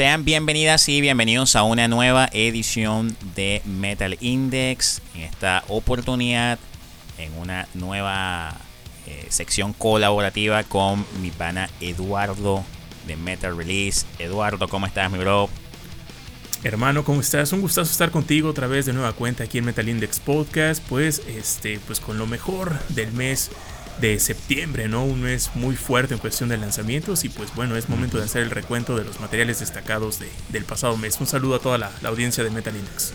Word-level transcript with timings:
Sean 0.00 0.24
bienvenidas 0.24 0.88
y 0.88 1.02
bienvenidos 1.02 1.56
a 1.56 1.62
una 1.62 1.86
nueva 1.86 2.26
edición 2.32 3.14
de 3.36 3.60
Metal 3.66 4.16
Index. 4.22 5.02
En 5.14 5.24
esta 5.24 5.62
oportunidad, 5.68 6.58
en 7.18 7.34
una 7.34 7.68
nueva 7.74 8.56
eh, 9.06 9.26
sección 9.28 9.74
colaborativa 9.74 10.64
con 10.64 11.04
mi 11.20 11.30
pana 11.30 11.68
Eduardo 11.82 12.64
de 13.06 13.16
Metal 13.16 13.54
Release. 13.54 14.06
Eduardo, 14.18 14.68
¿cómo 14.68 14.86
estás, 14.86 15.10
mi 15.10 15.18
bro? 15.18 15.50
Hermano, 16.64 17.04
¿cómo 17.04 17.20
estás? 17.20 17.52
Un 17.52 17.60
gustazo 17.60 17.92
estar 17.92 18.10
contigo 18.10 18.48
otra 18.48 18.68
vez 18.68 18.86
de 18.86 18.94
nueva 18.94 19.12
cuenta 19.12 19.44
aquí 19.44 19.58
en 19.58 19.66
Metal 19.66 19.86
Index 19.86 20.18
Podcast. 20.18 20.82
Pues, 20.88 21.20
este, 21.28 21.78
pues 21.80 22.00
con 22.00 22.16
lo 22.16 22.26
mejor 22.26 22.78
del 22.88 23.12
mes 23.12 23.50
de 24.00 24.18
septiembre, 24.18 24.88
¿no? 24.88 25.04
Un 25.04 25.22
mes 25.22 25.50
muy 25.54 25.76
fuerte 25.76 26.14
en 26.14 26.20
cuestión 26.20 26.48
de 26.48 26.56
lanzamientos 26.56 27.24
y 27.24 27.28
pues 27.28 27.54
bueno, 27.54 27.76
es 27.76 27.88
momento 27.88 28.18
de 28.18 28.24
hacer 28.24 28.42
el 28.42 28.50
recuento 28.50 28.96
de 28.96 29.04
los 29.04 29.20
materiales 29.20 29.60
destacados 29.60 30.18
del 30.48 30.64
pasado 30.64 30.96
mes. 30.96 31.20
Un 31.20 31.26
saludo 31.26 31.56
a 31.56 31.58
toda 31.58 31.78
la, 31.78 31.90
audiencia 32.04 32.42
de 32.42 32.50
Metal 32.50 32.74
Index. 32.74 33.12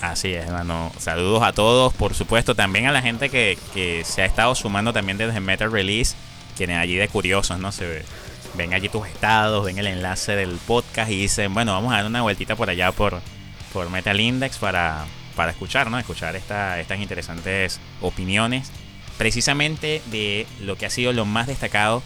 Así 0.00 0.32
es, 0.32 0.46
hermano. 0.46 0.92
Saludos 0.98 1.42
a 1.42 1.52
todos, 1.52 1.92
por 1.92 2.14
supuesto, 2.14 2.54
también 2.54 2.86
a 2.86 2.92
la 2.92 3.02
gente 3.02 3.28
que, 3.28 3.58
se 4.04 4.22
ha 4.22 4.24
estado 4.24 4.54
sumando 4.54 4.92
también 4.92 5.18
desde 5.18 5.40
Metal 5.40 5.70
Release, 5.70 6.14
quienes 6.56 6.78
allí 6.78 6.94
de 6.94 7.08
curiosos, 7.08 7.58
¿no? 7.58 7.72
Se 7.72 8.04
ven 8.54 8.74
allí 8.74 8.88
tus 8.88 9.06
estados, 9.08 9.64
ven 9.64 9.78
el 9.78 9.88
enlace 9.88 10.36
del 10.36 10.56
podcast 10.66 11.10
y 11.10 11.16
dicen, 11.16 11.52
bueno, 11.52 11.72
vamos 11.72 11.92
a 11.92 11.96
dar 11.96 12.06
una 12.06 12.22
vueltita 12.22 12.54
por 12.54 12.70
allá 12.70 12.92
por, 12.92 13.20
por 13.72 13.90
Metal 13.90 14.18
Index 14.18 14.58
para, 14.58 15.04
para 15.34 15.50
escuchar, 15.50 15.90
¿no? 15.90 15.98
Escuchar 15.98 16.36
esta, 16.36 16.78
estas 16.78 17.00
interesantes 17.00 17.80
opiniones 18.00 18.70
precisamente 19.18 20.00
de 20.06 20.46
lo 20.62 20.76
que 20.76 20.86
ha 20.86 20.90
sido 20.90 21.12
lo 21.12 21.26
más 21.26 21.46
destacado 21.48 22.02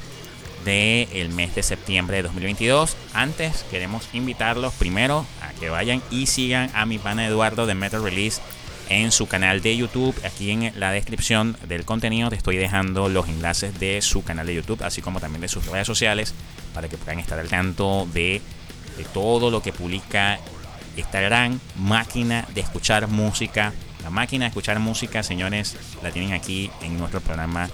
del 0.65 1.29
mes 1.31 1.55
de 1.55 1.63
septiembre 1.63 2.17
de 2.17 2.23
2022. 2.25 2.97
Antes 3.15 3.65
queremos 3.71 4.09
invitarlos 4.13 4.73
primero 4.75 5.27
a 5.41 5.53
que 5.59 5.69
vayan 5.69 6.03
y 6.11 6.27
sigan 6.27 6.71
a 6.75 6.87
mi 6.87 6.99
pana 6.99 7.27
Eduardo 7.27 7.67
de 7.67 7.75
Metal 7.75 8.03
Release 8.03 8.41
en 8.89 9.13
su 9.13 9.27
canal 9.27 9.61
de 9.63 9.77
YouTube. 9.77 10.15
Aquí 10.25 10.51
en 10.51 10.73
la 10.77 10.93
descripción 10.93 11.57
del 11.69 11.85
contenido 11.85 12.31
te 12.31 12.37
estoy 12.37 12.57
dejando 12.57 13.09
los 13.09 13.29
enlaces 13.29 13.79
de 13.79 14.01
su 14.03 14.23
canal 14.23 14.47
de 14.47 14.55
YouTube, 14.55 14.83
así 14.83 15.03
como 15.03 15.21
también 15.21 15.41
de 15.41 15.49
sus 15.49 15.67
redes 15.67 15.87
sociales, 15.87 16.35
para 16.75 16.89
que 16.89 16.97
puedan 16.97 17.19
estar 17.19 17.39
al 17.39 17.49
tanto 17.49 18.07
de, 18.13 18.41
de 18.97 19.05
todo 19.13 19.51
lo 19.51 19.63
que 19.63 19.73
publica 19.73 20.39
esta 20.97 21.21
gran 21.21 21.61
máquina 21.77 22.47
de 22.55 22.61
escuchar 22.61 23.09
música 23.09 23.73
la 24.03 24.11
máquina 24.11 24.45
de 24.45 24.49
escuchar 24.49 24.79
música, 24.79 25.23
señores, 25.23 25.77
la 26.03 26.11
tienen 26.11 26.33
aquí 26.33 26.71
en 26.83 26.99
nuestro 26.99 27.21
programa 27.21 27.69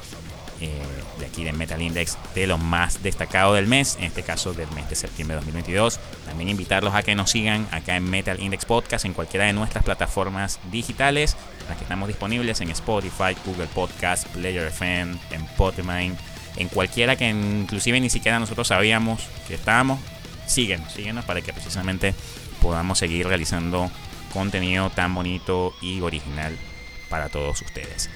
eh, 0.60 0.72
de 1.20 1.26
aquí 1.26 1.44
de 1.44 1.52
Metal 1.52 1.80
Index 1.80 2.18
de 2.34 2.48
lo 2.48 2.58
más 2.58 3.02
destacado 3.02 3.54
del 3.54 3.68
mes, 3.68 3.96
en 4.00 4.04
este 4.04 4.24
caso 4.24 4.52
del 4.52 4.68
mes 4.72 4.88
de 4.90 4.96
septiembre 4.96 5.36
de 5.36 5.40
2022. 5.40 6.00
También 6.26 6.48
invitarlos 6.48 6.94
a 6.94 7.04
que 7.04 7.14
nos 7.14 7.30
sigan 7.30 7.68
acá 7.70 7.96
en 7.96 8.04
Metal 8.10 8.40
Index 8.40 8.64
Podcast 8.64 9.04
en 9.04 9.12
cualquiera 9.12 9.46
de 9.46 9.52
nuestras 9.52 9.84
plataformas 9.84 10.58
digitales, 10.70 11.36
las 11.68 11.76
que 11.76 11.84
estamos 11.84 12.08
disponibles 12.08 12.60
en 12.60 12.70
Spotify, 12.70 13.36
Google 13.46 13.68
Podcast, 13.68 14.26
Player 14.28 14.66
FM, 14.66 15.16
en 15.30 15.46
Podmine, 15.56 16.16
en 16.56 16.68
cualquiera 16.68 17.14
que 17.14 17.28
inclusive 17.28 18.00
ni 18.00 18.10
siquiera 18.10 18.40
nosotros 18.40 18.66
sabíamos 18.66 19.22
que 19.46 19.54
estábamos. 19.54 20.00
Síguenos, 20.46 20.92
síguenos 20.92 21.24
para 21.24 21.40
que 21.40 21.52
precisamente 21.52 22.14
podamos 22.60 22.98
seguir 22.98 23.28
realizando 23.28 23.92
contenido 24.32 24.90
tan 24.90 25.14
bonito 25.14 25.74
y 25.80 26.00
original 26.00 26.56
para 27.08 27.28
todos 27.28 27.60
ustedes. 27.62 28.10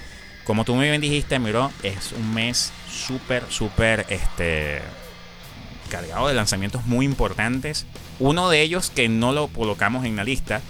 Como 0.44 0.64
tú 0.64 0.74
muy 0.74 0.88
bien 0.88 1.00
dijiste, 1.00 1.38
Miro, 1.38 1.70
es 1.82 2.12
un 2.12 2.34
mes 2.34 2.72
súper, 2.90 3.44
súper 3.48 4.06
este, 4.08 4.82
cargado 5.88 6.28
de 6.28 6.34
lanzamientos 6.34 6.84
muy 6.86 7.06
importantes. 7.06 7.86
Uno 8.18 8.50
de 8.50 8.62
ellos 8.62 8.90
que 8.90 9.08
no 9.08 9.32
lo 9.32 9.48
colocamos 9.48 10.04
en 10.04 10.16
la 10.16 10.24
lista, 10.24 10.60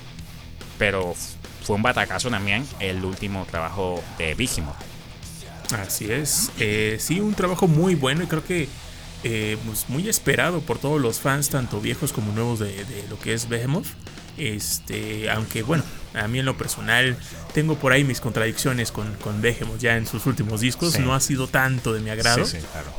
pero 0.79 1.15
fue 1.63 1.77
un 1.77 1.83
batacazo 1.83 2.29
también, 2.29 2.67
el 2.81 3.05
último 3.05 3.47
trabajo 3.51 4.03
de 4.19 4.35
Vigimo. 4.35 4.75
Así 5.79 6.11
es, 6.11 6.51
eh, 6.59 6.99
sí, 7.01 7.21
un 7.21 7.35
trabajo 7.35 7.67
muy 7.67 7.95
bueno 7.95 8.25
y 8.25 8.27
creo 8.27 8.45
que 8.45 8.69
eh, 9.25 9.57
pues 9.65 9.89
muy 9.89 10.09
esperado 10.09 10.61
por 10.61 10.79
todos 10.79 11.01
los 11.01 11.21
fans, 11.21 11.49
tanto 11.49 11.81
viejos 11.81 12.13
como 12.13 12.33
nuevos 12.33 12.59
de, 12.59 12.85
lo 13.09 13.19
que 13.19 13.33
es 13.33 13.49
Behemoth. 13.49 13.87
Este, 14.37 15.31
aunque 15.31 15.63
bueno, 15.63 15.85
a 16.15 16.29
mí 16.29 16.39
en 16.39 16.45
lo 16.45 16.57
personal 16.57 17.17
tengo 17.55 17.77
por 17.77 17.93
ahí 17.93 18.05
mis 18.05 18.21
contradicciones 18.21 18.93
con, 18.93 19.13
con 19.15 19.43
ya 19.79 19.97
en 19.97 20.07
sus 20.07 20.27
últimos 20.27 20.61
discos. 20.61 20.99
No 20.99 21.15
ha 21.15 21.21
sido 21.21 21.49
tanto 21.49 21.93
de 21.93 22.01
mi 22.01 22.11
agrado. 22.11 22.45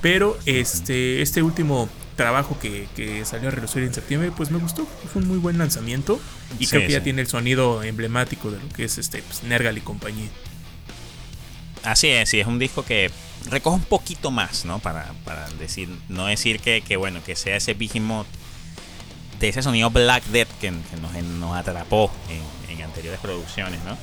Pero 0.01 0.38
este, 0.45 1.22
este 1.22 1.41
último 1.43 1.89
trabajo 2.16 2.57
que, 2.59 2.88
salió 3.25 3.49
a 3.49 3.51
relucir 3.51 3.83
en 3.83 3.93
septiembre, 3.93 4.31
pues 4.35 4.51
me 4.51 4.59
gustó. 4.59 4.88
Fue 5.11 5.22
un 5.22 5.27
muy 5.27 5.38
buen 5.38 5.57
lanzamiento. 5.57 6.19
Y 6.59 6.67
creo 6.67 6.81
que 6.81 6.93
ya 6.93 7.03
tiene 7.03 7.22
el 7.22 7.27
sonido 7.27 7.83
emblemático 7.83 8.51
de 8.51 8.59
lo 8.59 8.69
que 8.69 8.85
es 8.85 8.97
este 8.97 9.22
pues, 9.22 9.43
Nergal 9.43 9.77
y 9.77 9.81
compañía. 9.81 10.29
Así 11.83 12.07
es, 12.07 12.29
sí, 12.29 12.39
es 12.39 12.47
un 12.47 12.59
disco 12.59 12.85
que 12.85 13.11
recoge 13.49 13.75
un 13.75 13.83
poquito 13.83 14.31
más, 14.31 14.63
¿no? 14.63 14.79
Para, 14.79 15.11
decir, 15.59 15.89
no 16.07 16.27
decir 16.27 16.59
que, 16.59 16.81
que 16.81 16.95
bueno, 16.95 17.22
que 17.25 17.35
sea 17.35 17.57
ese 17.57 17.73
Behemoth 17.73 18.27
de 19.43 19.49
ese 19.49 19.61
sonido 19.61 19.89
Black 19.89 20.23
Death 20.27 20.47
que, 20.61 20.71
nos, 20.71 21.57
atrapó 21.57 22.09
en, 22.29 22.81
anteriores 22.81 23.19
producciones, 23.19 23.83
¿no? 23.83 23.97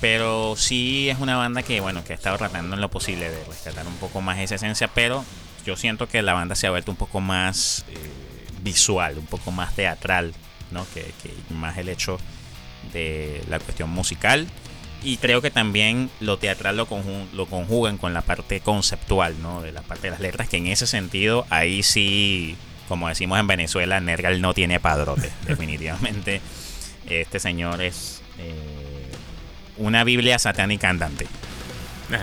Pero 0.00 0.54
sí 0.56 1.10
es 1.10 1.18
una 1.18 1.36
banda 1.36 1.62
que, 1.62 1.80
bueno, 1.80 2.02
que 2.04 2.14
ha 2.14 2.16
estado 2.16 2.38
tratando 2.38 2.74
en 2.74 2.80
lo 2.80 2.88
posible 2.90 3.30
de 3.30 3.44
rescatar 3.44 3.86
un 3.86 3.96
poco 3.96 4.22
más 4.22 4.38
esa 4.38 4.54
esencia, 4.54 4.88
pero 4.88 5.24
yo 5.66 5.76
siento 5.76 6.08
que 6.08 6.22
la 6.22 6.32
banda 6.32 6.54
se 6.54 6.66
ha 6.66 6.70
vuelto 6.70 6.90
un 6.90 6.96
poco 6.96 7.20
más 7.20 7.84
eh, 7.88 7.96
visual, 8.62 9.18
un 9.18 9.26
poco 9.26 9.50
más 9.50 9.74
teatral, 9.74 10.32
¿no? 10.70 10.86
Que, 10.94 11.12
más 11.50 11.76
el 11.76 11.90
hecho 11.90 12.18
de 12.94 13.44
la 13.50 13.58
cuestión 13.58 13.90
musical. 13.90 14.46
Y 15.02 15.18
creo 15.18 15.42
que 15.42 15.50
también 15.50 16.08
lo 16.20 16.38
teatral 16.38 16.78
lo, 16.78 16.88
lo 17.34 17.46
conjugan 17.46 17.98
con 17.98 18.14
la 18.14 18.22
parte 18.22 18.60
conceptual, 18.60 19.34
¿no? 19.42 19.60
De 19.60 19.72
la 19.72 19.82
parte 19.82 20.06
de 20.06 20.12
las 20.12 20.20
letras, 20.20 20.48
que 20.48 20.56
en 20.56 20.66
ese 20.66 20.86
sentido 20.86 21.46
ahí 21.50 21.82
sí 21.82 22.56
como 22.88 23.08
decimos 23.08 23.38
en 23.38 23.46
Venezuela, 23.46 24.00
Nergal 24.00 24.40
no 24.40 24.54
tiene 24.54 24.80
padrote. 24.80 25.30
Definitivamente, 25.46 26.40
este 27.06 27.38
señor 27.38 27.82
es 27.82 28.22
eh, 28.38 29.06
una 29.76 30.04
Biblia 30.04 30.38
satánica 30.38 30.88
andante. 30.88 31.26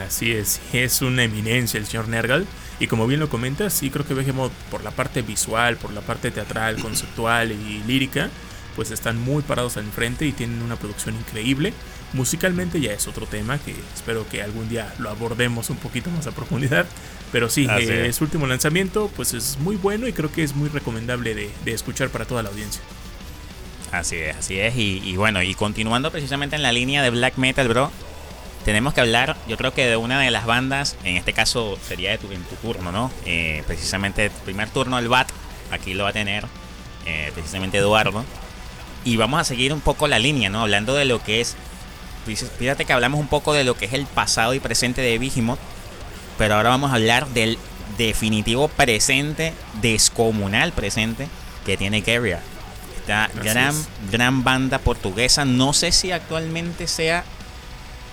Así 0.06 0.32
es, 0.32 0.62
es 0.72 1.02
una 1.02 1.24
eminencia 1.24 1.78
el 1.78 1.86
señor 1.86 2.08
Nergal. 2.08 2.46
Y 2.80 2.88
como 2.88 3.08
bien 3.08 3.20
lo 3.20 3.30
comentas, 3.30 3.74
sí 3.74 3.90
creo 3.90 4.06
que 4.06 4.14
Behemoth 4.14 4.52
por 4.72 4.84
la 4.84 4.92
parte 4.92 5.22
visual, 5.22 5.78
por 5.78 5.94
la 5.94 6.02
parte 6.02 6.32
teatral, 6.32 6.76
conceptual 6.82 7.52
y 7.52 7.84
lírica, 7.86 8.30
pues 8.76 8.92
están 8.92 9.20
muy 9.20 9.44
parados 9.44 9.78
al 9.78 9.86
frente 9.86 10.26
y 10.26 10.32
tienen 10.32 10.62
una 10.62 10.76
producción 10.76 11.16
increíble. 11.16 11.74
Musicalmente 12.14 12.80
ya 12.80 12.94
es 12.94 13.08
otro 13.08 13.26
tema 13.26 13.58
que 13.58 13.76
espero 13.94 14.28
que 14.30 14.42
algún 14.42 14.70
día 14.70 14.94
lo 15.00 15.10
abordemos 15.10 15.70
un 15.70 15.78
poquito 15.78 16.10
más 16.12 16.28
a 16.28 16.32
profundidad. 16.32 16.86
Pero 17.32 17.50
sí, 17.50 17.68
eh, 17.68 18.14
su 18.14 18.24
último 18.26 18.46
lanzamiento 18.46 19.12
pues 19.16 19.34
es 19.34 19.58
muy 19.60 19.76
bueno 19.76 20.08
y 20.08 20.14
creo 20.14 20.32
que 20.32 20.44
es 20.44 20.56
muy 20.56 20.70
recomendable 20.70 21.34
de, 21.34 21.74
escuchar 21.74 22.10
para 22.10 22.26
toda 22.26 22.44
la 22.44 22.50
audiencia. 22.50 22.82
Así 23.92 24.18
es, 24.18 24.36
así 24.36 24.60
es. 24.60 24.76
Y, 24.76 25.16
bueno, 25.18 25.42
y 25.42 25.56
continuando 25.56 26.12
precisamente 26.12 26.56
en 26.56 26.62
la 26.62 26.72
línea 26.72 27.02
de 27.02 27.10
black 27.10 27.38
metal, 27.38 27.68
bro, 27.68 27.92
tenemos 28.66 28.94
que 28.94 29.02
hablar, 29.02 29.36
yo 29.48 29.58
creo 29.58 29.74
que 29.74 29.88
de 29.88 29.98
una 29.98 30.20
de 30.20 30.32
las 30.32 30.46
bandas, 30.46 30.96
en 31.04 31.18
este 31.18 31.34
caso 31.34 31.78
sería 31.88 32.12
de 32.12 32.18
tu, 32.20 32.32
en 32.32 32.44
tu 32.44 32.56
turno, 32.56 32.92
¿no? 32.92 33.12
Eh, 33.26 33.64
precisamente 33.68 34.32
primer 34.46 34.70
turno, 34.70 34.98
el 35.00 35.10
BAT, 35.10 35.30
aquí 35.72 35.94
lo 35.96 36.04
va 36.04 36.12
a 36.12 36.14
tener 36.14 36.46
eh, 37.06 37.32
precisamente 37.34 37.78
Eduardo. 37.78 38.24
Y 39.06 39.18
vamos 39.18 39.40
a 39.40 39.44
seguir 39.44 39.74
un 39.74 39.82
poco 39.82 40.08
la 40.08 40.20
línea, 40.20 40.50
¿no? 40.50 40.62
Hablando 40.62 40.96
de 40.96 41.06
lo 41.06 41.22
que 41.22 41.42
es 41.42 41.56
Fíjate 42.26 42.86
que 42.86 42.94
hablamos 42.94 43.20
un 43.20 43.28
poco 43.28 43.54
de 43.54 43.64
lo 43.64 43.76
que 43.76 43.86
es 43.86 43.94
el 43.94 44.06
pasado 44.06 44.54
y 44.54 44.60
presente 44.60 45.02
de 45.02 45.18
Vigimoth, 45.18 45.60
pero 46.38 46.56
ahora 46.56 46.70
vamos 46.70 46.92
a 46.92 46.96
hablar 46.96 47.28
del 47.28 47.58
definitivo 47.98 48.70
presente, 48.70 49.54
descomunal 49.82 50.72
presente 50.72 51.28
que 51.66 51.76
tiene 51.76 52.02
Guerrilla. 52.02 52.40
Esta 52.98 53.30
gran, 53.36 53.76
gran 54.10 54.46
banda 54.46 54.80
portuguesa. 54.80 55.44
No 55.44 55.74
sé 55.74 55.92
si 55.92 56.14
actualmente 56.14 56.88
sea 56.88 57.26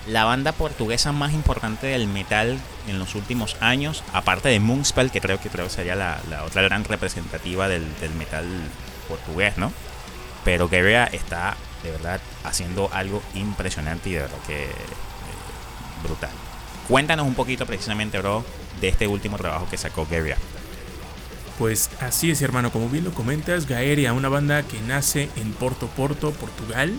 la 0.08 0.24
banda 0.24 0.50
portuguesa 0.50 1.12
más 1.12 1.32
importante 1.32 1.86
del 1.86 2.08
metal 2.08 2.58
en 2.88 2.98
los 2.98 3.14
últimos 3.14 3.56
años, 3.60 4.02
aparte 4.12 4.48
de 4.48 4.58
Moonspell, 4.58 5.12
que 5.12 5.20
creo 5.20 5.40
que 5.40 5.50
creo 5.50 5.70
sería 5.70 5.94
la, 5.94 6.20
otra 6.44 6.62
gran 6.62 6.82
representativa 6.82 7.68
del, 7.68 7.86
del 8.00 8.12
metal 8.14 8.44
portugués, 9.08 9.56
¿no? 9.56 9.72
Pero 10.44 10.68
Guerrilla 10.68 11.04
está 11.06 11.56
de 11.82 11.90
verdad 11.90 12.20
haciendo 12.44 12.90
algo 12.92 13.22
impresionante 13.34 14.10
y 14.10 14.12
de 14.14 14.20
verdad 14.20 14.38
que 14.46 14.64
eh, 14.64 14.70
brutal. 16.02 16.30
Cuéntanos 16.88 17.26
un 17.26 17.34
poquito 17.34 17.66
precisamente, 17.66 18.18
bro, 18.18 18.44
de 18.80 18.88
este 18.88 19.06
último 19.06 19.36
trabajo 19.36 19.68
que 19.70 19.76
sacó 19.76 20.06
Gaia. 20.10 20.36
Pues 21.58 21.90
así 22.00 22.30
es, 22.30 22.40
hermano, 22.40 22.72
como 22.72 22.88
bien 22.88 23.04
lo 23.04 23.12
comentas, 23.12 23.66
Gaeria, 23.66 24.12
una 24.14 24.28
banda 24.28 24.62
que 24.62 24.80
nace 24.80 25.28
en 25.36 25.52
Porto 25.52 25.88
Porto, 25.88 26.32
Portugal. 26.32 26.92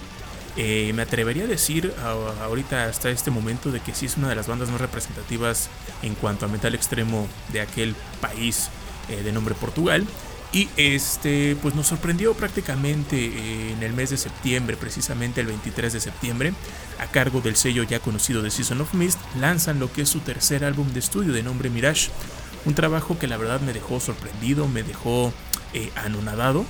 Eh, 0.55 0.91
me 0.93 1.01
atrevería 1.01 1.45
a 1.45 1.47
decir 1.47 1.93
ahorita 2.41 2.85
hasta 2.85 3.09
este 3.09 3.31
momento 3.31 3.71
de 3.71 3.79
que 3.79 3.95
sí 3.95 4.05
es 4.05 4.17
una 4.17 4.29
de 4.29 4.35
las 4.35 4.47
bandas 4.47 4.69
más 4.69 4.81
representativas 4.81 5.69
en 6.03 6.13
cuanto 6.13 6.45
a 6.45 6.49
metal 6.49 6.75
extremo 6.75 7.27
de 7.51 7.61
aquel 7.61 7.95
país 8.19 8.69
eh, 9.09 9.23
de 9.23 9.31
nombre 9.31 9.55
Portugal. 9.55 10.05
Y 10.53 10.67
este, 10.75 11.55
pues 11.61 11.75
nos 11.75 11.87
sorprendió 11.87 12.33
prácticamente 12.33 13.71
en 13.71 13.81
el 13.81 13.93
mes 13.93 14.09
de 14.09 14.17
septiembre, 14.17 14.75
precisamente 14.75 15.39
el 15.39 15.47
23 15.47 15.93
de 15.93 16.01
septiembre, 16.01 16.53
a 16.99 17.07
cargo 17.07 17.39
del 17.39 17.55
sello 17.55 17.83
ya 17.83 17.99
conocido 17.99 18.41
de 18.41 18.51
Season 18.51 18.81
of 18.81 18.93
Mist, 18.93 19.17
lanzan 19.39 19.79
lo 19.79 19.91
que 19.93 20.01
es 20.01 20.09
su 20.09 20.19
tercer 20.19 20.65
álbum 20.65 20.91
de 20.91 20.99
estudio 20.99 21.31
de 21.31 21.41
nombre 21.41 21.69
Mirage. 21.69 22.09
Un 22.65 22.75
trabajo 22.75 23.17
que 23.17 23.27
la 23.27 23.37
verdad 23.37 23.61
me 23.61 23.71
dejó 23.71 24.01
sorprendido, 24.01 24.67
me 24.67 24.83
dejó 24.83 25.33
eh, 25.73 25.89
anonadado. 25.95 26.65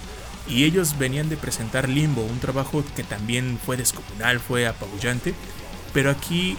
Y 0.47 0.63
ellos 0.65 0.97
venían 0.99 1.29
de 1.29 1.37
presentar 1.37 1.89
Limbo, 1.89 2.23
un 2.23 2.39
trabajo 2.39 2.83
que 2.95 3.03
también 3.03 3.59
fue 3.63 3.77
descomunal, 3.77 4.39
fue 4.39 4.67
apabullante. 4.67 5.33
Pero 5.93 6.11
aquí 6.11 6.55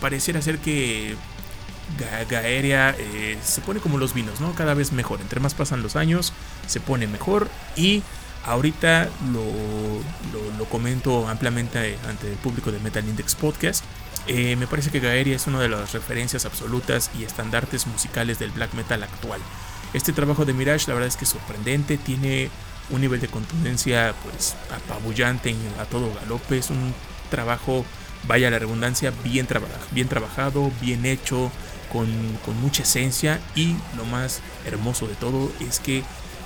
pareciera 0.00 0.42
ser 0.42 0.58
que 0.58 1.16
Gaeria 2.28 2.94
eh, 2.98 3.38
se 3.42 3.60
pone 3.60 3.80
como 3.80 3.98
los 3.98 4.14
vinos, 4.14 4.40
¿no? 4.40 4.54
Cada 4.54 4.74
vez 4.74 4.92
mejor. 4.92 5.20
Entre 5.20 5.40
más 5.40 5.54
pasan 5.54 5.82
los 5.82 5.96
años, 5.96 6.32
se 6.66 6.80
pone 6.80 7.06
mejor. 7.06 7.48
Y 7.76 8.02
ahorita 8.44 9.08
lo, 9.32 10.64
comento 10.66 11.28
ampliamente 11.28 11.96
ante 12.08 12.30
el 12.30 12.36
público 12.38 12.72
de 12.72 12.80
Metal 12.80 13.04
Index 13.06 13.34
Podcast. 13.34 13.84
Eh, 14.26 14.56
me 14.56 14.66
parece 14.66 14.90
que 14.90 14.98
Gaeria 14.98 15.36
es 15.36 15.46
una 15.46 15.60
de 15.60 15.68
las 15.68 15.92
referencias 15.92 16.44
absolutas 16.44 17.10
y 17.18 17.24
estandartes 17.24 17.86
musicales 17.86 18.38
del 18.38 18.50
black 18.50 18.74
metal 18.74 19.02
actual. 19.02 19.40
Este 19.92 20.12
trabajo 20.12 20.44
de 20.44 20.52
Mirage, 20.52 20.88
la 20.88 20.94
verdad 20.94 21.08
es 21.08 21.16
que 21.16 21.24
es 21.24 21.30
sorprendente, 21.30 21.96
tiene 21.96 22.50
un 22.90 23.00
nivel 23.00 23.20
de 23.20 23.28
contundencia 23.28 24.14
pues 24.24 24.56
apabullante 24.74 25.54
a 25.80 25.84
todo 25.84 26.12
galope, 26.14 26.58
es 26.58 26.70
un 26.70 26.92
trabajo, 27.30 27.84
vaya 28.26 28.50
la 28.50 28.58
redundancia, 28.58 29.12
bien, 29.24 29.46
bien 29.92 30.08
trabajado, 30.08 30.70
bien 30.80 31.06
hecho, 31.06 31.50
con, 31.92 32.06
mucha 32.60 32.82
esencia 32.82 33.40
y 33.54 33.76
lo 33.96 34.04
más 34.04 34.40
hermoso 34.64 35.06
de 35.06 35.14
todo 35.14 35.50
es 35.60 35.80
que 35.80 36.02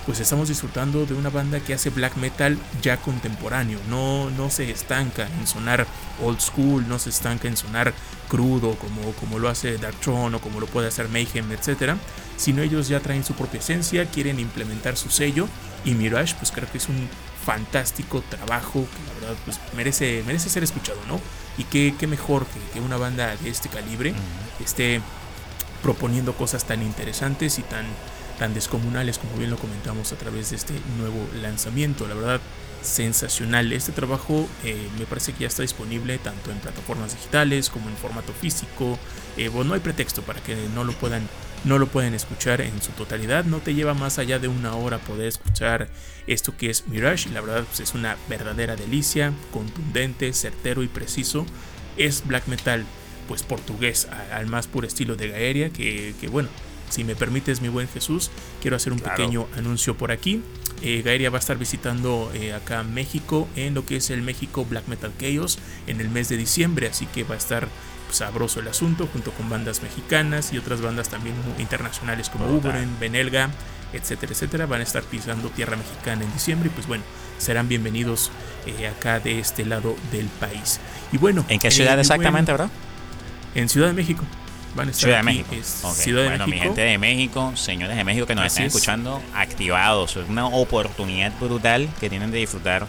pues 0.06 0.18
estamos 0.18 0.48
disfrutando 0.48 1.06
de 1.06 1.14
una 1.14 1.28
banda 1.28 1.60
que 1.60 1.74
hace 1.74 1.90
black 1.90 2.16
metal 2.16 2.58
ya 2.82 2.96
contemporáneo, 2.96 3.78
no, 3.88 4.30
no 4.30 4.50
se 4.50 4.70
estanca 4.70 5.28
en 5.38 5.46
sonar 5.46 5.86
old 6.22 6.40
school, 6.40 6.88
no 6.88 6.98
se 6.98 7.10
estanca 7.10 7.48
en 7.48 7.56
sonar 7.56 7.92
crudo 8.28 8.76
como, 8.76 9.12
como 9.12 9.38
lo 9.38 9.48
hace 9.48 9.76
Darkthrone 9.76 10.36
o 10.36 10.40
como 10.40 10.58
lo 10.58 10.66
puede 10.66 10.88
hacer 10.88 11.08
Mayhem, 11.08 11.52
etc. 11.52 11.96
Sino 12.36 12.62
ellos 12.62 12.88
ya 12.88 13.00
traen 13.00 13.24
su 13.24 13.34
propia 13.34 13.60
esencia, 13.60 14.06
quieren 14.06 14.40
implementar 14.40 14.96
su 14.96 15.10
sello 15.10 15.48
y 15.84 15.92
Mirage 15.92 16.34
pues 16.36 16.50
creo 16.50 16.70
que 16.70 16.78
es 16.78 16.88
un 16.88 17.08
fantástico 17.44 18.22
trabajo 18.28 18.86
que 18.86 19.06
la 19.06 19.20
verdad 19.20 19.42
pues 19.44 19.58
merece, 19.76 20.22
merece 20.26 20.48
ser 20.48 20.62
escuchado, 20.62 20.98
¿no? 21.08 21.20
Y 21.58 21.64
qué, 21.64 21.94
qué 21.98 22.06
mejor 22.06 22.46
que, 22.72 22.80
una 22.80 22.96
banda 22.96 23.36
de 23.36 23.50
este 23.50 23.68
calibre 23.68 24.14
esté 24.64 25.00
proponiendo 25.82 26.34
cosas 26.34 26.64
tan 26.64 26.82
interesantes 26.82 27.58
y 27.58 27.62
tan, 27.62 27.86
tan 28.38 28.54
descomunales 28.54 29.18
como 29.18 29.36
bien 29.36 29.50
lo 29.50 29.58
comentamos 29.58 30.12
a 30.12 30.16
través 30.16 30.50
de 30.50 30.56
este 30.56 30.74
nuevo 30.98 31.26
lanzamiento. 31.40 32.06
La 32.06 32.14
verdad, 32.14 32.40
sensacional. 32.82 33.72
Este 33.72 33.92
trabajo 33.92 34.48
eh, 34.64 34.88
me 34.98 35.06
parece 35.06 35.32
que 35.32 35.40
ya 35.40 35.48
está 35.48 35.62
disponible 35.62 36.18
tanto 36.18 36.50
en 36.50 36.58
plataformas 36.58 37.14
digitales 37.14 37.70
como 37.70 37.88
en 37.88 37.96
formato 37.96 38.32
físico. 38.32 38.98
Eh, 39.36 39.48
bueno, 39.48 39.70
no 39.70 39.74
hay 39.74 39.80
pretexto 39.80 40.22
para 40.22 40.42
que 40.42 40.56
no 40.74 40.84
lo 40.84 40.92
puedan 40.92 41.28
no 41.62 41.78
lo 41.78 41.88
escuchar 42.00 42.62
en 42.62 42.80
su 42.80 42.92
totalidad. 42.92 43.44
No 43.44 43.58
te 43.58 43.74
lleva 43.74 43.92
más 43.92 44.18
allá 44.18 44.38
de 44.38 44.48
una 44.48 44.74
hora 44.74 44.98
poder 44.98 45.26
escuchar 45.28 45.88
esto 46.26 46.56
que 46.56 46.70
es 46.70 46.88
Mirage. 46.88 47.28
La 47.30 47.42
verdad 47.42 47.64
pues, 47.64 47.80
es 47.80 47.94
una 47.94 48.16
verdadera 48.28 48.76
delicia, 48.76 49.32
contundente, 49.52 50.32
certero 50.32 50.82
y 50.82 50.88
preciso. 50.88 51.44
Es 51.98 52.26
black 52.26 52.46
metal 52.46 52.86
pues 53.30 53.44
portugués 53.44 54.08
al 54.32 54.48
más 54.48 54.66
puro 54.66 54.88
estilo 54.88 55.14
de 55.14 55.28
Gaeria, 55.28 55.70
que, 55.70 56.28
bueno, 56.32 56.48
si 56.88 57.04
me 57.04 57.14
permites 57.14 57.60
mi 57.60 57.68
buen 57.68 57.86
Jesús, 57.86 58.28
quiero 58.60 58.76
hacer 58.76 58.92
un 58.92 58.98
pequeño 58.98 59.46
anuncio 59.56 59.96
por 59.96 60.10
aquí. 60.10 60.42
Eh, 60.82 61.02
Gaeria 61.04 61.30
va 61.30 61.36
a 61.36 61.38
estar 61.38 61.56
visitando 61.56 62.32
eh, 62.34 62.52
acá 62.52 62.82
México 62.82 63.46
en 63.54 63.74
lo 63.74 63.86
que 63.86 63.94
es 63.94 64.10
el 64.10 64.22
México 64.22 64.64
Black 64.64 64.88
Metal 64.88 65.12
Chaos 65.16 65.60
en 65.86 66.00
el 66.00 66.08
mes 66.08 66.28
de 66.28 66.38
diciembre, 66.38 66.88
así 66.88 67.06
que 67.06 67.22
va 67.22 67.36
a 67.36 67.38
estar 67.38 67.68
sabroso 68.10 68.58
el 68.58 68.66
asunto 68.66 69.06
junto 69.12 69.30
con 69.30 69.48
bandas 69.48 69.80
mexicanas 69.80 70.52
y 70.52 70.58
otras 70.58 70.80
bandas 70.80 71.08
también 71.08 71.36
internacionales 71.60 72.30
como 72.30 72.52
Ubren, 72.52 72.98
Benelga, 72.98 73.50
etcétera, 73.92 74.32
etcétera. 74.32 74.66
Van 74.66 74.80
a 74.80 74.82
estar 74.82 75.04
pisando 75.04 75.50
tierra 75.50 75.76
mexicana 75.76 76.24
en 76.24 76.32
diciembre 76.32 76.68
y 76.68 76.74
pues 76.74 76.88
bueno, 76.88 77.04
serán 77.38 77.68
bienvenidos 77.68 78.32
eh, 78.66 78.88
acá 78.88 79.20
de 79.20 79.38
este 79.38 79.64
lado 79.64 79.94
del 80.10 80.26
país. 80.26 80.80
Y 81.12 81.18
bueno, 81.18 81.44
¿en 81.48 81.60
qué 81.60 81.70
ciudad 81.70 81.96
exactamente, 82.00 82.50
verdad? 82.50 82.70
En 83.54 83.68
Ciudad 83.68 83.88
de 83.88 83.94
México. 83.94 84.24
Van 84.74 84.88
a 84.88 84.90
estar 84.90 85.02
Ciudad 85.02 85.18
de 85.18 85.22
México. 85.24 85.54
Ciudad 85.62 86.22
de 86.22 86.28
bueno, 86.28 86.46
mi 86.46 86.58
gente 86.58 86.80
de 86.80 86.98
México, 86.98 87.52
señores 87.56 87.96
de 87.96 88.04
México 88.04 88.26
que 88.26 88.34
nos 88.34 88.46
están 88.46 88.66
escuchando, 88.66 89.20
activados. 89.34 90.16
Es 90.16 90.28
una 90.28 90.46
oportunidad 90.46 91.32
brutal 91.40 91.88
que 91.98 92.08
tienen 92.08 92.30
de 92.30 92.38
disfrutar. 92.38 92.86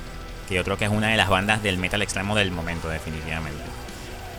Que 0.47 0.55
yo 0.55 0.63
creo 0.63 0.77
que 0.77 0.85
es 0.85 0.91
una 0.91 1.07
de 1.07 1.17
las 1.17 1.29
bandas 1.29 1.63
del 1.63 1.77
metal 1.77 2.01
extremo 2.01 2.35
del 2.35 2.51
momento, 2.51 2.89
definitivamente. 2.89 3.63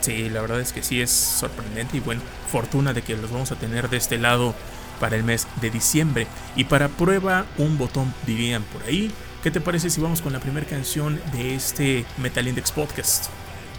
Sí, 0.03 0.29
la 0.29 0.41
verdad 0.41 0.61
es 0.61 0.73
que 0.73 0.83
sí 0.83 1.01
es 1.01 1.11
sorprendente 1.11 1.97
y 1.97 2.01
bueno, 2.01 2.21
fortuna 2.51 2.93
de 2.93 3.03
que 3.03 3.17
los 3.17 3.31
vamos 3.31 3.53
a 3.53 3.57
tener 3.57 3.89
de 3.89 3.97
este 3.97 4.19
lado 4.19 4.55
para 5.01 5.17
el 5.17 5.25
mes 5.25 5.47
de 5.61 5.71
diciembre. 5.71 6.27
Y 6.55 6.65
para 6.65 6.89
prueba, 6.89 7.47
un 7.59 7.79
botón 7.79 8.13
dirían 8.27 8.63
por 8.65 8.83
ahí. 8.85 9.11
¿Qué 9.43 9.51
te 9.51 9.61
parece 9.61 9.91
si 9.91 10.01
vamos 10.01 10.23
con 10.23 10.33
la 10.33 10.39
primera 10.39 10.67
canción 10.67 11.21
de 11.33 11.57
este 11.57 12.05
Metal 12.19 12.47
Index 12.47 12.71
Podcast? 12.71 13.27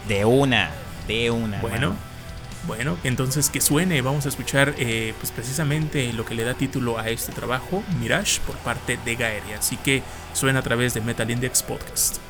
De 0.08 0.26
una, 0.26 0.70
de 1.08 1.30
una. 1.30 1.60
Bueno. 1.60 1.94
Bueno, 2.66 2.96
entonces 3.04 3.50
que 3.50 3.60
suene, 3.60 4.00
vamos 4.00 4.24
a 4.24 4.30
escuchar 4.30 4.74
eh, 4.78 5.14
pues 5.18 5.30
precisamente 5.30 6.12
lo 6.14 6.24
que 6.24 6.34
le 6.34 6.44
da 6.44 6.54
título 6.54 6.98
a 6.98 7.08
este 7.10 7.32
trabajo, 7.32 7.82
Mirage, 8.00 8.40
por 8.46 8.56
parte 8.58 8.98
de 9.04 9.16
Gaeria. 9.16 9.58
Así 9.58 9.76
que 9.76 10.02
suena 10.32 10.60
a 10.60 10.62
través 10.62 10.94
de 10.94 11.02
Metal 11.02 11.30
Index 11.30 11.62
Podcast. 11.62 12.23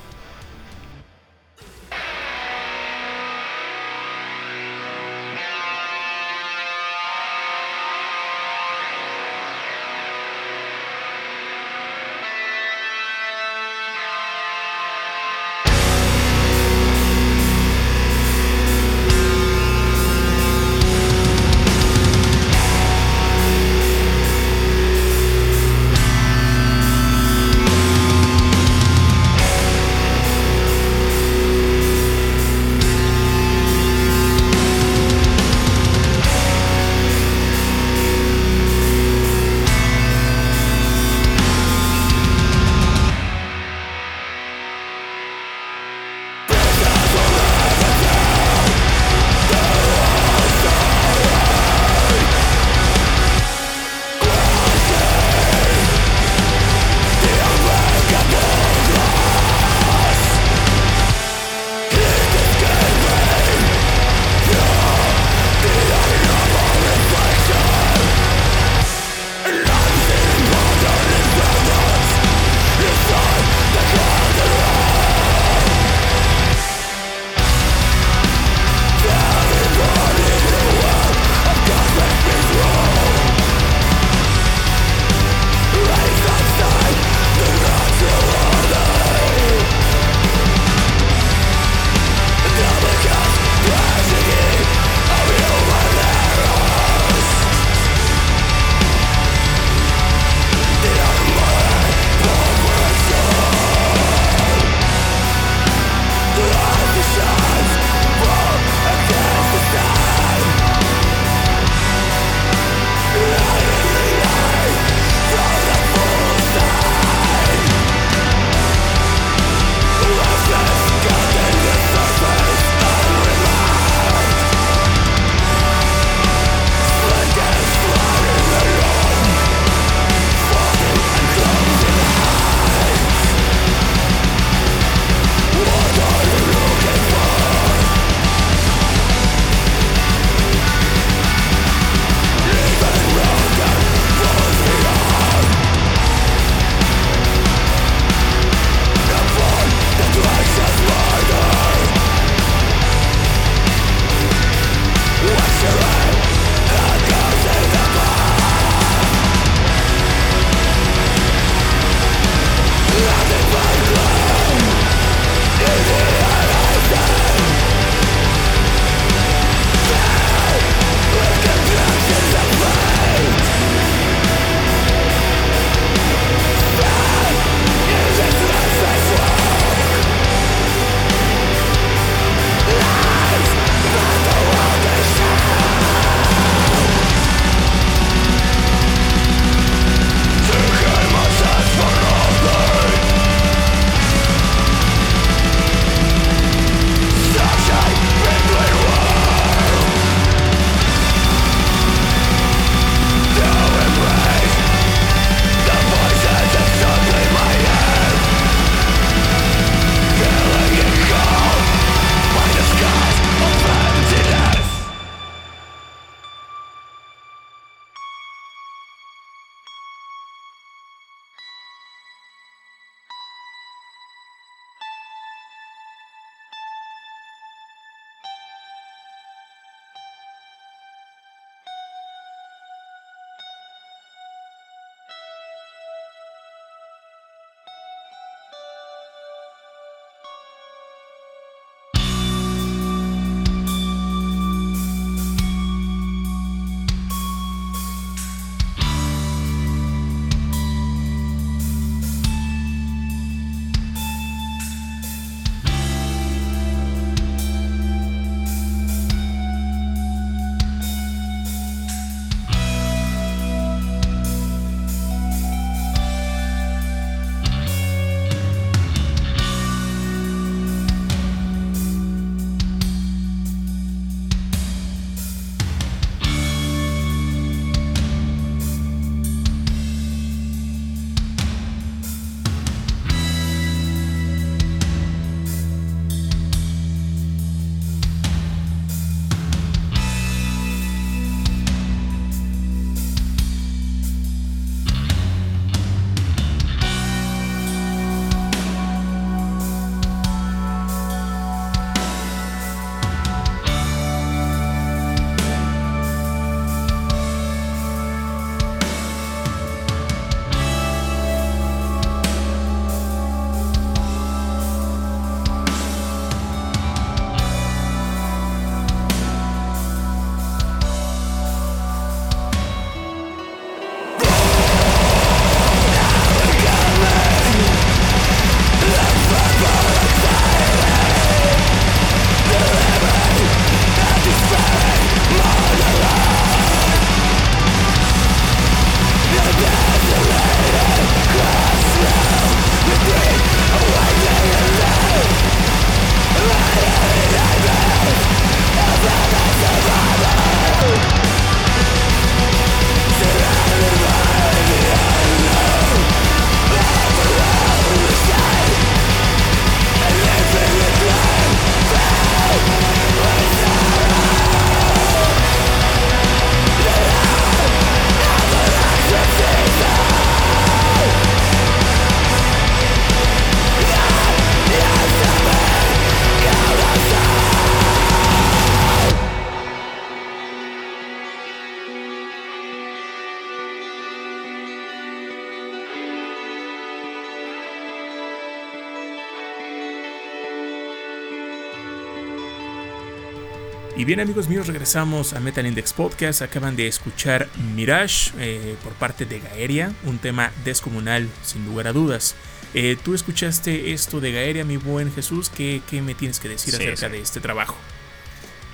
Y 394.04 394.06
bien 394.06 394.20
amigos 394.20 394.50
míos, 394.50 394.66
regresamos 394.66 395.32
a 395.32 395.40
Metal 395.40 395.64
Index 395.64 395.94
Podcast. 395.94 396.42
Acaban 396.42 396.76
de 396.76 396.86
escuchar 396.86 397.48
Mirage 397.74 398.32
eh, 398.38 398.76
por 398.84 398.92
parte 398.92 399.24
de 399.24 399.40
Gaeria, 399.40 399.94
un 400.04 400.18
tema 400.18 400.52
descomunal 400.62 401.26
sin 401.42 401.64
lugar 401.64 401.86
a 401.86 401.94
dudas. 401.94 402.34
Eh, 402.74 402.98
Tú 403.02 403.14
escuchaste 403.14 403.94
esto 403.94 404.20
de 404.20 404.30
Gaeria, 404.30 404.62
mi 404.62 404.76
buen 404.76 405.10
Jesús. 405.10 405.48
¿Qué, 405.48 405.80
qué 405.88 406.02
me 406.02 406.14
tienes 406.14 406.38
que 406.38 406.50
decir 406.50 406.74
acerca 406.74 407.08
de 407.08 407.18
este 407.18 407.40
trabajo? 407.40 407.76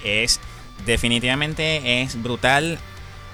Es 0.03 0.41
definitivamente 0.85 2.03
es 2.03 2.21
brutal. 2.21 2.81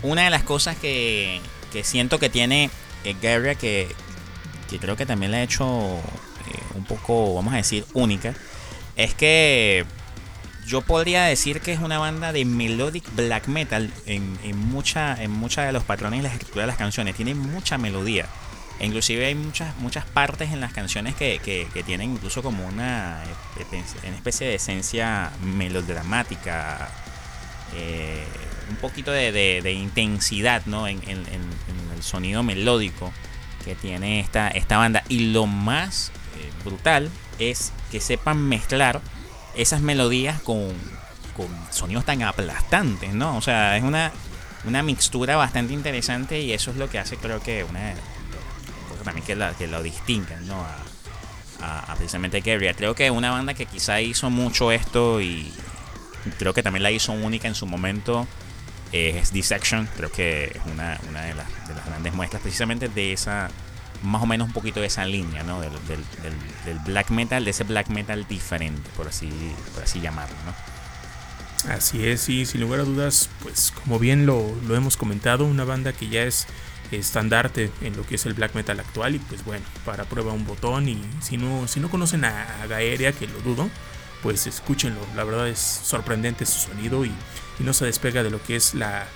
Una 0.03 0.25
de 0.25 0.29
las 0.29 0.43
cosas 0.43 0.77
que, 0.77 1.41
que 1.73 1.83
siento 1.83 2.19
que 2.19 2.29
tiene 2.29 2.69
eh, 3.05 3.17
Gaeria 3.23 3.55
que, 3.55 3.89
que 4.69 4.79
creo 4.79 4.99
que 4.99 5.07
también 5.07 5.31
la 5.31 5.39
ha 5.39 5.43
hecho 5.43 5.65
un 5.65 6.85
poco, 6.87 7.35
vamos 7.35 7.55
a 7.55 7.57
decir, 7.57 7.87
única, 7.95 8.35
es 8.97 9.15
que 9.15 9.87
yo 10.67 10.83
podría 10.83 11.25
decir 11.25 11.61
que 11.61 11.73
es 11.73 11.81
una 11.81 11.99
banda 11.99 12.33
de 12.33 12.45
melodic 12.45 13.05
black 13.15 13.47
metal 13.47 13.91
en, 14.05 14.37
en 14.43 14.59
mucha 14.59 15.23
en 15.23 15.31
muchos 15.31 15.65
de 15.65 15.73
los 15.73 15.85
patrones 15.85 16.21
y 16.21 16.23
la 16.23 16.29
escritura 16.29 16.63
de 16.63 16.67
las 16.67 16.77
canciones. 16.77 17.15
Tiene 17.15 17.35
mucha 17.35 17.79
melodía. 17.79 18.27
Inclusive 18.81 19.25
hay 19.25 19.35
muchas, 19.35 19.75
muchas 19.79 20.05
partes 20.05 20.53
en 20.53 20.61
las 20.61 20.73
canciones 20.73 21.15
que, 21.15 21.41
que, 21.43 21.83
tienen 21.83 22.13
incluso 22.13 22.43
como 22.43 22.67
una, 22.67 23.23
especie 24.05 24.49
de 24.49 24.57
esencia 24.57 25.31
melodramática, 25.43 26.91
eh, 27.75 28.23
un 28.69 28.77
poquito 28.77 29.13
de, 29.13 29.73
intensidad 29.73 30.67
¿no? 30.67 30.89
En, 30.89 31.01
en, 31.09 31.21
el 31.97 32.03
sonido 32.03 32.43
melódico 32.43 33.11
que 33.65 33.75
tiene 33.75 34.21
esta, 34.21 34.49
esta 34.49 34.77
banda. 34.77 35.03
Y 35.09 35.33
lo 35.33 35.47
más 35.47 36.13
eh, 36.39 36.51
brutal 36.63 37.09
es 37.39 37.73
que 37.91 38.01
sepan 38.01 38.43
mezclar 38.43 39.01
esas 39.57 39.81
melodías 39.81 40.41
con, 40.43 40.73
con 41.37 41.49
sonidos 41.71 42.05
tan 42.05 42.23
aplastantes, 42.23 43.13
¿no? 43.15 43.37
O 43.37 43.41
sea, 43.41 43.77
es 43.77 43.83
una, 43.83 44.13
una 44.65 44.83
mixtura 44.83 45.37
bastante 45.37 45.73
interesante 45.73 46.41
y 46.41 46.53
eso 46.53 46.71
es 46.71 46.77
lo 46.77 46.89
que 46.89 46.99
hace 46.99 47.17
creo 47.17 47.41
que 47.41 47.65
una 47.65 47.95
cosa 48.89 49.03
también 49.05 49.27
que, 49.27 49.37
la, 49.37 49.53
que 49.55 49.67
lo 49.67 49.83
distinguen, 49.83 50.47
¿no? 50.47 50.65
A, 51.61 51.95
precisamente 51.97 52.41
Gabriel. 52.41 52.77
Creo 52.77 52.95
que 52.95 53.11
una 53.11 53.31
banda 53.31 53.55
que 53.55 53.65
quizá 53.67 54.01
hizo 54.01 54.29
mucho 54.29 54.71
esto 54.71 55.21
y 55.21 55.51
creo 56.39 56.53
que 56.53 56.63
también 56.63 56.83
la 56.83 56.91
hizo 56.91 57.13
única 57.13 57.49
en 57.49 57.55
su 57.55 57.67
momento 57.67 58.29
es 58.93 59.33
Dissection. 59.33 59.89
Creo 59.97 60.13
que 60.13 60.45
es 60.55 60.61
una, 60.67 61.01
una 61.09 61.23
de 61.23 61.35
las 61.35 61.47
grandes 61.87 62.13
muestras 62.13 62.43
precisamente 62.43 62.89
de 62.89 63.15
esa 63.15 63.49
más 64.03 64.23
o 64.23 64.27
menos 64.27 64.49
un 64.49 64.53
poquito 64.53 64.81
de 64.81 64.87
esa 64.87 65.05
línea, 65.05 65.43
¿no? 65.43 65.61
Del, 65.61 65.73
del, 65.73 66.79
black 66.85 67.11
metal, 67.11 67.45
de 67.45 67.51
ese 67.51 67.65
black 67.65 67.89
metal 67.89 68.27
diferente, 68.29 68.89
por 68.97 69.09
así, 69.09 69.31
por 69.75 69.83
así 69.83 70.01
llamarlo, 70.01 70.37
¿no? 70.45 71.73
Así 71.73 72.07
es, 72.07 72.29
y 72.29 72.47
sin 72.47 72.61
lugar 72.61 72.81
a 72.81 72.85
dudas, 72.85 73.29
pues 73.43 73.73
como 73.73 73.99
bien 73.99 74.27
lo, 74.27 74.55
lo 74.69 74.77
hemos 74.77 74.97
comentado, 74.97 75.45
una 75.45 75.65
banda 75.65 75.93
que 75.93 76.09
ya 76.09 76.23
es 76.23 76.47
estandarte 76.93 77.71
en 77.81 77.97
lo 77.97 78.07
que 78.07 78.15
es 78.15 78.27
el 78.27 78.35
black 78.35 78.55
metal 78.55 78.79
actual 78.79 79.17
y 79.17 79.19
pues 79.19 79.45
bueno, 79.45 79.65
para 79.85 80.05
prueba 80.05 80.33
un 80.33 80.47
botón 80.47 80.89
y 80.89 81.03
si 81.21 81.37
no, 81.37 81.67
si 81.67 81.81
no 81.81 81.91
conocen 81.91 82.25
a, 82.25 82.47
Gaeria, 82.69 83.13
que 83.13 83.27
lo 83.27 83.41
dudo, 83.41 83.69
pues 84.23 84.47
escúchenlo, 84.47 85.01
la 85.17 85.25
verdad 85.25 85.49
es 85.49 85.59
sorprendente 85.59 86.47
su 86.47 86.59
sonido 86.59 87.05
y, 87.05 87.13
y 87.59 87.65
no 87.65 87.73
se 87.73 87.87
despega 87.87 88.23
de 88.23 88.31
lo 88.31 88.43
que 88.43 88.57
es 88.57 88.75
la, 88.75 89.07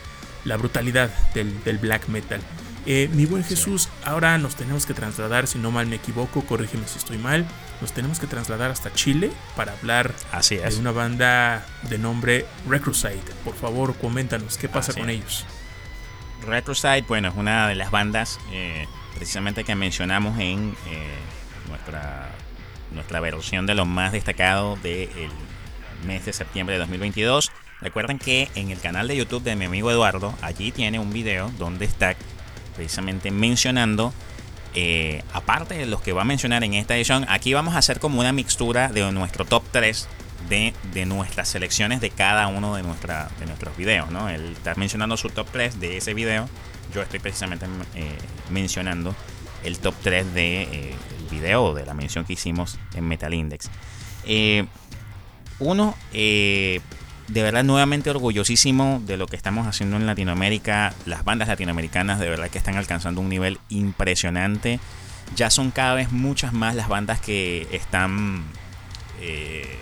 la 0.45 0.57
brutalidad 0.57 1.11
del, 1.35 1.63
del 1.65 1.79
black 1.79 2.09
metal. 2.09 2.41
Eh, 2.87 3.11
mi 3.13 3.27
buen 3.27 3.45
Jesús, 3.45 3.89
ahora 4.05 4.39
nos 4.39 4.57
tenemos 4.57 4.87
que 4.87 4.95
trasladar, 4.95 5.47
si 5.47 5.59
no 5.59 5.71
mal 5.71 5.87
me 5.87 5.97
equivoco, 5.97 6.43
corrígeme 6.43 6.89
si 6.89 6.99
estoy 6.99 7.19
mal, 7.19 7.47
nos 7.81 7.93
tenemos 7.93 8.19
que 8.19 8.27
trasladar 8.27 8.71
hasta 8.71 8.93
Chile 8.95 9.31
para 9.55 9.73
hablar 9.73 10.15
Así 10.33 10.57
de 10.57 10.77
una 10.77 10.91
banda 10.91 11.67
de 11.89 11.99
nombre 11.99 12.47
Recrusite. 12.69 13.33
Por 13.45 13.55
favor, 13.55 13.95
coméntanos, 13.97 14.57
¿qué 14.57 14.69
pasa 14.69 14.95
con 14.95 15.11
ellos? 15.11 15.45
Recrusite, 16.47 17.05
bueno, 17.07 17.29
es 17.29 17.35
una 17.37 17.69
de 17.69 17.75
las 17.75 17.91
bandas 17.91 18.39
eh, 18.51 18.87
precisamente 19.15 19.63
que 19.63 19.75
mencionamos 19.75 20.39
en 20.39 20.75
eh, 20.89 21.19
nuestra, 21.69 22.31
nuestra 22.93 23.21
versión 23.21 23.67
de 23.67 23.75
lo 23.75 23.85
más 23.85 24.13
destacado 24.13 24.77
del 24.77 25.11
mes 26.07 26.25
de 26.25 26.33
septiembre 26.33 26.77
de 26.77 26.81
2022. 26.81 27.53
Recuerden 27.83 28.19
que 28.19 28.49
en 28.55 28.71
el 28.71 28.81
canal 28.81 29.07
de 29.07 29.17
YouTube 29.17 29.43
de 29.43 29.57
mi 29.57 29.67
amigo 29.67 29.91
Eduardo, 29.91 30.35
allí 30.41 30.73
tiene 30.73 30.99
un 30.99 31.13
video 31.13 31.51
donde 31.59 31.85
está 31.85 32.15
precisamente 32.81 33.31
mencionando, 33.31 34.15
eh, 34.75 35.23
aparte 35.35 35.75
de 35.75 35.85
los 35.85 36.01
que 36.01 36.15
va 36.15 36.23
a 36.23 36.25
mencionar 36.25 36.65
en 36.65 36.73
esta 36.73 36.97
edición, 36.97 37.27
aquí 37.29 37.53
vamos 37.53 37.75
a 37.75 37.79
hacer 37.79 38.01
como 38.01 38.21
una 38.21 38.33
mixtura 38.33 38.89
de 38.89 39.13
nuestro 39.13 39.45
top 39.45 39.63
3 39.71 40.09
de, 40.49 40.73
de 40.95 41.05
nuestras 41.05 41.51
selecciones 41.51 42.01
de 42.01 42.09
cada 42.09 42.47
uno 42.47 42.77
de, 42.77 42.83
nuestra, 42.83 43.29
de 43.39 43.45
nuestros 43.45 43.77
videos. 43.77 44.11
¿no? 44.11 44.31
Él 44.31 44.55
está 44.57 44.75
mencionando 44.77 45.19
su 45.19 45.29
top 45.29 45.47
3 45.53 45.79
de 45.79 45.99
ese 45.99 46.15
video. 46.15 46.49
Yo 46.95 47.03
estoy 47.03 47.19
precisamente 47.19 47.67
eh, 47.95 48.17
mencionando 48.49 49.15
el 49.63 49.79
top 49.79 49.95
3 50.03 50.25
del 50.25 50.35
de, 50.35 50.63
eh, 50.63 50.95
video 51.31 51.75
de 51.75 51.85
la 51.85 51.93
mención 51.93 52.25
que 52.25 52.33
hicimos 52.33 52.79
en 52.95 53.07
Metal 53.07 53.35
Index. 53.35 53.69
uno, 55.59 55.95
de 57.33 57.43
verdad 57.45 57.63
nuevamente 57.63 58.11
orgullosísimo 58.11 59.01
de 59.07 59.17
lo 59.17 59.27
que 59.27 59.37
estamos 59.37 59.67
haciendo 59.67 59.97
en 59.97 60.07
Latinoamérica. 60.07 60.93
Las 61.07 61.25
bandas 61.25 61.47
latinoamericanas 61.47 62.19
de 62.19 62.29
verdad 62.29 62.51
que 62.51 62.59
están 62.59 62.77
alcanzando 62.77 63.21
un 63.21 63.29
nivel 63.29 63.61
impresionante. 63.69 64.81
Ya 65.37 65.49
son 65.49 65.71
cada 65.71 65.95
vez 65.95 66.11
muchas 66.11 66.53
más 66.53 66.75
las 66.75 66.89
bandas 66.89 67.21
que 67.21 67.69
están 67.71 68.43
eh, 69.21 69.79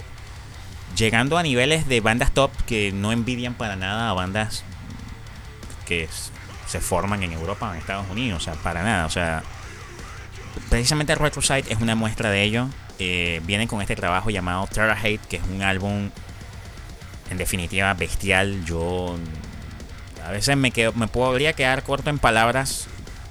llegando 0.95 1.39
a 1.39 1.43
niveles 1.43 1.89
de 1.89 2.01
bandas 2.01 2.33
top 2.33 2.51
que 2.67 2.93
no 2.93 3.13
envidian 3.13 3.55
para 3.55 3.77
nada 3.77 4.11
a 4.11 4.13
bandas 4.13 4.63
que 5.87 6.07
se 6.67 6.81
forman 6.81 7.23
en 7.23 7.33
Europa 7.33 7.71
o 7.71 7.73
en 7.73 7.79
Estados 7.79 8.11
Unidos. 8.11 8.43
O 8.43 8.45
sea, 8.45 8.63
para 8.63 8.83
nada. 8.83 9.07
O 9.07 9.11
sea, 9.11 9.43
precisamente 10.69 11.15
Retrosite 11.15 11.73
es 11.73 11.81
una 11.81 11.95
muestra 11.95 12.31
de 12.31 12.43
ello. 12.43 12.69
Eh, 12.99 13.41
vienen 13.47 13.69
con 13.69 13.81
este 13.81 13.97
trabajo 13.97 14.29
llamado 14.29 14.67
Terra 14.67 14.99
Hate, 15.03 15.25
que 15.29 15.37
es 15.37 15.43
un 15.45 15.63
álbum 15.63 16.11
en 17.31 17.38
definitiva 17.38 17.93
bestial. 17.95 18.64
Yo 18.64 19.17
a 20.25 20.31
veces 20.31 20.57
me, 20.57 20.73
me 20.95 21.09
podría 21.09 21.53
quedar 21.53 21.83
corto 21.83 22.11
en 22.11 22.19
palabras. 22.19 22.87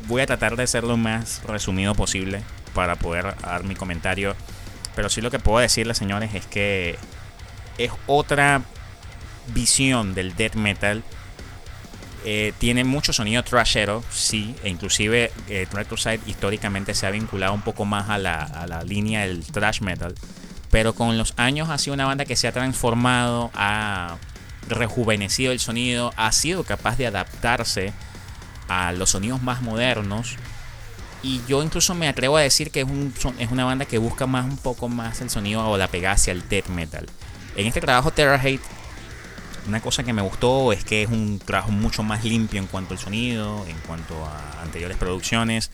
Voy 0.08 0.22
a 0.22 0.26
tratar 0.26 0.56
de 0.56 0.68
ser 0.68 0.84
lo 0.84 0.98
más 0.98 1.42
resumido 1.46 1.96
posible 1.96 2.42
para 2.74 2.96
poder 2.96 3.36
dar 3.42 3.64
mi 3.64 3.76
comentario. 3.76 4.36
Pero 4.96 5.10
sí 5.10 5.22
lo 5.22 5.32
que 5.32 5.40
puedo 5.40 5.60
decirles, 5.60 5.98
señores, 5.98 6.34
es 6.34 6.46
que 6.48 6.98
es 7.78 7.92
otra 8.08 8.64
visión 9.54 10.14
del 10.14 10.36
death 10.36 10.56
metal. 10.56 11.04
Eh, 12.26 12.54
tiene 12.58 12.84
mucho 12.84 13.14
sonido 13.14 13.44
trashero, 13.44 14.04
sí, 14.12 14.56
e 14.64 14.70
inclusive 14.70 15.32
eh, 15.48 15.68
Side 15.96 16.20
históricamente 16.26 16.94
se 16.94 17.06
ha 17.06 17.12
vinculado 17.12 17.54
un 17.54 17.62
poco 17.62 17.86
más 17.86 18.10
a 18.10 18.18
la, 18.18 18.42
a 18.42 18.68
la 18.68 18.84
línea 18.84 19.22
del 19.22 19.46
thrash 19.46 19.82
metal. 19.82 20.16
Pero 20.78 20.94
con 20.94 21.18
los 21.18 21.34
años 21.38 21.70
ha 21.70 21.80
sido 21.80 21.96
una 21.96 22.06
banda 22.06 22.24
que 22.24 22.36
se 22.36 22.48
ha 22.48 22.52
transformado, 22.52 23.50
ha 23.56 24.18
rejuvenecido 24.70 25.52
el 25.52 25.60
sonido, 25.60 26.14
ha 26.18 26.32
sido 26.32 26.64
capaz 26.66 27.00
de 27.00 27.08
adaptarse 27.08 27.94
a 28.68 28.92
los 28.92 29.10
sonidos 29.10 29.42
más 29.42 29.64
modernos. 29.64 30.36
Y 31.24 31.42
yo 31.48 31.64
incluso 31.64 31.96
me 31.96 32.08
atrevo 32.08 32.38
a 32.38 32.42
decir 32.42 32.70
que 32.70 32.82
es, 32.82 32.88
un, 32.88 33.12
es 33.40 33.50
una 33.50 33.66
banda 33.66 33.86
que 33.86 33.98
busca 33.98 34.28
más 34.28 34.46
un 34.46 34.58
poco 34.58 34.88
más 34.88 35.20
el 35.22 35.32
sonido 35.32 35.68
o 35.68 35.78
la 35.78 35.88
pegada 35.88 36.14
hacia 36.14 36.32
el 36.32 36.48
death 36.48 36.68
metal. 36.68 37.08
En 37.56 37.66
este 37.66 37.82
trabajo 37.82 38.12
Terra 38.12 38.40
Hate, 38.40 38.62
una 39.68 39.82
cosa 39.82 40.04
que 40.04 40.14
me 40.14 40.22
gustó 40.22 40.72
es 40.74 40.86
que 40.86 41.02
es 41.02 41.10
un 41.10 41.40
trabajo 41.44 41.72
mucho 41.72 42.04
más 42.04 42.24
limpio 42.24 42.60
en 42.60 42.68
cuanto 42.68 42.94
al 42.94 43.00
sonido, 43.00 43.66
en 43.68 43.78
cuanto 43.80 44.14
a 44.28 44.62
anteriores 44.62 44.96
producciones 44.98 45.72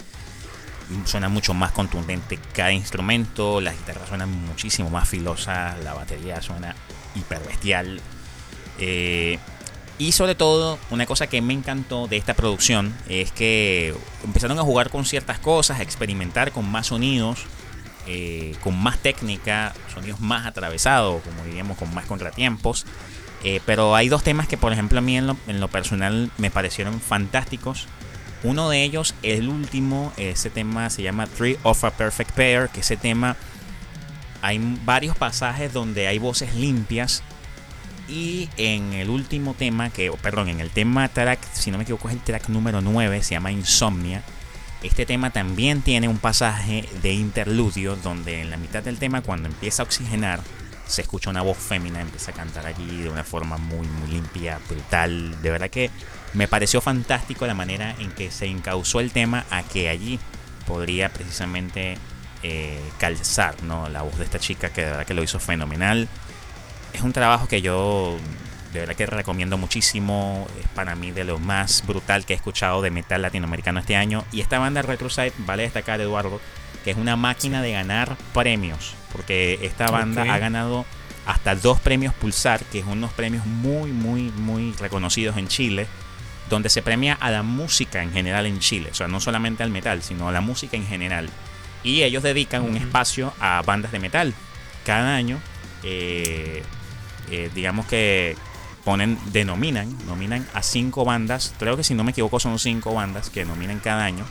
suena 1.05 1.29
mucho 1.29 1.53
más 1.53 1.71
contundente 1.71 2.39
cada 2.53 2.71
instrumento, 2.71 3.61
las 3.61 3.77
guitarras 3.77 4.09
suenan 4.09 4.29
muchísimo 4.45 4.89
más 4.89 5.07
filosas, 5.09 5.81
la 5.83 5.93
batería 5.93 6.41
suena 6.41 6.75
hiper 7.15 7.39
bestial. 7.39 8.01
Eh, 8.79 9.39
y 9.97 10.11
sobre 10.11 10.35
todo, 10.35 10.79
una 10.89 11.05
cosa 11.05 11.27
que 11.27 11.41
me 11.41 11.53
encantó 11.53 12.07
de 12.07 12.17
esta 12.17 12.33
producción 12.33 12.95
es 13.07 13.31
que 13.31 13.95
empezaron 14.23 14.57
a 14.59 14.63
jugar 14.63 14.89
con 14.89 15.05
ciertas 15.05 15.39
cosas, 15.39 15.79
a 15.79 15.83
experimentar 15.83 16.51
con 16.51 16.69
más 16.69 16.87
sonidos, 16.87 17.45
eh, 18.07 18.55
con 18.63 18.77
más 18.81 18.97
técnica, 18.97 19.73
sonidos 19.93 20.19
más 20.19 20.45
atravesados, 20.45 21.21
como 21.21 21.45
diríamos, 21.45 21.77
con 21.77 21.93
más 21.93 22.05
contratiempos. 22.05 22.85
Eh, 23.43 23.61
pero 23.65 23.95
hay 23.95 24.09
dos 24.09 24.23
temas 24.23 24.47
que, 24.47 24.57
por 24.57 24.73
ejemplo, 24.73 24.99
a 24.99 25.01
mí 25.01 25.17
en 25.17 25.59
lo 25.59 25.67
personal 25.67 26.31
me 26.37 26.49
parecieron 26.49 26.99
fantásticos. 26.99 27.87
Uno 28.43 28.69
de 28.69 28.83
ellos, 28.83 29.15
el 29.23 29.47
último, 29.47 30.11
ese 30.17 30.49
tema 30.49 30.89
se 30.89 31.01
llama 31.01 31.27
Three 31.27 31.57
of 31.63 31.83
a 31.85 31.91
Perfect 31.91 32.31
Pair, 32.31 32.69
que 32.69 32.81
ese 32.81 32.97
tema 32.97 33.37
hay 34.41 34.59
varios 34.83 35.15
pasajes 35.15 35.71
donde 35.71 36.07
hay 36.07 36.19
voces 36.19 36.53
limpias. 36.53 37.23
Y 38.09 38.49
en 38.57 38.91
el 38.91 39.09
último 39.09 39.53
tema, 39.53 39.89
que, 39.89 40.11
perdón, 40.21 40.49
en 40.49 40.59
el 40.59 40.69
tema 40.71 41.07
track, 41.07 41.39
si 41.53 41.71
no 41.71 41.77
me 41.77 41.83
equivoco, 41.83 42.09
es 42.09 42.15
el 42.15 42.19
track 42.19 42.49
número 42.49 42.81
9, 42.81 43.23
se 43.23 43.35
llama 43.35 43.53
Insomnia. 43.53 44.21
Este 44.83 45.05
tema 45.05 45.29
también 45.29 45.81
tiene 45.81 46.09
un 46.09 46.17
pasaje 46.17 46.89
de 47.01 47.13
interludio 47.13 47.95
donde 47.95 48.41
en 48.41 48.49
la 48.49 48.57
mitad 48.57 48.83
del 48.83 48.97
tema, 48.97 49.21
cuando 49.21 49.47
empieza 49.47 49.81
a 49.81 49.85
oxigenar, 49.85 50.41
se 50.85 51.01
escucha 51.01 51.29
una 51.29 51.41
voz 51.41 51.57
femenina, 51.57 52.01
empieza 52.01 52.31
a 52.31 52.33
cantar 52.33 52.65
allí 52.65 53.01
de 53.01 53.09
una 53.09 53.23
forma 53.23 53.57
muy, 53.57 53.87
muy 53.87 54.09
limpia, 54.09 54.59
brutal. 54.69 55.41
De 55.41 55.49
verdad 55.49 55.69
que 55.69 55.89
me 56.33 56.47
pareció 56.47 56.81
fantástico 56.81 57.47
la 57.47 57.53
manera 57.53 57.95
en 57.99 58.11
que 58.11 58.31
se 58.31 58.45
encauzó 58.45 58.99
el 58.99 59.11
tema 59.11 59.45
a 59.49 59.63
que 59.63 59.89
allí 59.89 60.19
podría 60.65 61.09
precisamente 61.09 61.97
eh, 62.41 62.79
calzar 62.97 63.61
¿no? 63.63 63.89
la 63.89 64.01
voz 64.01 64.17
de 64.17 64.25
esta 64.25 64.39
chica 64.39 64.69
que 64.69 64.81
de 64.81 64.91
verdad 64.91 65.05
que 65.05 65.13
lo 65.13 65.23
hizo 65.23 65.39
fenomenal. 65.39 66.07
Es 66.93 67.01
un 67.01 67.13
trabajo 67.13 67.47
que 67.47 67.61
yo 67.61 68.17
de 68.73 68.79
verdad 68.79 68.95
que 68.95 69.05
recomiendo 69.05 69.57
muchísimo. 69.57 70.47
Es 70.59 70.67
para 70.69 70.95
mí 70.95 71.11
de 71.11 71.23
lo 71.23 71.39
más 71.39 71.85
brutal 71.85 72.25
que 72.25 72.33
he 72.33 72.35
escuchado 72.35 72.81
de 72.81 72.91
metal 72.91 73.21
latinoamericano 73.21 73.79
este 73.79 73.95
año. 73.95 74.25
Y 74.31 74.41
esta 74.41 74.59
banda 74.59 74.81
Retroside, 74.81 75.33
vale 75.39 75.63
destacar, 75.63 76.01
Eduardo, 76.01 76.41
que 76.83 76.91
es 76.91 76.97
una 76.97 77.15
máquina 77.15 77.61
de 77.61 77.71
ganar 77.71 78.17
premios. 78.33 78.95
Porque 79.11 79.59
esta 79.61 79.89
banda 79.89 80.23
ha 80.23 80.37
ganado 80.37 80.85
hasta 81.25 81.55
dos 81.55 81.79
premios 81.79 82.13
Pulsar, 82.13 82.63
que 82.65 82.79
es 82.79 82.85
unos 82.85 83.11
premios 83.13 83.45
muy, 83.45 83.91
muy, 83.91 84.31
muy 84.31 84.73
reconocidos 84.73 85.37
en 85.37 85.47
Chile. 85.47 85.87
Donde 86.49 86.69
se 86.69 86.81
premia 86.81 87.13
a 87.13 87.31
la 87.31 87.41
música 87.41 88.03
en 88.03 88.11
general 88.11 88.45
en 88.45 88.59
Chile. 88.59 88.89
O 88.91 88.95
sea, 88.95 89.07
no 89.07 89.19
solamente 89.19 89.63
al 89.63 89.69
metal, 89.69 90.03
sino 90.03 90.27
a 90.27 90.31
la 90.31 90.41
música 90.41 90.75
en 90.75 90.85
general. 90.85 91.29
Y 91.83 92.03
ellos 92.03 92.23
dedican 92.23 92.63
un 92.63 92.75
espacio 92.75 93.33
a 93.39 93.61
bandas 93.65 93.91
de 93.91 93.99
metal. 93.99 94.33
Cada 94.85 95.15
año, 95.15 95.39
eh, 95.83 96.63
eh, 97.31 97.49
digamos 97.55 97.85
que 97.85 98.35
ponen, 98.83 99.17
denominan, 99.31 99.97
nominan 100.05 100.45
a 100.53 100.61
cinco 100.61 101.05
bandas, 101.05 101.53
creo 101.57 101.77
que 101.77 101.83
si 101.83 101.93
no 101.93 102.03
me 102.03 102.11
equivoco 102.11 102.39
son 102.39 102.59
cinco 102.59 102.93
bandas 102.93 103.29
que 103.29 103.45
nominan 103.45 103.79
cada 103.79 104.03
año 104.03 104.25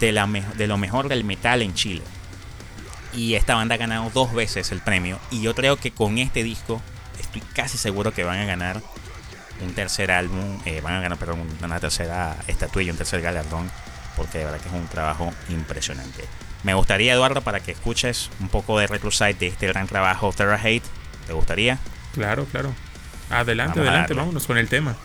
de, 0.00 0.12
la 0.12 0.26
de 0.26 0.66
lo 0.66 0.78
mejor 0.78 1.08
del 1.08 1.24
metal 1.24 1.62
en 1.62 1.74
Chile. 1.74 2.02
Y 3.14 3.34
esta 3.34 3.54
banda 3.54 3.74
ha 3.74 3.78
ganado 3.78 4.10
dos 4.14 4.32
veces 4.32 4.72
el 4.72 4.80
premio. 4.80 5.18
Y 5.30 5.42
yo 5.42 5.54
creo 5.54 5.76
que 5.76 5.90
con 5.90 6.18
este 6.18 6.42
disco 6.42 6.80
estoy 7.20 7.42
casi 7.54 7.78
seguro 7.78 8.12
que 8.12 8.24
van 8.24 8.38
a 8.38 8.44
ganar 8.44 8.82
un 9.60 9.74
tercer 9.74 10.10
álbum, 10.10 10.58
eh, 10.64 10.80
van 10.80 10.94
a 10.94 11.00
ganar, 11.00 11.18
perdón, 11.18 11.46
una 11.62 11.78
tercera 11.78 12.36
estatuilla, 12.46 12.92
un 12.92 12.98
tercer 12.98 13.20
galardón, 13.20 13.70
porque 14.16 14.38
de 14.38 14.44
verdad 14.44 14.60
que 14.60 14.68
es 14.68 14.74
un 14.74 14.86
trabajo 14.88 15.32
impresionante. 15.48 16.24
Me 16.62 16.74
gustaría, 16.74 17.12
Eduardo, 17.12 17.42
para 17.42 17.60
que 17.60 17.72
escuches 17.72 18.30
un 18.40 18.48
poco 18.48 18.78
de 18.78 18.86
Reclusite 18.86 19.34
de 19.34 19.46
este 19.48 19.66
gran 19.66 19.86
trabajo, 19.86 20.32
Terra 20.32 20.60
Hate. 20.62 20.84
¿Te 21.26 21.32
gustaría? 21.32 21.78
Claro, 22.14 22.44
claro. 22.46 22.72
Adelante, 23.30 23.80
adelante, 23.80 24.14
vámonos 24.14 24.46
con 24.46 24.58
el 24.58 24.68
tema. 24.68 24.96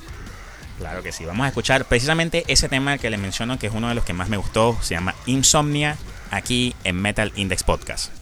Claro 0.78 1.02
que 1.02 1.12
sí, 1.12 1.26
vamos 1.26 1.46
a 1.46 1.48
escuchar 1.50 1.86
precisamente 1.86 2.44
ese 2.48 2.70
tema 2.70 2.98
que 2.98 3.10
le 3.10 3.18
menciono 3.18 3.58
que 3.58 3.68
es 3.68 3.74
uno 3.74 3.90
de 3.90 3.96
los 3.96 4.04
que 4.04 4.14
más 4.14 4.30
me 4.30 4.38
gustó, 4.38 4.78
se 4.82 4.94
llama 4.94 5.16
Insomnia, 5.26 5.98
aquí 6.30 6.76
en 6.84 7.02
Metal 7.02 7.32
Index 7.36 7.64
Podcast. 7.64 8.17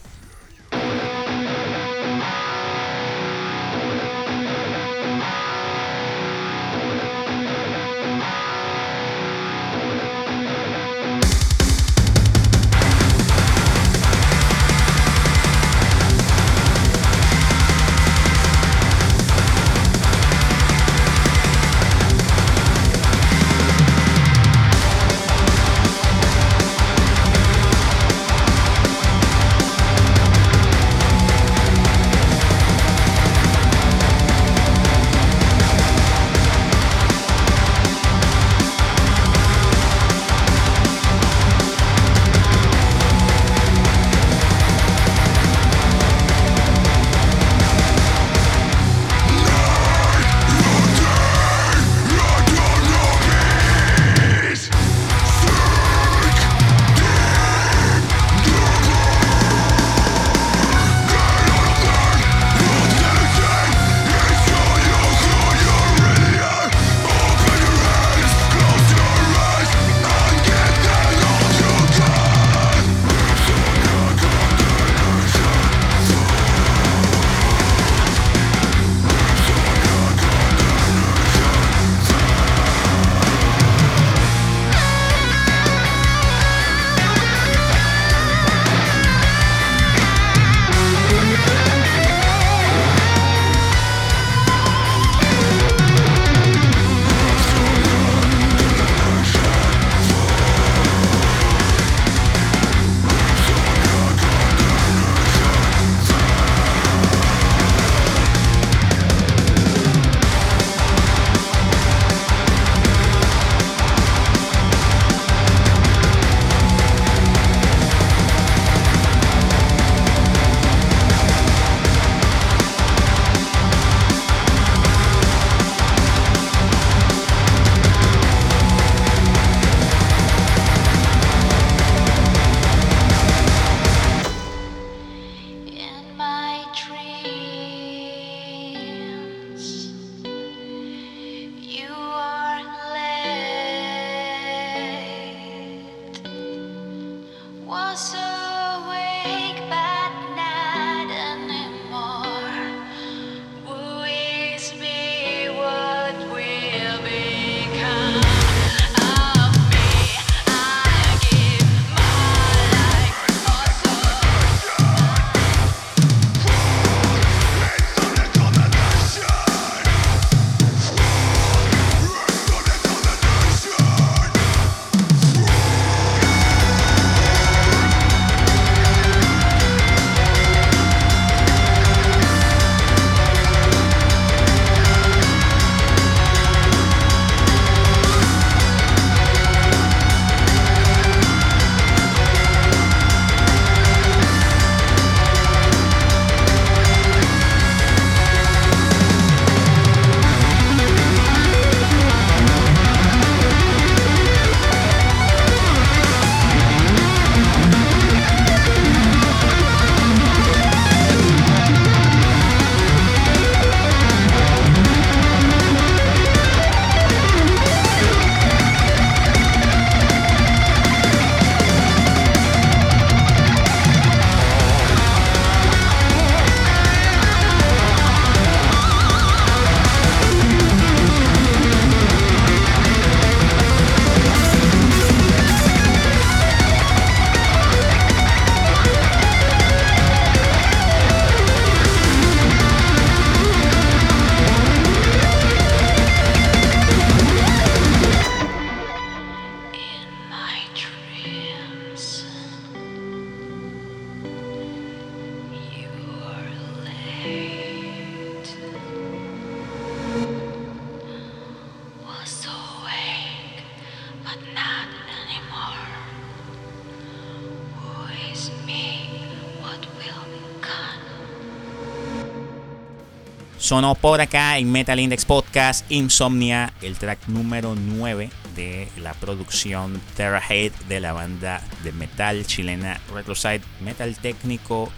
Sonó 273.66 273.96
por 273.96 274.20
acá 274.20 274.58
en 274.58 274.70
Metal 274.70 275.00
Index 275.00 275.24
Podcast 275.24 275.90
Insomnia, 275.90 276.72
el 276.82 276.96
track 276.96 277.26
número 277.26 277.74
9 277.74 278.30
de 278.54 278.88
la 278.96 279.12
producción 279.14 280.00
Terra 280.16 280.40
Hate 280.48 280.72
de 280.88 281.00
la 281.00 281.12
banda 281.12 281.60
de 281.82 281.90
metal 281.90 282.46
chilena 282.46 283.00
Retroside 283.12 283.62
Metal 283.80 284.16
Técnico. 284.18 284.92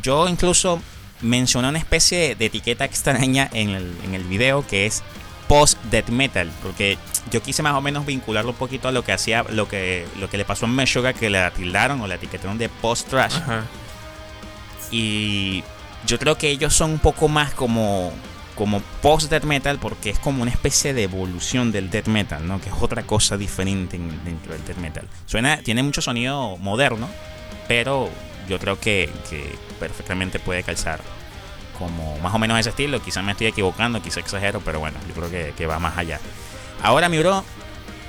Yo 0.00 0.28
incluso 0.28 0.80
mencioné 1.22 1.70
una 1.70 1.78
especie 1.80 2.36
de 2.36 2.46
etiqueta 2.46 2.84
extraña 2.84 3.50
en 3.52 3.70
el, 3.70 3.92
en 4.04 4.14
el 4.14 4.22
video 4.22 4.64
que 4.64 4.86
es 4.86 5.02
post 5.48 5.76
death 5.90 6.08
metal, 6.08 6.52
porque 6.62 6.98
yo 7.32 7.42
quise 7.42 7.64
más 7.64 7.74
o 7.74 7.80
menos 7.80 8.06
vincularlo 8.06 8.52
un 8.52 8.58
poquito 8.58 8.86
a 8.86 8.92
lo 8.92 9.02
que 9.02 9.10
hacía, 9.10 9.44
lo 9.48 9.66
que, 9.66 10.06
lo 10.20 10.30
que 10.30 10.36
le 10.36 10.44
pasó 10.44 10.66
a 10.66 10.68
Meshuggah, 10.68 11.14
que 11.14 11.30
le 11.30 11.50
tildaron 11.50 12.00
o 12.00 12.06
la 12.06 12.14
etiquetaron 12.14 12.58
de 12.58 12.68
post 12.68 13.08
trash. 13.08 13.34
Y 14.92 15.64
yo 16.06 16.18
creo 16.18 16.36
que 16.36 16.50
ellos 16.50 16.74
son 16.74 16.92
un 16.92 16.98
poco 16.98 17.28
más 17.28 17.52
como 17.54 18.12
como 18.54 18.80
post 19.00 19.30
death 19.30 19.44
metal 19.44 19.78
porque 19.78 20.10
es 20.10 20.18
como 20.18 20.42
una 20.42 20.50
especie 20.50 20.92
de 20.92 21.04
evolución 21.04 21.72
del 21.72 21.90
death 21.90 22.06
metal, 22.06 22.46
¿no? 22.46 22.60
Que 22.60 22.68
es 22.68 22.74
otra 22.80 23.02
cosa 23.02 23.36
diferente 23.36 23.98
dentro 24.24 24.52
del 24.52 24.64
death 24.64 24.76
metal. 24.76 25.08
Suena, 25.26 25.58
tiene 25.62 25.82
mucho 25.82 26.02
sonido 26.02 26.56
moderno, 26.58 27.08
pero 27.66 28.10
yo 28.48 28.58
creo 28.58 28.78
que, 28.78 29.10
que 29.30 29.56
perfectamente 29.80 30.38
puede 30.38 30.62
calzar 30.62 31.00
como 31.78 32.18
más 32.18 32.34
o 32.34 32.38
menos 32.38 32.60
ese 32.60 32.70
estilo. 32.70 33.02
Quizás 33.02 33.24
me 33.24 33.32
estoy 33.32 33.46
equivocando, 33.46 34.02
quizás 34.02 34.18
exagero, 34.18 34.60
pero 34.60 34.80
bueno, 34.80 34.98
yo 35.08 35.14
creo 35.14 35.30
que, 35.30 35.54
que 35.56 35.66
va 35.66 35.78
más 35.78 35.96
allá. 35.96 36.20
Ahora, 36.82 37.08
mi 37.08 37.18
bro, 37.18 37.44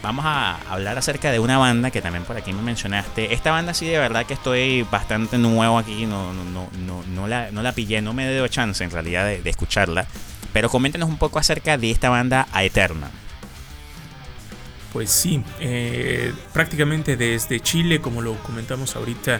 vamos 0.03 0.25
a 0.25 0.57
hablar 0.69 0.97
acerca 0.97 1.31
de 1.31 1.39
una 1.39 1.57
banda 1.57 1.89
que 1.89 2.01
también 2.01 2.25
por 2.25 2.35
aquí 2.35 2.51
me 2.51 2.61
mencionaste. 2.61 3.33
Esta 3.33 3.51
banda 3.51 3.73
sí 3.73 3.87
de 3.87 3.97
verdad 3.97 4.25
que 4.25 4.33
estoy 4.33 4.83
bastante 4.83 5.37
nuevo 5.37 5.79
aquí, 5.79 6.05
no, 6.05 6.33
no, 6.33 6.43
no, 6.85 7.03
no, 7.07 7.27
la, 7.27 7.49
no 7.51 7.63
la 7.63 7.71
pillé, 7.71 8.01
no 8.01 8.13
me 8.13 8.31
dio 8.31 8.45
chance 8.49 8.83
en 8.83 8.91
realidad 8.91 9.25
de, 9.25 9.49
escucharla. 9.49 10.05
Pero 10.51 10.69
coméntenos 10.69 11.09
un 11.09 11.17
poco 11.17 11.39
acerca 11.39 11.77
de 11.77 11.89
esta 11.89 12.09
banda 12.09 12.47
Aeterna. 12.51 13.09
Pues 14.91 15.09
sí, 15.09 15.41
eh, 15.59 16.33
prácticamente 16.51 17.15
desde 17.15 17.61
Chile, 17.61 18.01
como 18.01 18.21
lo 18.21 18.35
comentamos 18.43 18.95
ahorita 18.97 19.39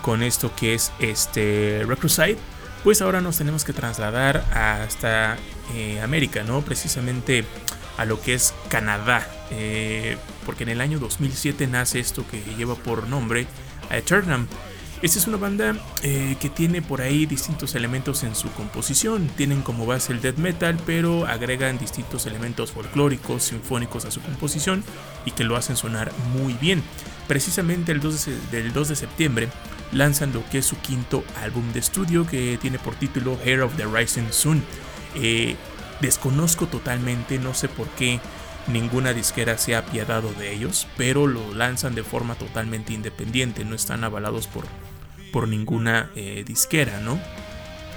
con 0.00 0.22
esto 0.22 0.54
que 0.54 0.74
es 0.74 0.92
este 1.00 1.82
Recrucide, 1.86 2.38
pues 2.84 3.02
ahora 3.02 3.20
nos 3.20 3.36
tenemos 3.36 3.64
que 3.64 3.72
trasladar 3.72 4.44
hasta 4.54 5.36
eh, 5.74 6.00
América, 6.00 6.44
¿no? 6.44 6.62
Precisamente 6.62 7.44
a 7.98 8.04
lo 8.04 8.20
que 8.20 8.34
es 8.34 8.54
Canadá, 8.68 9.28
eh, 9.50 10.16
porque 10.46 10.62
en 10.62 10.70
el 10.70 10.80
año 10.80 10.98
2007 10.98 11.66
nace 11.66 12.00
esto 12.00 12.24
que 12.30 12.42
lleva 12.56 12.74
por 12.74 13.06
nombre 13.08 13.46
Eternam. 13.90 14.46
Esta 15.00 15.20
es 15.20 15.28
una 15.28 15.36
banda 15.36 15.76
eh, 16.02 16.36
que 16.40 16.48
tiene 16.48 16.82
por 16.82 17.02
ahí 17.02 17.24
distintos 17.24 17.76
elementos 17.76 18.24
en 18.24 18.34
su 18.34 18.50
composición. 18.50 19.28
Tienen 19.36 19.62
como 19.62 19.86
base 19.86 20.12
el 20.12 20.20
death 20.20 20.38
metal, 20.38 20.76
pero 20.86 21.24
agregan 21.26 21.78
distintos 21.78 22.26
elementos 22.26 22.72
folclóricos, 22.72 23.44
sinfónicos 23.44 24.06
a 24.06 24.10
su 24.10 24.20
composición 24.20 24.82
y 25.24 25.30
que 25.30 25.44
lo 25.44 25.56
hacen 25.56 25.76
sonar 25.76 26.10
muy 26.32 26.54
bien. 26.54 26.82
Precisamente 27.28 27.92
el 27.92 28.00
2 28.00 28.26
de, 28.26 28.62
del 28.62 28.72
2 28.72 28.88
de 28.88 28.96
septiembre 28.96 29.48
lanzan 29.92 30.32
lo 30.32 30.42
que 30.50 30.58
es 30.58 30.66
su 30.66 30.76
quinto 30.78 31.22
álbum 31.42 31.72
de 31.72 31.78
estudio 31.78 32.26
que 32.26 32.58
tiene 32.60 32.80
por 32.80 32.96
título 32.96 33.38
Hair 33.44 33.62
of 33.62 33.76
the 33.76 33.86
Rising 33.86 34.30
Sun. 34.32 34.64
Eh, 35.14 35.56
desconozco 36.00 36.66
totalmente, 36.66 37.38
no 37.38 37.54
sé 37.54 37.68
por 37.68 37.88
qué 37.90 38.20
ninguna 38.68 39.12
disquera 39.12 39.58
se 39.58 39.74
ha 39.74 39.78
apiadado 39.78 40.32
de 40.34 40.52
ellos, 40.52 40.86
pero 40.96 41.26
lo 41.26 41.54
lanzan 41.54 41.94
de 41.94 42.04
forma 42.04 42.34
totalmente 42.34 42.92
independiente, 42.92 43.64
no 43.64 43.74
están 43.74 44.04
avalados 44.04 44.46
por, 44.46 44.64
por 45.32 45.48
ninguna 45.48 46.10
eh, 46.14 46.44
disquera, 46.46 47.00
¿no? 47.00 47.18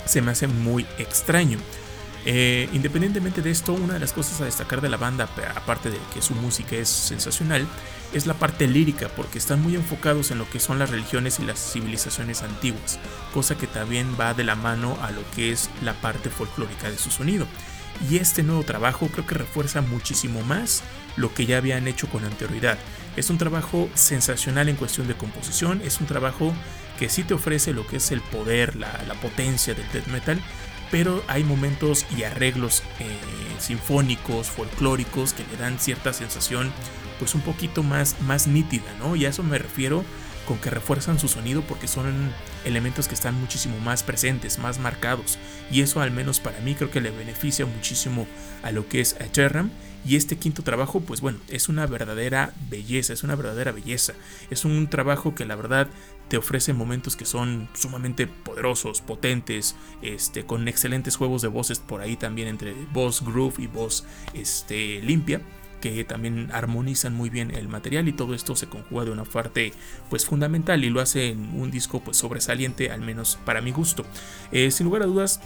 Se 0.05 0.21
me 0.21 0.31
hace 0.31 0.47
muy 0.47 0.85
extraño. 0.97 1.59
Eh, 2.23 2.69
independientemente 2.71 3.41
de 3.41 3.49
esto, 3.49 3.73
una 3.73 3.95
de 3.95 3.99
las 3.99 4.13
cosas 4.13 4.41
a 4.41 4.45
destacar 4.45 4.79
de 4.81 4.89
la 4.89 4.97
banda, 4.97 5.27
aparte 5.55 5.89
de 5.89 5.97
que 6.13 6.21
su 6.21 6.35
música 6.35 6.75
es 6.75 6.87
sensacional, 6.87 7.67
es 8.13 8.27
la 8.27 8.35
parte 8.35 8.67
lírica, 8.67 9.09
porque 9.15 9.39
están 9.39 9.61
muy 9.61 9.75
enfocados 9.75 10.29
en 10.29 10.37
lo 10.37 10.49
que 10.49 10.59
son 10.59 10.77
las 10.77 10.91
religiones 10.91 11.39
y 11.39 11.45
las 11.45 11.59
civilizaciones 11.73 12.43
antiguas, 12.43 12.99
cosa 13.33 13.57
que 13.57 13.67
también 13.67 14.15
va 14.19 14.33
de 14.33 14.43
la 14.43 14.55
mano 14.55 14.97
a 15.01 15.11
lo 15.11 15.21
que 15.35 15.51
es 15.51 15.69
la 15.81 15.93
parte 15.93 16.29
folclórica 16.29 16.91
de 16.91 16.97
su 16.97 17.09
sonido. 17.09 17.47
Y 18.09 18.17
este 18.17 18.43
nuevo 18.43 18.63
trabajo 18.63 19.07
creo 19.07 19.25
que 19.25 19.35
refuerza 19.35 19.81
muchísimo 19.81 20.41
más 20.41 20.83
lo 21.17 21.33
que 21.33 21.45
ya 21.45 21.57
habían 21.57 21.87
hecho 21.87 22.07
con 22.07 22.25
anterioridad. 22.25 22.77
Es 23.15 23.29
un 23.29 23.37
trabajo 23.37 23.89
sensacional 23.93 24.69
en 24.69 24.75
cuestión 24.75 25.07
de 25.07 25.15
composición, 25.15 25.81
es 25.83 25.99
un 25.99 26.07
trabajo 26.07 26.53
que 26.97 27.09
sí 27.09 27.23
te 27.23 27.33
ofrece 27.33 27.73
lo 27.73 27.85
que 27.85 27.97
es 27.97 28.11
el 28.11 28.21
poder, 28.21 28.75
la, 28.75 28.91
potencia 29.21 29.73
del 29.73 29.89
death 29.91 30.07
metal, 30.07 30.41
pero 30.89 31.23
hay 31.27 31.43
momentos 31.43 32.05
y 32.15 32.23
arreglos 32.23 32.83
eh, 32.99 33.17
sinfónicos, 33.59 34.47
folclóricos 34.47 35.33
que 35.33 35.43
le 35.51 35.57
dan 35.57 35.79
cierta 35.79 36.13
sensación 36.13 36.71
pues 37.19 37.35
un 37.35 37.41
poquito 37.41 37.83
más, 37.83 38.19
más 38.21 38.47
nítida, 38.47 38.91
¿no? 38.99 39.15
Y 39.15 39.25
a 39.25 39.29
eso 39.29 39.43
me 39.43 39.57
refiero 39.57 40.03
con 40.51 40.59
que 40.59 40.69
refuerzan 40.69 41.17
su 41.17 41.29
sonido 41.29 41.61
porque 41.61 41.87
son 41.87 42.33
elementos 42.65 43.07
que 43.07 43.13
están 43.13 43.39
muchísimo 43.39 43.79
más 43.79 44.03
presentes, 44.03 44.59
más 44.59 44.79
marcados. 44.79 45.39
Y 45.71 45.79
eso 45.79 46.01
al 46.01 46.11
menos 46.11 46.41
para 46.41 46.59
mí 46.59 46.75
creo 46.75 46.91
que 46.91 46.99
le 46.99 47.09
beneficia 47.09 47.65
muchísimo 47.65 48.27
a 48.61 48.71
lo 48.71 48.85
que 48.89 48.99
es 48.99 49.15
Eterram. 49.21 49.69
Y 50.03 50.17
este 50.17 50.35
quinto 50.35 50.61
trabajo, 50.61 50.99
pues 50.99 51.21
bueno, 51.21 51.39
es 51.47 51.69
una 51.69 51.85
verdadera 51.85 52.53
belleza, 52.69 53.13
es 53.13 53.23
una 53.23 53.35
verdadera 53.35 53.71
belleza. 53.71 54.11
Es 54.49 54.65
un 54.65 54.89
trabajo 54.89 55.35
que 55.35 55.45
la 55.45 55.55
verdad 55.55 55.87
te 56.27 56.35
ofrece 56.35 56.73
momentos 56.73 57.15
que 57.15 57.25
son 57.25 57.69
sumamente 57.73 58.27
poderosos, 58.27 58.99
potentes, 58.99 59.77
este, 60.01 60.43
con 60.45 60.67
excelentes 60.67 61.15
juegos 61.15 61.41
de 61.41 61.47
voces 61.47 61.79
por 61.79 62.01
ahí 62.01 62.17
también 62.17 62.49
entre 62.49 62.73
voz 62.91 63.23
groove 63.23 63.55
y 63.57 63.67
voz 63.67 64.03
este, 64.33 65.01
limpia 65.01 65.39
que 65.81 66.03
también 66.05 66.49
armonizan 66.53 67.13
muy 67.13 67.29
bien 67.29 67.51
el 67.51 67.67
material 67.67 68.07
y 68.07 68.13
todo 68.13 68.33
esto 68.33 68.55
se 68.55 68.67
conjuga 68.67 69.03
de 69.03 69.11
una 69.11 69.25
parte 69.25 69.73
pues 70.09 70.25
fundamental 70.25 70.83
y 70.85 70.89
lo 70.89 71.01
hace 71.01 71.29
en 71.29 71.59
un 71.59 71.71
disco 71.71 71.99
pues 71.99 72.15
sobresaliente 72.15 72.91
al 72.91 73.01
menos 73.01 73.37
para 73.43 73.59
mi 73.61 73.71
gusto. 73.71 74.05
Eh, 74.53 74.71
sin 74.71 74.85
lugar 74.85 75.01
a 75.01 75.05
dudas, 75.07 75.41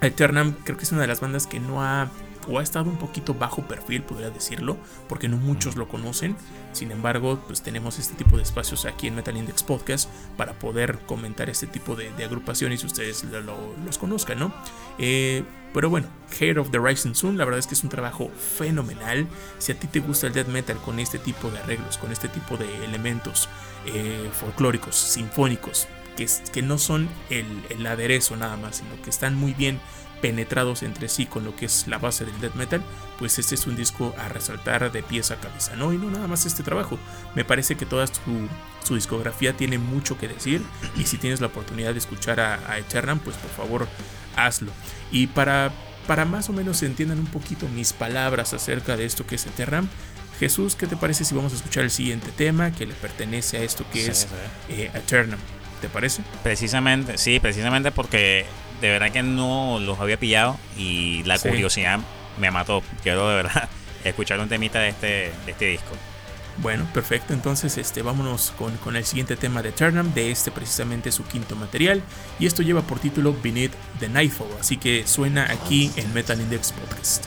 Eternam 0.00 0.54
creo 0.64 0.78
que 0.78 0.84
es 0.84 0.92
una 0.92 1.02
de 1.02 1.08
las 1.08 1.20
bandas 1.20 1.46
que 1.46 1.60
no 1.60 1.82
ha 1.82 2.08
o 2.48 2.58
ha 2.58 2.62
estado 2.62 2.90
un 2.90 2.98
poquito 2.98 3.34
bajo 3.34 3.62
perfil, 3.62 4.02
podría 4.02 4.30
decirlo, 4.30 4.76
porque 5.08 5.28
no 5.28 5.36
muchos 5.36 5.76
lo 5.76 5.88
conocen. 5.88 6.36
Sin 6.72 6.90
embargo, 6.90 7.42
pues 7.46 7.62
tenemos 7.62 7.98
este 7.98 8.14
tipo 8.14 8.36
de 8.36 8.42
espacios 8.42 8.84
aquí 8.84 9.06
en 9.08 9.14
Metal 9.14 9.36
Index 9.36 9.62
Podcast 9.62 10.08
para 10.36 10.54
poder 10.54 10.98
comentar 11.06 11.50
este 11.50 11.66
tipo 11.66 11.96
de, 11.96 12.10
agrupaciones 12.24 12.82
y 12.82 12.86
ustedes 12.86 13.24
los 13.24 13.98
conozcan, 13.98 14.38
¿no? 14.38 14.54
Eh, 14.98 15.44
pero 15.72 15.88
bueno, 15.88 16.08
Hair 16.38 16.58
of 16.58 16.70
the 16.70 16.78
Rising 16.78 17.14
Sun, 17.14 17.38
la 17.38 17.44
verdad 17.44 17.58
es 17.58 17.66
que 17.66 17.74
es 17.74 17.82
un 17.82 17.90
trabajo 17.90 18.30
fenomenal. 18.30 19.26
Si 19.58 19.72
a 19.72 19.78
ti 19.78 19.86
te 19.86 20.00
gusta 20.00 20.26
el 20.26 20.34
death 20.34 20.48
metal 20.48 20.76
con 20.78 21.00
este 21.00 21.18
tipo 21.18 21.50
de 21.50 21.58
arreglos, 21.58 21.98
con 21.98 22.12
este 22.12 22.28
tipo 22.28 22.56
de 22.56 22.84
elementos 22.84 23.48
eh, 23.86 24.30
folclóricos, 24.38 24.94
sinfónicos, 24.94 25.88
que, 26.16 26.26
que 26.52 26.62
no 26.62 26.76
son 26.76 27.08
el, 27.30 27.46
el 27.70 27.86
aderezo 27.86 28.36
nada 28.36 28.56
más, 28.56 28.76
sino 28.76 29.00
que 29.02 29.08
están 29.08 29.34
muy 29.34 29.54
bien 29.54 29.80
penetrados 30.22 30.82
entre 30.82 31.08
sí 31.08 31.26
con 31.26 31.44
lo 31.44 31.54
que 31.54 31.66
es 31.66 31.86
la 31.88 31.98
base 31.98 32.24
del 32.24 32.40
death 32.40 32.54
metal, 32.54 32.82
pues 33.18 33.38
este 33.38 33.56
es 33.56 33.66
un 33.66 33.76
disco 33.76 34.14
a 34.18 34.28
resaltar 34.28 34.90
de 34.90 35.02
pieza 35.02 35.34
a 35.34 35.40
cabeza, 35.40 35.76
¿no? 35.76 35.92
Y 35.92 35.98
no 35.98 36.10
nada 36.10 36.28
más 36.28 36.46
este 36.46 36.62
trabajo. 36.62 36.98
Me 37.34 37.44
parece 37.44 37.74
que 37.74 37.84
toda 37.84 38.06
su, 38.06 38.94
discografía 38.94 39.56
tiene 39.56 39.78
mucho 39.78 40.18
que 40.18 40.28
decir 40.28 40.62
y 40.96 41.04
si 41.04 41.16
tienes 41.16 41.40
la 41.40 41.46
oportunidad 41.46 41.92
de 41.92 41.98
escuchar 41.98 42.40
a, 42.40 42.70
a 42.70 42.78
Eternam, 42.78 43.18
pues 43.18 43.36
por 43.36 43.50
favor 43.50 43.88
hazlo. 44.36 44.70
Y 45.10 45.28
para, 45.28 45.72
para 46.06 46.24
más 46.24 46.50
o 46.50 46.52
menos 46.52 46.82
entiendan 46.82 47.18
un 47.18 47.26
poquito 47.26 47.68
mis 47.68 47.92
palabras 47.92 48.52
acerca 48.52 48.96
de 48.96 49.06
esto 49.06 49.26
que 49.26 49.36
es 49.36 49.46
Eternam, 49.46 49.88
Jesús, 50.38 50.74
¿qué 50.76 50.86
te 50.86 50.96
parece 50.96 51.24
si 51.24 51.34
vamos 51.34 51.52
a 51.52 51.56
escuchar 51.56 51.84
el 51.84 51.90
siguiente 51.90 52.30
tema 52.32 52.72
que 52.72 52.86
le 52.86 52.94
pertenece 52.94 53.58
a 53.58 53.62
esto 53.62 53.84
que 53.92 54.06
es 54.06 54.28
eh, 54.68 54.90
Eternam? 54.94 55.38
¿Te 55.82 55.88
parece? 55.88 56.22
Precisamente, 56.44 57.18
sí, 57.18 57.40
precisamente 57.40 57.90
porque 57.90 58.46
de 58.80 58.88
verdad 58.88 59.10
que 59.10 59.24
no 59.24 59.80
los 59.80 59.98
había 59.98 60.16
pillado 60.16 60.56
y 60.78 61.24
la 61.24 61.38
curiosidad 61.40 61.98
me 62.38 62.52
mató. 62.52 62.84
Quiero 63.02 63.28
de 63.28 63.34
verdad 63.34 63.68
escuchar 64.04 64.38
un 64.38 64.48
temita 64.48 64.78
de 64.78 64.90
este, 64.90 65.32
de 65.44 65.50
este 65.50 65.66
disco. 65.66 65.90
Bueno, 66.58 66.86
perfecto. 66.94 67.34
Entonces, 67.34 67.78
este, 67.78 68.02
vámonos 68.02 68.52
con, 68.56 68.76
con 68.76 68.94
el 68.94 69.04
siguiente 69.04 69.34
tema 69.34 69.60
de 69.60 69.70
Eternam, 69.70 70.14
de 70.14 70.30
este 70.30 70.52
precisamente 70.52 71.10
su 71.10 71.24
quinto 71.24 71.56
material. 71.56 72.00
Y 72.38 72.46
esto 72.46 72.62
lleva 72.62 72.82
por 72.82 73.00
título 73.00 73.34
Beneath 73.42 73.72
the 73.98 74.08
Nightfall. 74.08 74.48
Así 74.60 74.76
que 74.76 75.04
suena 75.04 75.50
aquí 75.50 75.90
en 75.96 76.14
Metal 76.14 76.40
Index 76.40 76.70
Podcast. 76.72 77.24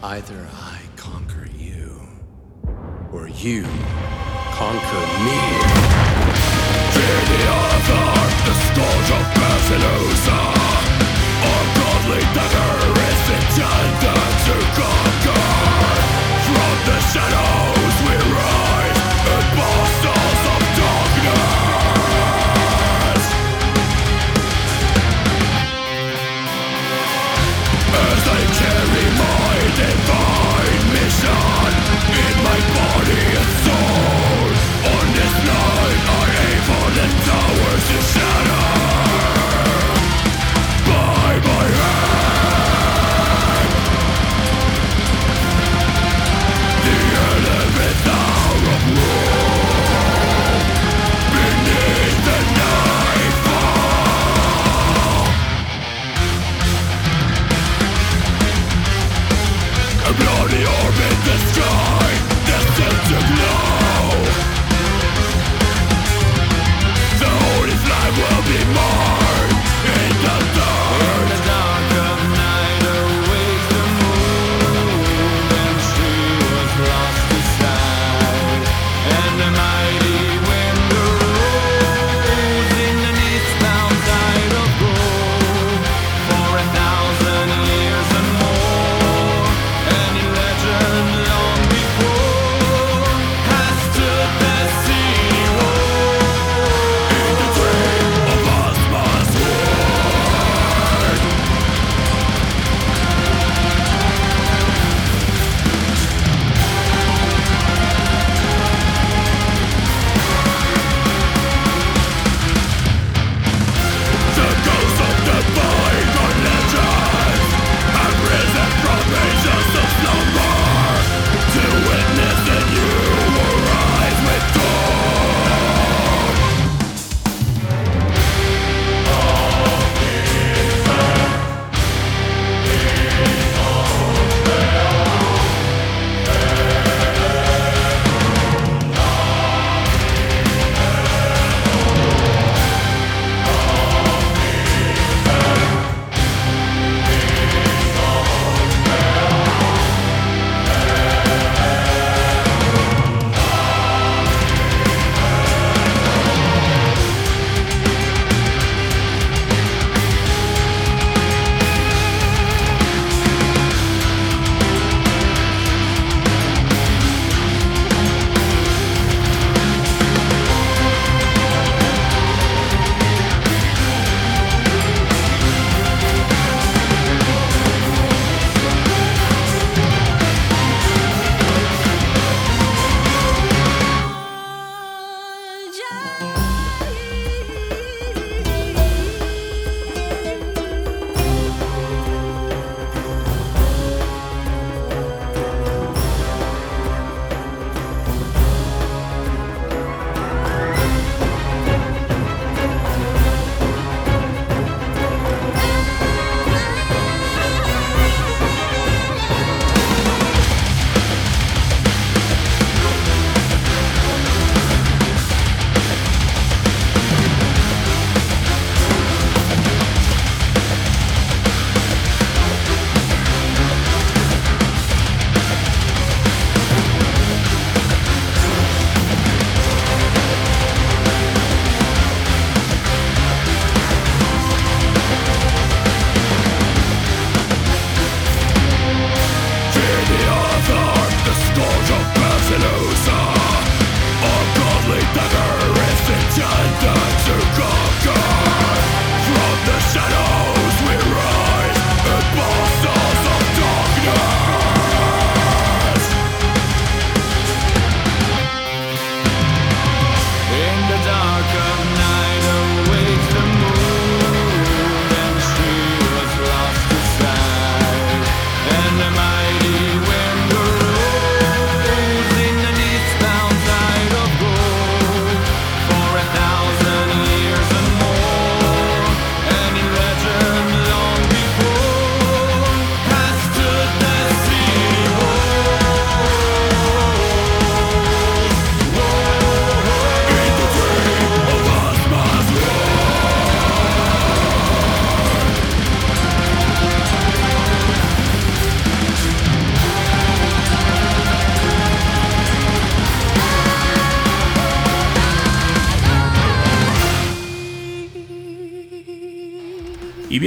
Either 0.00 0.46
I 0.52 1.00
conquer 1.00 1.47
you. 3.36 3.62
Conquer 4.56 5.06
me. 5.24 5.40
Fear 6.94 7.18
the 7.30 7.42
author, 7.60 8.06
the 8.46 8.54
scourge 8.64 9.10
of 9.18 9.24
Basilusa 9.38 10.38
Our 11.48 11.64
godly 11.78 12.22
dagger 12.34 12.72
is 13.08 13.22
intended 13.36 14.37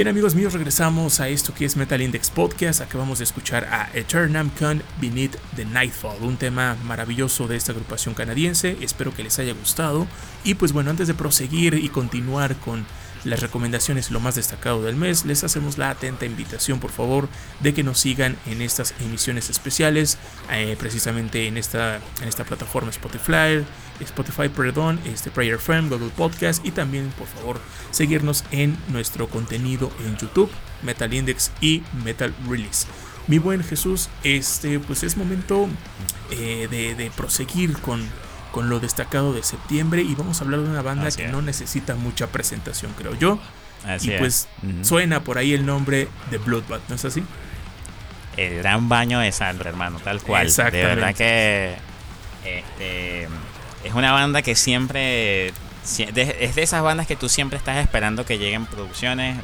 bien 0.02 0.10
amigos 0.10 0.34
míos, 0.34 0.52
regresamos 0.52 1.20
a 1.20 1.28
esto 1.28 1.54
que 1.54 1.64
es 1.64 1.76
Metal 1.76 2.02
Index 2.02 2.28
Podcast. 2.30 2.80
Acabamos 2.80 3.18
de 3.18 3.24
escuchar 3.24 3.66
a 3.66 3.88
Eternam 3.94 4.50
Con 4.50 4.82
Beneath 5.00 5.36
the 5.54 5.64
Nightfall, 5.64 6.20
un 6.22 6.36
tema 6.36 6.76
maravilloso 6.82 7.46
de 7.46 7.54
esta 7.54 7.70
agrupación 7.70 8.12
canadiense. 8.12 8.76
Espero 8.80 9.14
que 9.14 9.22
les 9.22 9.38
haya 9.38 9.52
gustado. 9.52 10.08
Y 10.42 10.54
pues 10.54 10.72
bueno, 10.72 10.90
antes 10.90 11.06
de 11.06 11.14
proseguir 11.14 11.74
y 11.74 11.88
continuar 11.88 12.56
con 12.56 12.84
las 13.24 13.40
recomendaciones 13.40 14.10
lo 14.10 14.20
más 14.20 14.34
destacado 14.34 14.82
del 14.82 14.96
mes, 14.96 15.24
les 15.24 15.44
hacemos 15.44 15.78
la 15.78 15.90
atenta 15.90 16.26
invitación 16.26 16.80
por 16.80 16.90
favor 16.90 17.28
de 17.60 17.72
que 17.74 17.82
nos 17.82 17.98
sigan 17.98 18.36
en 18.46 18.62
estas 18.62 18.94
emisiones 19.00 19.50
especiales, 19.50 20.18
eh, 20.50 20.76
precisamente 20.78 21.46
en 21.46 21.56
esta, 21.56 21.96
en 22.20 22.28
esta 22.28 22.44
plataforma 22.44 22.90
Spotify, 22.90 23.64
Spotify, 24.00 24.48
perdón, 24.48 24.98
este 25.04 25.30
Prayer 25.30 25.58
Firm, 25.58 25.88
Google 25.88 26.10
Podcast 26.10 26.64
y 26.64 26.72
también 26.72 27.12
por 27.18 27.28
favor 27.28 27.60
seguirnos 27.90 28.44
en 28.50 28.76
nuestro 28.88 29.28
contenido 29.28 29.92
en 30.04 30.16
YouTube, 30.16 30.50
Metal 30.82 31.12
Index 31.12 31.52
y 31.60 31.82
Metal 32.04 32.34
Release. 32.48 32.86
Mi 33.28 33.38
buen 33.38 33.62
Jesús, 33.62 34.08
este 34.24 34.80
pues 34.80 35.04
es 35.04 35.16
momento 35.16 35.68
eh, 36.30 36.66
de 36.68 37.10
proseguir 37.16 37.78
con 37.78 38.02
con 38.52 38.68
lo 38.68 38.78
destacado 38.78 39.32
de 39.32 39.42
septiembre 39.42 40.02
y 40.02 40.14
vamos 40.14 40.40
a 40.40 40.44
hablar 40.44 40.60
de 40.60 40.68
una 40.68 40.82
banda 40.82 41.10
que 41.10 41.26
no 41.28 41.42
necesita 41.42 41.96
mucha 41.96 42.28
presentación, 42.28 42.92
creo 42.96 43.14
yo. 43.14 43.40
y 44.00 44.10
pues 44.12 44.46
suena 44.82 45.24
por 45.24 45.38
ahí 45.38 45.54
el 45.54 45.66
nombre 45.66 46.08
de 46.30 46.38
Bloodbath, 46.38 46.88
¿no 46.88 46.94
es 46.94 47.04
así? 47.04 47.24
El 48.36 48.58
gran 48.58 48.88
baño 48.88 49.18
de 49.18 49.32
sangre, 49.32 49.70
hermano, 49.70 49.98
tal 49.98 50.22
cual. 50.22 50.52
De 50.54 50.84
verdad 50.84 51.14
que 51.14 51.74
este, 52.44 53.24
es 53.84 53.94
una 53.94 54.12
banda 54.12 54.42
que 54.42 54.54
siempre 54.54 55.48
es 55.48 56.54
de 56.54 56.62
esas 56.62 56.82
bandas 56.82 57.06
que 57.06 57.16
tú 57.16 57.28
siempre 57.28 57.58
estás 57.58 57.78
esperando 57.78 58.24
que 58.24 58.38
lleguen 58.38 58.66
producciones, 58.66 59.38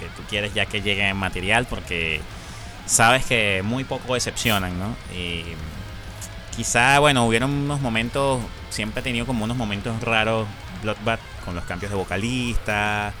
que 0.00 0.06
tú 0.16 0.22
quieres 0.28 0.54
ya 0.54 0.66
que 0.66 0.82
lleguen 0.82 1.16
material 1.16 1.66
porque 1.66 2.20
sabes 2.86 3.24
que 3.24 3.62
muy 3.62 3.84
poco 3.84 4.14
decepcionan, 4.14 4.78
¿no? 4.78 4.96
Y 5.14 5.44
quizá, 6.58 6.98
bueno, 6.98 7.24
hubieron 7.24 7.52
unos 7.52 7.80
momentos, 7.80 8.40
siempre 8.68 8.98
ha 8.98 9.04
tenido 9.04 9.26
como 9.26 9.44
unos 9.44 9.56
momentos 9.56 10.02
raros 10.02 10.48
Bloodbath 10.82 11.20
con 11.44 11.54
los 11.54 11.62
cambios 11.62 11.92
de 11.92 11.96
vocalista, 11.96 13.12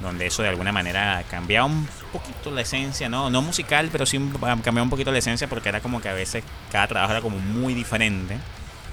donde 0.00 0.26
eso 0.26 0.44
de 0.44 0.50
alguna 0.50 0.70
manera 0.70 1.24
cambiaba 1.28 1.66
un 1.66 1.88
poquito 2.12 2.52
la 2.52 2.60
esencia, 2.60 3.08
¿no? 3.08 3.30
No 3.30 3.42
musical, 3.42 3.88
pero 3.90 4.06
sí 4.06 4.16
cambiaba 4.40 4.82
un 4.84 4.90
poquito 4.90 5.10
la 5.10 5.18
esencia 5.18 5.48
porque 5.48 5.70
era 5.70 5.80
como 5.80 6.00
que 6.00 6.08
a 6.08 6.12
veces 6.12 6.44
cada 6.70 6.86
trabajo 6.86 7.10
era 7.10 7.20
como 7.20 7.38
muy 7.38 7.74
diferente. 7.74 8.38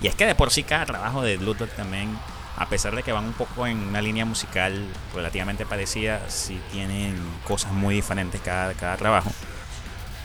Y 0.01 0.07
es 0.07 0.15
que 0.15 0.25
de 0.25 0.33
por 0.33 0.49
sí 0.49 0.63
cada 0.63 0.87
trabajo 0.87 1.21
de 1.21 1.37
Bloodbath 1.37 1.75
también, 1.75 2.17
a 2.57 2.67
pesar 2.69 2.95
de 2.95 3.03
que 3.03 3.11
van 3.11 3.25
un 3.25 3.33
poco 3.33 3.67
en 3.67 3.77
una 3.77 4.01
línea 4.01 4.25
musical 4.25 4.83
relativamente 5.13 5.63
parecida, 5.63 6.21
sí 6.27 6.59
tienen 6.71 7.21
cosas 7.47 7.71
muy 7.71 7.93
diferentes 7.93 8.41
cada, 8.41 8.73
cada 8.73 8.97
trabajo. 8.97 9.31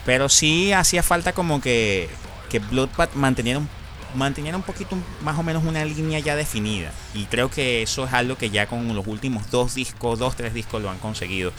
Pero 0.07 0.31
sí 0.31 0.72
hacía 0.72 1.03
falta 1.03 1.35
como 1.35 1.61
que, 1.61 2.09
que 2.49 2.59
Bloodbath 2.59 3.14
manteniera 3.14 3.59
un 3.59 3.68
mantenían 4.16 4.57
un 4.57 4.62
poquito 4.62 4.97
más 5.22 5.38
o 5.38 5.42
menos 5.42 5.64
una 5.64 5.84
línea 5.84 6.18
ya 6.18 6.36
definida. 6.36 6.92
Y 7.14 7.24
creo 7.24 7.51
que 7.51 7.82
eso 7.82 8.07
es 8.07 8.12
algo 8.12 8.36
que 8.36 8.51
ya 8.51 8.66
con 8.66 8.94
los 8.94 9.07
últimos 9.07 9.51
dos 9.51 9.74
discos, 9.74 10.18
dos, 10.18 10.36
tres 10.36 10.55
discos 10.55 10.82
lo 10.82 10.90
han 10.90 10.99
conseguido. 10.99 11.53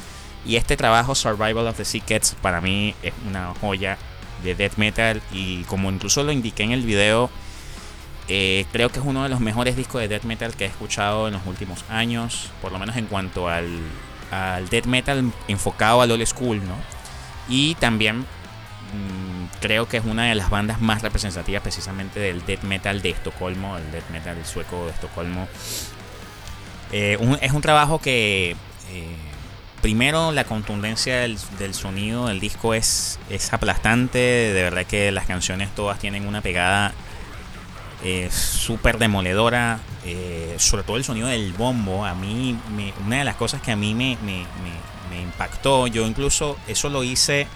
Y 0.46 0.56
este 0.56 0.78
trabajo, 0.78 1.16
Survival 1.16 1.68
of 1.68 1.78
the 1.78 1.86
Sea 1.86 2.02
para 2.42 2.62
mí 2.62 2.96
es 3.04 3.14
una 3.28 3.54
joya 3.60 3.98
de 4.44 4.56
death 4.56 4.78
metal. 4.78 5.22
Y 5.32 5.64
como 5.64 5.92
incluso 5.92 6.24
lo 6.24 6.32
indiqué 6.32 6.64
en 6.64 6.72
el 6.72 6.84
video, 6.84 7.30
eh, 8.28 8.66
creo 8.72 8.90
que 8.90 9.00
es 9.00 9.06
uno 9.06 9.24
de 9.24 9.30
los 9.30 9.40
mejores 9.40 9.76
discos 9.76 10.02
de 10.02 10.08
death 10.08 10.24
metal 10.24 10.56
que 10.56 10.66
he 10.66 10.68
escuchado 10.68 11.28
en 11.28 11.34
los 11.34 11.46
últimos 11.46 11.84
años. 11.90 12.50
Por 12.62 12.72
lo 12.72 12.80
menos 12.80 12.96
en 12.98 13.08
cuanto 13.08 13.48
al, 13.48 13.68
al 14.32 14.68
death 14.70 14.86
metal 14.86 15.32
enfocado 15.48 16.02
al 16.02 16.12
old 16.12 16.26
school, 16.26 16.58
¿no? 16.60 16.76
Y 17.50 17.76
también 17.76 18.26
creo 19.60 19.88
que 19.88 19.98
es 19.98 20.06
una 20.06 20.26
de 20.26 20.36
las 20.36 20.50
bandas 20.50 20.82
más 20.82 21.02
representativas 21.02 21.62
precisamente 21.62 22.20
del 22.20 22.46
death 22.46 22.64
metal 22.64 23.02
de 23.02 23.10
Estocolmo, 23.10 23.78
el 23.78 23.92
death 23.92 24.10
metal 24.12 24.38
sueco 24.46 24.86
de 24.86 24.92
Estocolmo. 24.92 25.48
Eh, 26.92 27.18
es 27.42 27.52
un 27.52 27.62
trabajo 27.62 28.00
que 28.00 28.52
eh, 28.92 29.16
primero 29.82 30.32
la 30.32 30.44
contundencia 30.46 31.18
del, 31.20 31.38
sonido 31.74 32.28
del 32.28 32.40
disco 32.40 32.74
es, 32.74 33.20
es 33.30 33.52
aplastante, 33.52 34.20
de 34.20 34.64
verdad 34.64 34.86
que 34.86 35.12
las 35.12 35.26
canciones 35.26 35.70
todas 35.76 36.00
tienen 36.00 36.28
una 36.28 36.42
pegada 36.42 36.94
eh, 38.04 38.30
súper 38.32 38.98
demoledora, 39.00 39.80
sobre 40.58 40.84
todo 40.84 40.96
el 40.96 41.04
sonido 41.04 41.28
del 41.28 41.52
bombo, 41.52 42.06
a 42.06 42.14
mí 42.14 42.58
una 43.06 43.18
de 43.18 43.26
las 43.26 43.36
cosas 43.36 43.62
que 43.62 43.72
a 43.72 43.76
mí 43.76 43.94
me, 43.94 44.18
me 44.24 45.22
impactó, 45.22 45.88
yo 45.88 46.08
incluso 46.08 46.58
eso 46.68 46.88
lo 46.88 47.04
hice 47.04 47.48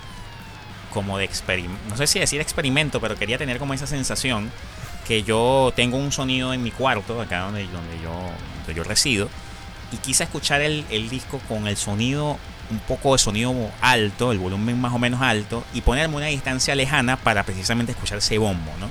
como 0.92 1.18
de 1.18 1.26
experimento, 1.26 1.82
no 1.90 1.98
sé 1.98 2.06
si 2.06 2.20
decir 2.20 2.40
experimento, 2.40 3.02
pero 3.02 3.16
quería 3.16 3.38
tener 3.38 3.58
como 3.58 3.74
esa 3.74 3.88
sensación 3.88 4.52
que 5.08 5.24
yo 5.24 5.74
tengo 5.76 5.98
un 5.98 6.12
sonido 6.12 6.54
en 6.54 6.62
mi 6.62 6.72
cuarto, 6.72 7.20
acá 7.20 7.40
donde, 7.40 7.64
donde, 7.66 8.00
yo, 8.04 8.12
donde 8.12 8.74
yo 8.76 8.84
resido, 8.84 9.30
y 9.92 9.98
quise 9.98 10.24
escuchar 10.24 10.62
el, 10.62 10.86
el, 10.90 11.10
disco 11.10 11.40
con 11.50 11.68
el 11.68 11.76
sonido, 11.76 12.38
un 12.70 12.80
poco 12.80 13.14
de 13.14 13.20
sonido 13.20 13.54
alto, 13.82 14.32
el 14.32 14.38
volumen 14.38 14.80
más 14.80 14.94
o 14.94 15.00
menos 15.00 15.22
alto, 15.22 15.64
y 15.74 15.82
ponerme 15.82 16.18
una 16.18 16.28
distancia 16.28 16.76
lejana 16.76 17.18
para 17.18 17.44
precisamente 17.44 17.92
escuchar 17.92 18.20
ese 18.20 18.38
bombo, 18.38 18.72
¿no? 18.80 18.90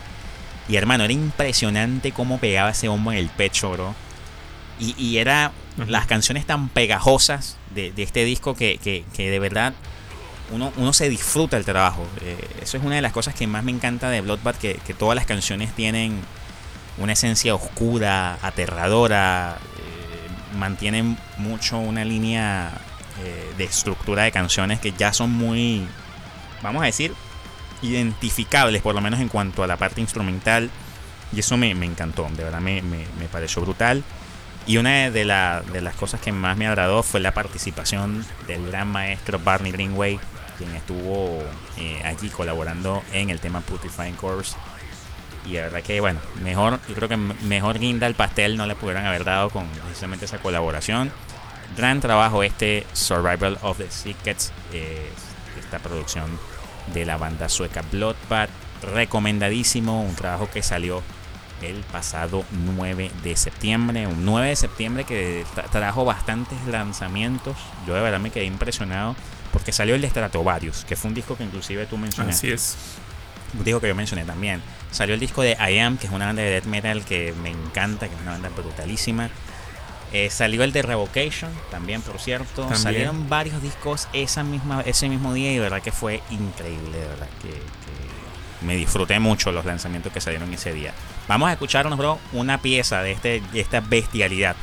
Y 0.68 0.76
hermano, 0.76 1.05
era 1.05 1.12
impresionante 1.12 2.12
cómo 2.12 2.38
pegaba 2.38 2.70
ese 2.70 2.88
bombo 2.88 3.12
en 3.12 3.18
el 3.18 3.28
pecho, 3.28 3.70
bro. 3.70 3.94
Y, 4.78 4.94
y 4.98 5.18
era 5.18 5.53
las 5.88 6.07
canciones 6.07 6.46
tan 6.46 6.68
pegajosas 6.68 7.57
de, 7.74 7.92
de 7.92 8.03
este 8.03 8.24
disco 8.24 8.55
que, 8.55 8.78
que, 8.78 9.05
que 9.14 9.30
de 9.30 9.38
verdad 9.38 9.72
uno, 10.53 10.92
se 10.92 11.09
disfruta 11.09 11.57
el 11.57 11.64
trabajo. 11.64 12.07
Eh, 12.22 12.36
eso 12.62 12.76
es 12.76 12.82
una 12.82 12.96
de 12.96 13.03
las 13.03 13.12
cosas 13.12 13.34
que 13.34 13.46
más 13.46 13.64
me 13.64 13.70
encanta 13.70 14.11
de 14.11 14.20
Bloodbath, 14.20 14.59
que, 14.59 14.74
que 14.86 14.94
todas 14.94 15.14
las 15.14 15.26
canciones 15.26 15.72
tienen 15.74 16.20
una 16.98 17.12
esencia 17.12 17.55
oscura, 17.55 18.38
aterradora, 18.42 19.59
eh, 19.78 20.57
mantienen 20.57 21.16
mucho 21.38 21.78
una 21.78 22.05
línea 22.05 22.72
eh, 23.22 23.53
de 23.57 23.64
estructura 23.64 24.24
de 24.24 24.32
canciones 24.32 24.80
que 24.80 24.92
ya 24.92 25.12
son 25.12 25.30
muy, 25.30 25.86
vamos 26.62 26.82
a 26.82 26.86
decir, 26.86 27.14
identificables, 27.82 28.82
por 28.82 28.94
lo 28.94 29.01
menos 29.01 29.20
en 29.20 29.28
cuanto 29.28 29.62
a 29.62 29.66
la 29.66 29.76
parte 29.76 30.01
instrumental. 30.01 30.70
Y 31.32 31.40
eso 31.40 31.57
me, 31.57 31.70
encantó, 31.70 32.28
de 32.36 32.44
verdad 32.44 32.61
me, 32.61 32.82
me, 32.82 33.07
me 33.18 33.26
pareció 33.26 33.62
brutal. 33.62 34.03
Y 34.66 34.76
una 34.76 35.11
de, 35.11 35.24
la, 35.24 35.62
de, 35.72 35.80
las 35.80 35.94
cosas 35.94 36.20
que 36.20 36.32
más 36.32 36.57
me 36.57 36.66
agradó 36.66 37.03
fue 37.03 37.20
la 37.20 37.32
participación 37.32 38.26
del 38.46 38.66
gran 38.66 38.88
maestro 38.88 39.38
Barney 39.38 39.72
Greenway 39.72 40.20
quien 40.61 40.76
estuvo 40.76 41.42
eh, 41.78 42.02
aquí 42.04 42.28
colaborando 42.28 43.02
en 43.12 43.30
el 43.30 43.40
tema 43.40 43.62
Putrefying 43.62 44.14
Course. 44.16 44.56
Y 45.46 45.54
la 45.54 45.62
verdad 45.62 45.82
que, 45.82 46.00
bueno, 46.00 46.20
mejor, 46.42 46.78
yo 46.86 46.94
creo 46.94 47.08
que 47.08 47.16
mejor 47.16 47.78
guinda 47.78 48.06
al 48.06 48.14
pastel 48.14 48.58
no 48.58 48.66
le 48.66 48.74
pudieran 48.76 49.06
haber 49.06 49.24
dado 49.24 49.48
con 49.48 49.66
precisamente 49.66 50.26
esa 50.26 50.38
colaboración. 50.38 51.11
Gran 51.78 52.00
trabajo 52.00 52.42
este 52.42 52.86
Survival 52.92 53.58
of 53.62 53.78
the 53.78 53.90
Secrets, 53.90 54.52
eh, 54.72 55.11
esta 55.58 55.78
producción 55.78 56.38
de 56.92 57.06
la 57.06 57.16
banda 57.16 57.48
sueca 57.48 57.82
Bloodbath. 57.90 58.50
Recomendadísimo, 58.82 60.02
un 60.02 60.14
trabajo 60.14 60.50
que 60.52 60.62
salió 60.62 61.02
el 61.62 61.76
pasado 61.84 62.44
9 62.50 63.11
de 63.22 63.36
septiembre. 63.36 64.06
Un 64.06 64.26
9 64.26 64.48
de 64.48 64.56
septiembre 64.56 65.04
que 65.04 65.46
trajo 65.72 66.04
bastantes 66.04 66.58
lanzamientos. 66.66 67.56
Yo 67.86 67.94
de 67.94 68.02
verdad 68.02 68.20
me 68.20 68.30
quedé 68.30 68.44
impresionado 68.44 69.16
porque 69.53 69.72
salió 69.72 69.94
el 69.94 70.01
de 70.01 70.11
Stratovarius, 70.11 70.84
que 70.84 70.96
fue 70.96 71.09
un 71.09 71.14
disco 71.14 71.36
que 71.36 71.44
inclusive 71.44 71.86
tú 71.86 71.96
mencionaste. 71.96 72.46
Así 72.46 72.53
es. 72.53 72.76
Un 73.59 73.64
disco 73.64 73.80
que 73.80 73.88
yo 73.88 73.94
mencioné 73.94 74.24
también. 74.24 74.62
Salió 74.90 75.14
el 75.14 75.20
disco 75.20 75.42
de 75.42 75.57
I 75.59 75.78
Am, 75.78 75.96
que 75.98 76.07
es 76.07 76.12
una 76.12 76.26
banda 76.26 76.42
de 76.42 76.51
death 76.51 76.66
metal 76.66 77.05
que 77.05 77.34
me 77.42 77.51
encanta, 77.51 78.09
que 78.09 78.14
es 78.14 78.20
una 78.20 78.32
banda 78.32 78.48
brutalísima. 78.51 79.30
Eh, 80.12 80.28
salió 80.28 80.64
el 80.64 80.72
de 80.72 80.82
Revocation, 80.82 81.51
también 81.70 82.03
por 82.03 82.18
cierto. 82.18 82.68
Salieron 82.74 83.28
varios 83.28 83.62
discos 83.62 84.09
esa 84.12 84.42
misma, 84.42 84.82
ese 84.82 85.09
mismo 85.09 85.32
día 85.32 85.53
y 85.53 85.55
de 85.55 85.61
verdad 85.61 85.82
que 85.82 85.92
fue 85.92 86.20
increíble, 86.30 86.98
de 86.98 87.07
verdad 87.07 87.28
que, 87.42 87.80
me 88.66 88.76
disfruté 88.76 89.18
mucho 89.20 89.53
los 89.53 89.64
lanzamientos 89.64 90.12
que 90.12 90.20
salieron 90.20 90.53
ese 90.53 90.74
día. 90.74 90.92
Vamos 91.28 91.48
a 91.48 91.53
escucharnos, 91.53 91.96
bro, 91.96 92.18
una 92.32 92.59
pieza 92.59 93.03
de, 93.03 93.12
este, 93.12 93.42
de 93.53 93.61
esta 93.61 93.80
bestialidad 93.80 94.55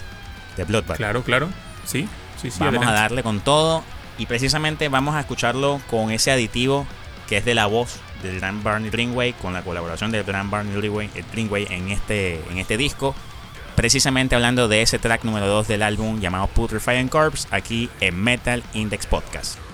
de 0.55 0.65
Bloodbath. 0.65 0.97
Claro, 0.97 1.23
claro. 1.23 1.49
Sí, 1.83 2.07
sí, 2.39 2.51
sí. 2.51 2.59
Vamos 2.59 2.85
a 2.85 2.91
darle 2.91 3.23
con 3.23 3.39
todo. 3.39 3.83
Y 4.17 4.25
precisamente 4.25 4.89
vamos 4.89 5.15
a 5.15 5.19
escucharlo 5.19 5.79
con 5.89 6.11
ese 6.11 6.31
aditivo 6.31 6.87
que 7.27 7.37
es 7.37 7.45
de 7.45 7.55
la 7.55 7.65
voz 7.65 7.99
del 8.23 8.39
gran 8.39 8.63
Barney 8.63 8.89
Greenway, 8.89 9.33
con 9.33 9.53
la 9.53 9.61
colaboración 9.61 10.11
del 10.11 10.23
gran 10.23 10.49
Barney 10.49 10.73
Greenway, 10.75 11.67
en, 11.69 11.89
este, 11.89 12.41
en 12.49 12.57
este 12.57 12.77
disco. 12.77 13.15
Precisamente 13.75 14.33
hablando 14.33 14.67
de 14.67 14.81
ese 14.81 14.97
track 14.97 15.23
número 15.23 15.45
2 15.47 15.67
del 15.67 15.83
álbum 15.83 16.19
llamado 16.19 16.47
Putrefying 16.47 17.09
Corpse, 17.09 17.47
aquí 17.51 17.89
en 17.99 18.19
Metal 18.19 18.63
Index 18.73 19.05
Podcast. 19.05 19.66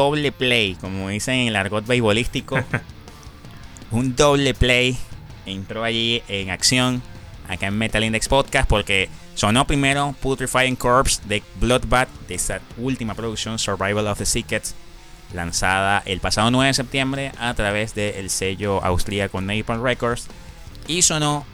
Doble 0.00 0.32
play, 0.32 0.76
como 0.80 1.10
dicen 1.10 1.34
en 1.34 1.48
el 1.48 1.56
argot 1.56 1.86
beisbolístico. 1.86 2.58
un 3.90 4.16
doble 4.16 4.54
play 4.54 4.96
entró 5.44 5.84
allí 5.84 6.22
en 6.26 6.48
acción 6.48 7.02
acá 7.46 7.66
en 7.66 7.76
Metal 7.76 8.02
Index 8.02 8.26
Podcast 8.26 8.66
porque 8.66 9.10
sonó 9.34 9.66
primero 9.66 10.14
Putrefying 10.22 10.76
Corpse 10.76 11.20
de 11.26 11.42
Bloodbath 11.56 12.08
de 12.28 12.36
esa 12.36 12.62
última 12.78 13.14
producción 13.14 13.58
Survival 13.58 14.06
of 14.06 14.16
the 14.16 14.24
Sickets 14.24 14.74
lanzada 15.34 16.02
el 16.06 16.20
pasado 16.20 16.50
9 16.50 16.68
de 16.68 16.74
septiembre 16.74 17.32
a 17.38 17.52
través 17.52 17.94
del 17.94 18.30
sello 18.30 18.82
austríaco 18.82 19.42
Napalm 19.42 19.82
Records 19.82 20.28
y 20.88 21.02
sonó 21.02 21.44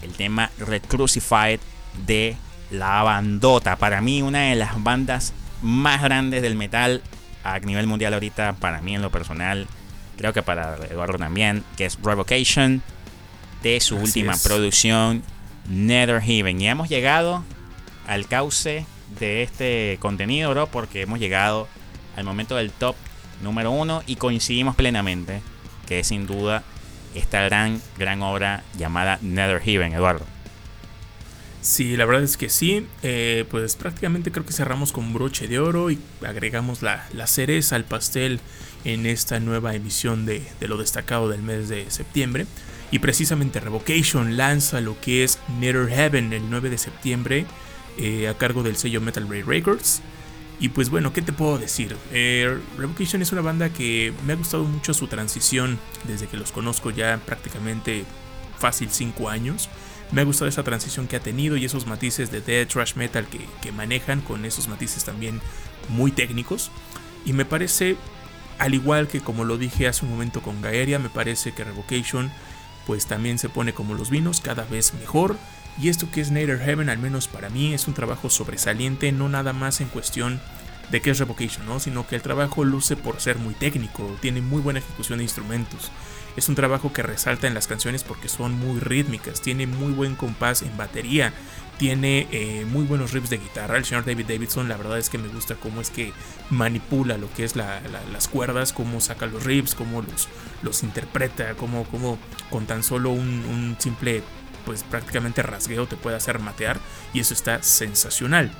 el 0.00 0.12
tema 0.12 0.50
Red 0.58 0.84
Crucified 0.88 1.60
de 2.06 2.36
la 2.70 3.02
bandota 3.02 3.76
para 3.76 4.00
mí 4.00 4.22
una 4.22 4.48
de 4.48 4.54
las 4.54 4.82
bandas 4.82 5.34
más 5.60 6.02
grandes 6.02 6.40
del 6.40 6.56
metal 6.56 7.02
a 7.54 7.58
nivel 7.60 7.86
mundial 7.86 8.14
ahorita 8.14 8.54
para 8.54 8.80
mí 8.80 8.94
en 8.94 9.02
lo 9.02 9.10
personal 9.10 9.66
creo 10.16 10.32
que 10.32 10.42
para 10.42 10.76
Eduardo 10.90 11.18
también 11.18 11.64
que 11.76 11.86
es 11.86 11.98
Revocation 12.02 12.82
de 13.62 13.80
su 13.80 13.96
última 13.96 14.36
producción, 14.42 15.22
Nether 15.68 16.20
Heaven. 16.20 16.60
Y 16.60 16.68
hemos 16.68 16.88
llegado 16.88 17.44
al 18.06 18.28
cauce 18.28 18.86
de 19.18 19.42
este 19.42 19.98
contenido, 20.00 20.50
bro, 20.50 20.66
porque 20.68 21.02
hemos 21.02 21.18
llegado 21.18 21.68
al 22.16 22.24
momento 22.24 22.56
del 22.56 22.70
top 22.70 22.94
número 23.42 23.70
uno 23.70 24.02
y 24.06 24.16
coincidimos 24.16 24.76
plenamente 24.76 25.42
que 25.86 26.00
es 26.00 26.08
sin 26.08 26.26
duda 26.26 26.62
esta 27.14 27.42
gran, 27.42 27.80
gran 27.98 28.22
obra 28.22 28.62
llamada 28.76 29.18
Nether 29.22 29.60
Heaven, 29.60 29.92
Eduardo. 29.92 30.24
Sí, 31.66 31.96
la 31.96 32.04
verdad 32.04 32.22
es 32.22 32.36
que 32.36 32.48
sí. 32.48 32.86
Eh, 33.02 33.44
pues 33.50 33.74
prácticamente 33.74 34.30
creo 34.30 34.46
que 34.46 34.52
cerramos 34.52 34.92
con 34.92 35.12
broche 35.12 35.48
de 35.48 35.58
oro 35.58 35.90
y 35.90 35.98
agregamos 36.24 36.80
la, 36.80 37.08
la 37.12 37.26
cereza 37.26 37.74
al 37.74 37.82
pastel 37.82 38.38
en 38.84 39.04
esta 39.04 39.40
nueva 39.40 39.74
emisión 39.74 40.26
de, 40.26 40.46
de, 40.60 40.68
lo 40.68 40.76
destacado 40.76 41.28
del 41.28 41.42
mes 41.42 41.68
de 41.68 41.90
septiembre. 41.90 42.46
Y 42.92 43.00
precisamente 43.00 43.58
Revocation 43.58 44.36
lanza 44.36 44.80
lo 44.80 45.00
que 45.00 45.24
es 45.24 45.40
Nether 45.58 45.88
Heaven 45.88 46.32
el 46.32 46.48
9 46.48 46.70
de 46.70 46.78
septiembre 46.78 47.46
eh, 47.98 48.28
a 48.28 48.34
cargo 48.34 48.62
del 48.62 48.76
sello 48.76 49.00
Metal 49.00 49.28
Ray 49.28 49.42
Records. 49.42 50.02
Y 50.60 50.68
pues 50.68 50.88
bueno, 50.88 51.12
¿qué 51.12 51.20
te 51.20 51.32
puedo 51.32 51.58
decir? 51.58 51.96
Eh, 52.12 52.60
Revocation 52.78 53.22
es 53.22 53.32
una 53.32 53.40
banda 53.40 53.70
que 53.70 54.12
me 54.24 54.34
ha 54.34 54.36
gustado 54.36 54.62
mucho 54.62 54.94
su 54.94 55.08
transición 55.08 55.80
desde 56.04 56.28
que 56.28 56.36
los 56.36 56.52
conozco 56.52 56.92
ya 56.92 57.20
prácticamente 57.26 58.04
fácil 58.56 58.88
5 58.88 59.28
años. 59.28 59.68
Me 60.12 60.20
ha 60.20 60.24
gustado 60.24 60.48
esa 60.48 60.62
transición 60.62 61.08
que 61.08 61.16
ha 61.16 61.20
tenido 61.20 61.56
y 61.56 61.64
esos 61.64 61.86
matices 61.86 62.30
de 62.30 62.40
death 62.40 62.68
trash 62.68 62.94
metal 62.94 63.26
que, 63.26 63.40
que 63.60 63.72
manejan 63.72 64.20
con 64.20 64.44
esos 64.44 64.68
matices 64.68 65.04
también 65.04 65.40
muy 65.88 66.12
técnicos. 66.12 66.70
Y 67.24 67.32
me 67.32 67.44
parece, 67.44 67.96
al 68.58 68.74
igual 68.74 69.08
que 69.08 69.20
como 69.20 69.44
lo 69.44 69.58
dije 69.58 69.88
hace 69.88 70.04
un 70.04 70.12
momento 70.12 70.42
con 70.42 70.62
Gaeria, 70.62 70.98
me 70.98 71.08
parece 71.08 71.52
que 71.52 71.64
Revocation 71.64 72.30
pues 72.86 73.06
también 73.06 73.38
se 73.38 73.48
pone 73.48 73.74
como 73.74 73.94
los 73.94 74.10
vinos, 74.10 74.40
cada 74.40 74.64
vez 74.64 74.94
mejor. 74.94 75.36
Y 75.78 75.88
esto 75.88 76.08
que 76.10 76.20
es 76.20 76.30
Nether 76.30 76.58
Heaven, 76.58 76.88
al 76.88 76.98
menos 76.98 77.28
para 77.28 77.50
mí, 77.50 77.74
es 77.74 77.86
un 77.88 77.94
trabajo 77.94 78.30
sobresaliente, 78.30 79.12
no 79.12 79.28
nada 79.28 79.52
más 79.52 79.80
en 79.80 79.88
cuestión 79.88 80.40
de 80.90 81.02
qué 81.02 81.10
es 81.10 81.18
Revocation, 81.18 81.66
¿no? 81.66 81.80
sino 81.80 82.06
que 82.06 82.14
el 82.14 82.22
trabajo 82.22 82.64
luce 82.64 82.96
por 82.96 83.20
ser 83.20 83.38
muy 83.38 83.54
técnico, 83.54 84.16
tiene 84.20 84.40
muy 84.40 84.62
buena 84.62 84.78
ejecución 84.78 85.18
de 85.18 85.24
instrumentos. 85.24 85.90
Es 86.36 86.48
un 86.48 86.54
trabajo 86.54 86.92
que 86.92 87.02
resalta 87.02 87.46
en 87.46 87.54
las 87.54 87.66
canciones 87.66 88.04
porque 88.04 88.28
son 88.28 88.52
muy 88.52 88.78
rítmicas, 88.78 89.40
tiene 89.40 89.66
muy 89.66 89.92
buen 89.92 90.16
compás 90.16 90.62
en 90.62 90.76
batería, 90.76 91.32
tiene 91.78 92.26
eh, 92.30 92.66
muy 92.66 92.84
buenos 92.84 93.12
riffs 93.12 93.30
de 93.30 93.38
guitarra. 93.38 93.76
El 93.76 93.84
señor 93.84 94.04
David 94.04 94.26
Davidson, 94.26 94.68
la 94.68 94.76
verdad 94.76 94.98
es 94.98 95.10
que 95.10 95.18
me 95.18 95.28
gusta 95.28 95.54
cómo 95.56 95.80
es 95.80 95.90
que 95.90 96.12
manipula 96.50 97.18
lo 97.18 97.32
que 97.32 97.44
es 97.44 97.56
las 97.56 98.28
cuerdas, 98.28 98.72
cómo 98.72 99.00
saca 99.00 99.26
los 99.26 99.44
riffs, 99.44 99.74
cómo 99.74 100.02
los, 100.02 100.28
los 100.62 100.82
interpreta, 100.82 101.54
cómo, 101.54 101.84
cómo 101.84 102.18
con 102.50 102.66
tan 102.66 102.82
solo 102.82 103.10
un, 103.10 103.76
simple, 103.78 104.22
pues 104.64 104.82
prácticamente 104.82 105.42
rasgueo 105.42 105.86
te 105.86 105.96
puede 105.96 106.16
hacer 106.16 106.38
matear. 106.38 106.78
Y 107.12 107.20
eso 107.20 107.34
está 107.34 107.62
sensacional. 107.62 108.50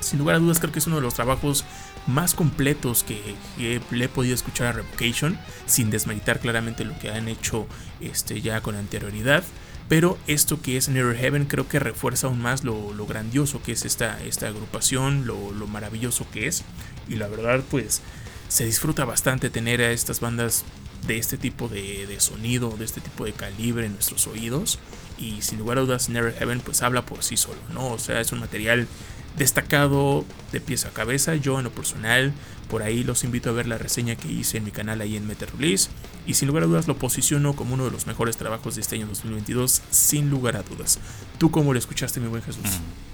Sin 0.00 0.18
lugar 0.18 0.36
a 0.36 0.38
dudas, 0.38 0.58
creo 0.58 0.72
que 0.72 0.78
es 0.78 0.86
uno 0.86 0.96
de 0.96 1.02
los 1.02 1.14
trabajos 1.14 1.64
más 2.06 2.34
completos 2.34 3.04
que, 3.04 3.36
le 3.58 4.04
he 4.04 4.08
podido 4.08 4.34
escuchar 4.34 4.68
a 4.68 4.72
Revocation, 4.72 5.38
sin 5.66 5.90
desmeritar 5.90 6.40
claramente 6.40 6.84
lo 6.84 6.98
que 6.98 7.10
han 7.10 7.28
hecho 7.28 7.66
este, 8.00 8.40
ya 8.40 8.60
con 8.60 8.74
anterioridad. 8.74 9.44
Pero 9.88 10.18
esto 10.26 10.62
que 10.62 10.76
es 10.76 10.88
Never 10.88 11.16
Heaven 11.16 11.44
creo 11.44 11.68
que 11.68 11.78
refuerza 11.78 12.26
aún 12.26 12.40
más 12.40 12.64
lo, 12.64 13.06
grandioso 13.06 13.62
que 13.62 13.72
es 13.72 13.84
esta, 13.84 14.22
esta 14.22 14.48
agrupación, 14.48 15.26
lo, 15.26 15.36
maravilloso 15.66 16.26
que 16.32 16.46
es. 16.46 16.64
Y 17.08 17.16
la 17.16 17.28
verdad, 17.28 17.62
pues 17.70 18.00
se 18.48 18.64
disfruta 18.64 19.04
bastante 19.04 19.50
tener 19.50 19.80
a 19.80 19.90
estas 19.90 20.20
bandas 20.20 20.64
de 21.06 21.18
este 21.18 21.36
tipo 21.36 21.68
de, 21.68 22.14
sonido, 22.18 22.70
de 22.78 22.84
este 22.84 23.00
tipo 23.00 23.24
de 23.24 23.32
calibre 23.32 23.86
en 23.86 23.92
nuestros 23.92 24.26
oídos. 24.26 24.78
Y 25.18 25.42
sin 25.42 25.58
lugar 25.58 25.78
a 25.78 25.82
dudas, 25.82 26.08
Never 26.08 26.34
Heaven 26.34 26.60
pues 26.60 26.82
habla 26.82 27.04
por 27.04 27.22
sí 27.22 27.36
solo, 27.36 27.60
¿no? 27.72 27.88
O 27.88 27.98
sea, 27.98 28.20
es 28.20 28.32
un 28.32 28.40
material 28.40 28.88
destacado 29.36 30.24
de 30.52 30.60
pieza 30.60 30.88
a 30.88 30.92
cabeza. 30.92 31.34
Yo 31.36 31.58
en 31.58 31.64
lo 31.64 31.70
personal, 31.70 32.32
por 32.68 32.82
ahí 32.82 33.04
los 33.04 33.24
invito 33.24 33.50
a 33.50 33.52
ver 33.52 33.66
la 33.66 33.78
reseña 33.78 34.16
que 34.16 34.28
hice 34.28 34.58
en 34.58 34.64
mi 34.64 34.70
canal 34.70 35.00
ahí 35.00 35.16
en 35.16 35.26
Metal 35.26 35.48
Release. 35.56 35.90
Y 36.26 36.34
sin 36.34 36.48
lugar 36.48 36.64
a 36.64 36.66
dudas 36.66 36.88
lo 36.88 36.96
posiciono 36.96 37.54
como 37.54 37.74
uno 37.74 37.84
de 37.84 37.90
los 37.90 38.06
mejores 38.06 38.36
trabajos 38.36 38.76
de 38.76 38.80
este 38.80 38.96
año 38.96 39.06
2022, 39.06 39.82
sin 39.90 40.30
lugar 40.30 40.56
a 40.56 40.62
dudas. 40.62 40.98
¿Tú 41.38 41.50
cómo 41.50 41.72
lo 41.72 41.78
escuchaste, 41.78 42.20
mi 42.20 42.28
buen 42.28 42.42
Jesús? 42.42 42.64
Mm. 42.64 43.12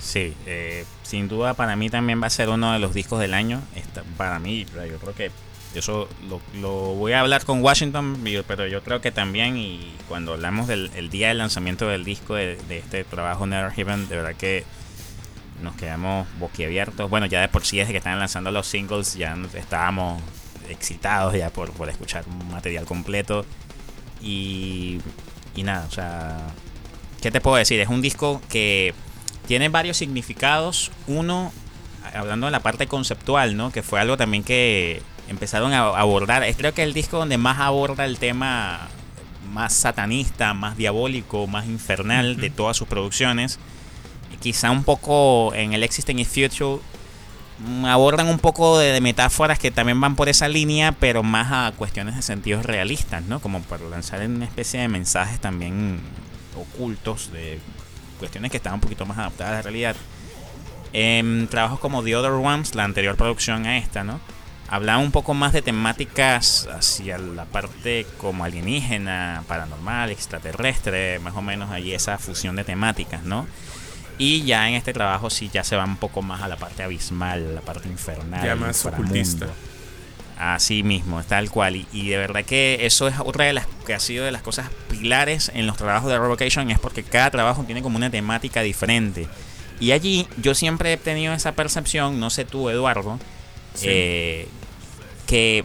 Sí, 0.00 0.34
eh, 0.46 0.86
sin 1.02 1.28
duda 1.28 1.52
para 1.52 1.76
mí 1.76 1.90
también 1.90 2.22
va 2.22 2.26
a 2.26 2.30
ser 2.30 2.48
uno 2.48 2.72
de 2.72 2.78
los 2.78 2.94
discos 2.94 3.20
del 3.20 3.34
año. 3.34 3.60
para 4.16 4.38
mí, 4.38 4.64
yo 4.64 4.98
creo 4.98 5.14
que 5.14 5.30
eso 5.74 6.08
lo, 6.28 6.70
voy 6.94 7.12
a 7.12 7.20
hablar 7.20 7.44
con 7.44 7.62
Washington, 7.62 8.18
pero 8.46 8.66
yo 8.66 8.82
creo 8.82 9.00
que 9.00 9.12
también, 9.12 9.56
y 9.56 9.94
cuando 10.08 10.32
hablamos 10.32 10.66
del 10.66 11.10
día 11.10 11.28
del 11.28 11.38
lanzamiento 11.38 11.86
del 11.86 12.04
disco 12.04 12.34
de, 12.34 12.56
de 12.68 12.78
este 12.78 13.04
trabajo 13.04 13.46
Never 13.46 13.70
Heaven, 13.72 14.08
de 14.08 14.16
verdad 14.16 14.34
que 14.34 14.64
nos 15.62 15.74
quedamos 15.76 16.26
boquiabiertos. 16.38 17.08
Bueno, 17.10 17.26
ya 17.26 17.40
de 17.40 17.48
por 17.48 17.64
sí 17.64 17.78
desde 17.78 17.92
que 17.92 17.98
están 17.98 18.18
lanzando 18.18 18.50
los 18.50 18.66
singles 18.66 19.14
ya 19.14 19.36
estábamos 19.54 20.22
excitados 20.68 21.34
ya 21.34 21.50
por, 21.50 21.72
por 21.72 21.88
escuchar 21.88 22.24
un 22.26 22.50
material 22.50 22.84
completo. 22.84 23.44
Y, 24.20 25.00
y 25.54 25.62
nada, 25.62 25.86
o 25.88 25.90
sea, 25.90 26.38
¿qué 27.20 27.30
te 27.30 27.40
puedo 27.40 27.56
decir? 27.56 27.80
Es 27.80 27.88
un 27.88 28.02
disco 28.02 28.40
que 28.48 28.94
tiene 29.46 29.68
varios 29.68 29.96
significados. 29.96 30.90
Uno, 31.06 31.52
hablando 32.14 32.46
de 32.46 32.52
la 32.52 32.60
parte 32.60 32.86
conceptual, 32.86 33.56
¿no? 33.56 33.72
Que 33.72 33.82
fue 33.82 34.00
algo 34.00 34.16
también 34.16 34.44
que 34.44 35.02
empezaron 35.28 35.72
a 35.72 35.88
abordar. 35.88 36.42
Es 36.44 36.56
creo 36.56 36.74
que 36.74 36.82
el 36.82 36.92
disco 36.92 37.18
donde 37.18 37.38
más 37.38 37.58
aborda 37.60 38.04
el 38.04 38.18
tema 38.18 38.88
más 39.52 39.72
satanista, 39.72 40.54
más 40.54 40.76
diabólico, 40.76 41.46
más 41.46 41.66
infernal 41.66 42.36
de 42.36 42.50
todas 42.50 42.76
sus 42.76 42.86
producciones 42.86 43.58
quizá 44.40 44.70
un 44.70 44.84
poco 44.84 45.54
en 45.54 45.72
el 45.74 45.82
Existing 45.84 46.18
in 46.18 46.26
Future 46.26 46.82
mm, 47.58 47.84
abordan 47.84 48.26
un 48.28 48.38
poco 48.38 48.78
de, 48.78 49.00
metáforas 49.00 49.58
que 49.58 49.70
también 49.70 50.00
van 50.00 50.16
por 50.16 50.28
esa 50.28 50.48
línea, 50.48 50.92
pero 50.92 51.22
más 51.22 51.52
a 51.52 51.76
cuestiones 51.76 52.16
de 52.16 52.22
sentidos 52.22 52.64
realistas, 52.66 53.22
¿no? 53.24 53.40
Como 53.40 53.60
para 53.62 53.84
lanzar 53.84 54.26
una 54.26 54.46
especie 54.46 54.80
de 54.80 54.88
mensajes 54.88 55.40
también 55.40 56.00
ocultos 56.56 57.30
de 57.32 57.60
cuestiones 58.18 58.50
que 58.50 58.56
estaban 58.56 58.78
un 58.78 58.80
poquito 58.80 59.06
más 59.06 59.18
adaptadas 59.18 59.52
a 59.52 59.56
la 59.56 59.62
realidad. 59.62 59.96
En 60.92 61.46
trabajos 61.48 61.78
como 61.78 62.02
The 62.02 62.16
Other 62.16 62.32
Ones, 62.32 62.74
la 62.74 62.84
anterior 62.84 63.16
producción 63.16 63.66
a 63.66 63.78
esta, 63.78 64.02
¿no? 64.02 64.20
Hablaba 64.68 64.98
un 64.98 65.10
poco 65.10 65.34
más 65.34 65.52
de 65.52 65.62
temáticas 65.62 66.68
hacia 66.72 67.18
la 67.18 67.44
parte 67.44 68.06
como 68.18 68.44
alienígena, 68.44 69.42
paranormal, 69.48 70.10
extraterrestre, 70.10 71.18
más 71.18 71.34
o 71.34 71.42
menos 71.42 71.70
allí 71.70 71.92
esa 71.92 72.18
fusión 72.18 72.54
de 72.54 72.62
temáticas, 72.62 73.24
¿no? 73.24 73.48
Y 74.20 74.42
ya 74.42 74.68
en 74.68 74.74
este 74.74 74.92
trabajo 74.92 75.30
sí 75.30 75.48
ya 75.50 75.64
se 75.64 75.76
va 75.76 75.84
un 75.84 75.96
poco 75.96 76.20
más 76.20 76.42
a 76.42 76.48
la 76.48 76.56
parte 76.56 76.82
abismal, 76.82 77.46
a 77.48 77.52
la 77.52 77.60
parte 77.62 77.88
infernal. 77.88 78.44
Ya 78.44 78.54
más 78.54 78.84
ocultista. 78.84 79.46
Así 80.38 80.82
mismo, 80.82 81.22
tal 81.24 81.50
cual. 81.50 81.86
Y, 81.90 82.08
de 82.10 82.18
verdad 82.18 82.44
que 82.44 82.84
eso 82.84 83.08
es 83.08 83.14
otra 83.18 83.46
de 83.46 83.54
las 83.54 83.66
que 83.86 83.94
ha 83.94 83.98
sido 83.98 84.26
de 84.26 84.30
las 84.30 84.42
cosas 84.42 84.68
pilares 84.90 85.50
en 85.54 85.66
los 85.66 85.78
trabajos 85.78 86.10
de 86.10 86.18
Revocation, 86.18 86.70
es 86.70 86.78
porque 86.78 87.02
cada 87.02 87.30
trabajo 87.30 87.64
tiene 87.64 87.80
como 87.80 87.96
una 87.96 88.10
temática 88.10 88.60
diferente. 88.60 89.26
Y 89.80 89.92
allí 89.92 90.28
yo 90.36 90.54
siempre 90.54 90.92
he 90.92 90.96
tenido 90.98 91.32
esa 91.32 91.52
percepción, 91.52 92.20
no 92.20 92.28
sé 92.28 92.44
tú, 92.44 92.68
Eduardo, 92.68 93.18
eh, 93.82 94.48
que 95.26 95.64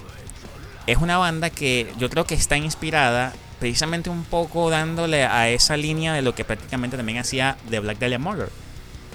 es 0.87 0.97
una 0.99 1.17
banda 1.17 1.49
que 1.49 1.91
yo 1.97 2.09
creo 2.09 2.23
que 2.23 2.35
está 2.35 2.55
inspirada 2.55 3.33
precisamente 3.59 4.09
un 4.09 4.23
poco 4.23 4.69
dándole 4.69 5.25
a 5.25 5.49
esa 5.49 5.77
línea 5.77 6.13
de 6.13 6.21
lo 6.21 6.35
que 6.35 6.43
prácticamente 6.43 6.97
también 6.97 7.17
hacía 7.19 7.57
The 7.69 7.79
Black 7.79 7.99
Dahlia 7.99 8.19
Murder. 8.19 8.49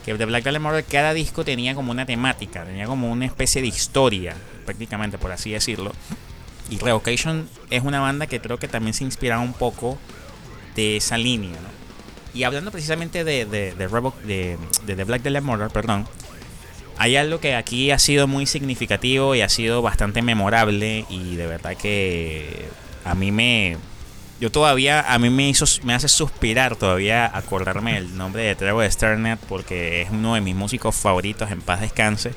Que 0.04 0.14
The 0.14 0.24
Black 0.24 0.44
Dahlia 0.44 0.60
Murder 0.60 0.84
cada 0.84 1.12
disco 1.12 1.44
tenía 1.44 1.74
como 1.74 1.90
una 1.90 2.06
temática, 2.06 2.64
tenía 2.64 2.86
como 2.86 3.10
una 3.10 3.26
especie 3.26 3.60
de 3.60 3.68
historia, 3.68 4.34
prácticamente 4.64 5.18
por 5.18 5.32
así 5.32 5.50
decirlo. 5.50 5.92
Y 6.70 6.78
Revocation 6.78 7.48
es 7.68 7.82
una 7.82 8.00
banda 8.00 8.26
que 8.26 8.40
creo 8.40 8.58
que 8.58 8.68
también 8.68 8.94
se 8.94 9.04
inspiraba 9.04 9.42
un 9.42 9.52
poco 9.52 9.98
de 10.74 10.96
esa 10.96 11.18
línea, 11.18 11.56
Y 12.32 12.44
hablando 12.44 12.70
precisamente 12.70 13.24
de, 13.24 13.44
de, 13.44 13.74
de, 13.74 14.58
The 14.86 15.04
Black 15.04 15.22
Dahlia 15.22 15.40
Murder, 15.40 15.68
perdón, 15.68 16.06
hay 16.96 17.16
algo 17.16 17.40
que 17.40 17.56
aquí 17.56 17.90
ha 17.90 17.98
sido 17.98 18.28
muy 18.28 18.46
significativo 18.46 19.34
y 19.34 19.40
ha 19.40 19.48
sido 19.48 19.82
bastante 19.82 20.22
memorable 20.22 21.06
y 21.08 21.34
de 21.36 21.46
verdad 21.46 21.76
que 21.76 22.68
a 23.04 23.14
mí 23.14 23.32
me 23.32 23.78
yo 24.40 24.50
todavía 24.50 25.00
a 25.12 25.18
mí 25.18 25.28
me 25.28 25.48
hizo 25.48 25.66
me 25.84 25.92
hace 25.92 26.08
suspirar 26.08 26.74
todavía 26.74 27.30
acordarme 27.32 27.98
el 27.98 28.16
nombre 28.16 28.42
de 28.42 28.54
Trevor 28.54 28.90
Sternett 28.90 29.38
porque 29.40 30.02
es 30.02 30.10
uno 30.10 30.34
de 30.34 30.40
mis 30.40 30.54
músicos 30.54 30.96
favoritos 30.96 31.50
en 31.50 31.60
paz 31.60 31.82
descanse. 31.82 32.32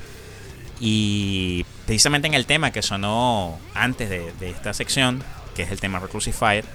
Y 0.82 1.66
precisamente 1.86 2.28
en 2.28 2.34
el 2.34 2.46
tema 2.46 2.72
que 2.72 2.82
sonó 2.82 3.58
antes 3.74 4.10
de, 4.10 4.34
esta 4.42 4.74
sección 4.74 5.24
que 5.56 5.64
es 5.64 5.72
el 5.72 5.80
tema 5.80 6.00
Recrucified 6.00 6.66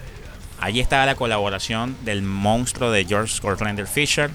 allí 0.60 0.80
estaba 0.80 1.04
la 1.04 1.14
colaboración 1.14 1.94
del 2.04 2.22
monstruo 2.22 2.90
de 2.90 3.04
George 3.04 3.38
Cortlander 3.42 3.86
Fisher. 3.86 4.30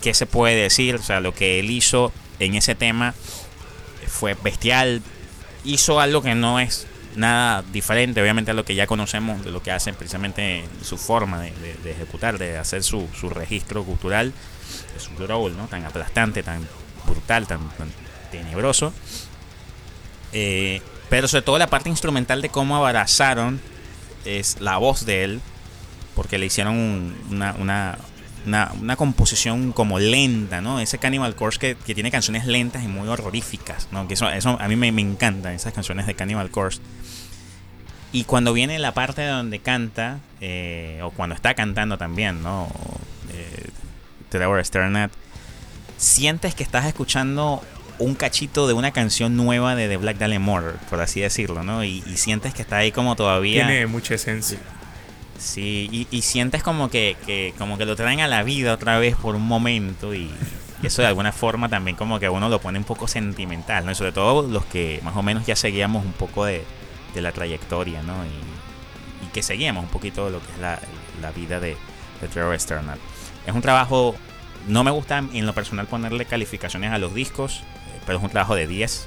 Qué 0.00 0.14
se 0.14 0.24
puede 0.24 0.56
decir 0.56 0.94
o 0.94 1.02
sea 1.02 1.20
lo 1.20 1.34
que 1.34 1.60
él 1.60 1.70
hizo 1.70 2.10
en 2.38 2.54
ese 2.54 2.74
tema 2.74 3.14
fue 4.06 4.34
bestial. 4.42 5.02
Hizo 5.62 6.00
algo 6.00 6.22
que 6.22 6.34
no 6.34 6.58
es 6.58 6.86
nada 7.16 7.62
diferente, 7.72 8.20
obviamente, 8.20 8.50
a 8.50 8.54
lo 8.54 8.64
que 8.64 8.74
ya 8.74 8.86
conocemos, 8.86 9.44
de 9.44 9.50
lo 9.50 9.62
que 9.62 9.70
hacen 9.70 9.94
precisamente 9.94 10.64
su 10.82 10.96
forma 10.96 11.40
de, 11.40 11.52
ejecutar, 11.90 12.38
de 12.38 12.58
hacer 12.58 12.82
su, 12.82 13.08
registro 13.30 13.84
cultural, 13.84 14.32
su 14.98 15.26
rol, 15.26 15.56
¿no? 15.56 15.68
Tan 15.68 15.84
aplastante, 15.84 16.42
tan 16.42 16.66
brutal, 17.06 17.46
tan, 17.46 17.60
tenebroso. 18.30 18.92
Eh, 20.32 20.80
pero 21.10 21.28
sobre 21.28 21.42
todo 21.42 21.58
la 21.58 21.66
parte 21.66 21.90
instrumental 21.90 22.40
de 22.40 22.48
cómo 22.48 22.76
abrazaron 22.76 23.60
es 24.24 24.60
la 24.60 24.78
voz 24.78 25.04
de 25.04 25.24
él, 25.24 25.40
porque 26.14 26.38
le 26.38 26.46
hicieron 26.46 27.14
una, 27.30 27.98
una, 28.46 28.96
composición 28.96 29.72
como 29.72 29.98
lenta, 29.98 30.60
¿no? 30.60 30.80
Ese 30.80 30.98
Cannibal 30.98 31.34
Corpse 31.34 31.58
que, 31.58 31.74
que, 31.74 31.94
tiene 31.94 32.10
canciones 32.10 32.46
lentas 32.46 32.82
y 32.84 32.88
muy 32.88 33.08
horroríficas, 33.08 33.88
¿no? 33.92 34.08
Que 34.08 34.14
eso 34.14 34.26
a 34.26 34.68
mí 34.68 34.76
me, 34.76 34.92
me 34.92 35.02
encantan, 35.02 35.52
esas 35.52 35.72
canciones 35.72 36.06
de 36.06 36.14
Cannibal 36.14 36.50
Corpse. 36.50 36.80
Y 38.12 38.24
cuando 38.24 38.52
viene 38.52 38.78
la 38.78 38.92
parte 38.92 39.26
donde 39.26 39.58
canta, 39.58 40.18
eh, 40.40 41.00
o 41.02 41.10
cuando 41.10 41.34
está 41.34 41.54
cantando 41.54 41.96
también, 41.96 42.42
¿no? 42.42 42.68
Eh, 43.32 43.70
Trevor 44.28 44.62
Sternat, 44.64 45.10
sientes 45.96 46.54
que 46.54 46.62
estás 46.62 46.84
escuchando 46.84 47.62
un 47.98 48.14
cachito 48.14 48.66
de 48.66 48.74
una 48.74 48.90
canción 48.90 49.36
nueva 49.36 49.74
de 49.74 49.88
The 49.88 49.96
Black 49.96 50.18
Dahlia 50.18 50.40
Murder, 50.40 50.74
por 50.90 51.00
así 51.00 51.20
decirlo, 51.20 51.62
¿no? 51.62 51.84
Y, 51.84 52.02
y, 52.06 52.16
sientes 52.16 52.52
que 52.52 52.62
está 52.62 52.78
ahí 52.78 52.92
como 52.92 53.16
todavía... 53.16 53.66
Tiene 53.66 53.86
mucha 53.86 54.14
esencia. 54.14 54.58
Sí, 55.42 56.06
y, 56.10 56.22
sientes 56.22 56.62
como 56.62 56.88
que, 56.88 57.52
como 57.58 57.76
que 57.76 57.84
lo 57.84 57.96
traen 57.96 58.20
a 58.20 58.28
la 58.28 58.44
vida 58.44 58.74
otra 58.74 58.98
vez 58.98 59.16
por 59.16 59.34
un 59.34 59.42
momento 59.42 60.14
y 60.14 60.30
eso 60.84 61.02
de 61.02 61.08
alguna 61.08 61.32
forma 61.32 61.68
también 61.68 61.96
como 61.96 62.20
que 62.20 62.28
uno 62.28 62.48
lo 62.48 62.60
pone 62.60 62.78
un 62.78 62.84
poco 62.84 63.08
sentimental, 63.08 63.84
¿no? 63.84 63.90
Y 63.90 63.94
sobre 63.96 64.12
todo 64.12 64.42
los 64.42 64.64
que 64.66 65.00
más 65.02 65.16
o 65.16 65.22
menos 65.22 65.44
ya 65.44 65.56
seguíamos 65.56 66.04
un 66.04 66.12
poco 66.12 66.44
de, 66.44 66.64
la 67.20 67.32
trayectoria, 67.32 68.02
¿no? 68.02 68.24
Y, 68.24 68.62
que 69.32 69.42
seguíamos 69.42 69.84
un 69.84 69.88
poquito 69.88 70.28
lo 70.28 70.40
que 70.40 70.52
es 70.52 70.58
la, 70.58 71.30
vida 71.30 71.58
de, 71.58 71.76
de 72.20 72.28
Trevor 72.28 72.58
Sternal. 72.60 72.98
Es 73.46 73.54
un 73.54 73.62
trabajo, 73.62 74.14
no 74.68 74.84
me 74.84 74.90
gusta 74.90 75.18
en 75.18 75.46
lo 75.46 75.54
personal 75.54 75.86
ponerle 75.86 76.26
calificaciones 76.26 76.92
a 76.92 76.98
los 76.98 77.14
discos, 77.14 77.60
eh, 77.60 78.00
pero 78.04 78.18
es 78.18 78.24
un 78.24 78.30
trabajo 78.30 78.54
de 78.54 78.66
10. 78.66 79.06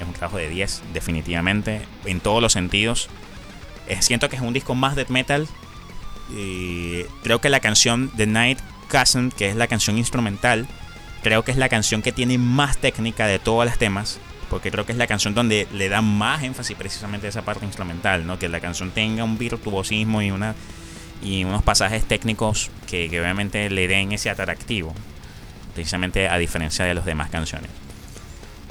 Es 0.00 0.06
un 0.06 0.12
trabajo 0.14 0.38
de 0.38 0.48
10, 0.48 0.82
definitivamente, 0.92 1.82
en 2.06 2.20
todos 2.20 2.42
los 2.42 2.52
sentidos. 2.52 3.08
Eh, 3.86 3.98
siento 4.00 4.28
que 4.28 4.36
es 4.36 4.42
un 4.42 4.52
disco 4.52 4.74
más 4.74 4.96
death 4.96 5.10
metal. 5.10 5.46
Creo 7.22 7.40
que 7.40 7.48
la 7.48 7.60
canción 7.60 8.10
The 8.16 8.26
Night 8.26 8.58
Cousin, 8.88 9.30
que 9.30 9.48
es 9.48 9.56
la 9.56 9.68
canción 9.68 9.96
instrumental, 9.96 10.66
creo 11.22 11.44
que 11.44 11.50
es 11.50 11.56
la 11.56 11.68
canción 11.68 12.02
que 12.02 12.12
tiene 12.12 12.38
más 12.38 12.78
técnica 12.78 13.26
de 13.26 13.38
todas 13.38 13.66
las 13.66 13.78
temas. 13.78 14.18
Porque 14.50 14.70
creo 14.70 14.86
que 14.86 14.92
es 14.92 14.98
la 14.98 15.06
canción 15.06 15.34
donde 15.34 15.66
le 15.72 15.88
da 15.88 16.02
más 16.02 16.42
énfasis 16.42 16.76
precisamente 16.76 17.26
esa 17.26 17.42
parte 17.42 17.64
instrumental, 17.64 18.26
¿no? 18.26 18.38
Que 18.38 18.48
la 18.48 18.60
canción 18.60 18.90
tenga 18.90 19.24
un 19.24 19.38
virtuosismo 19.38 20.22
y 20.22 20.30
una 20.30 20.54
y 21.22 21.44
unos 21.44 21.62
pasajes 21.62 22.04
técnicos 22.04 22.70
que, 22.86 23.08
que 23.08 23.20
obviamente 23.20 23.68
le 23.70 23.88
den 23.88 24.12
ese 24.12 24.30
atractivo. 24.30 24.94
Precisamente 25.74 26.28
a 26.28 26.38
diferencia 26.38 26.84
de 26.84 26.94
las 26.94 27.04
demás 27.04 27.30
canciones. 27.30 27.70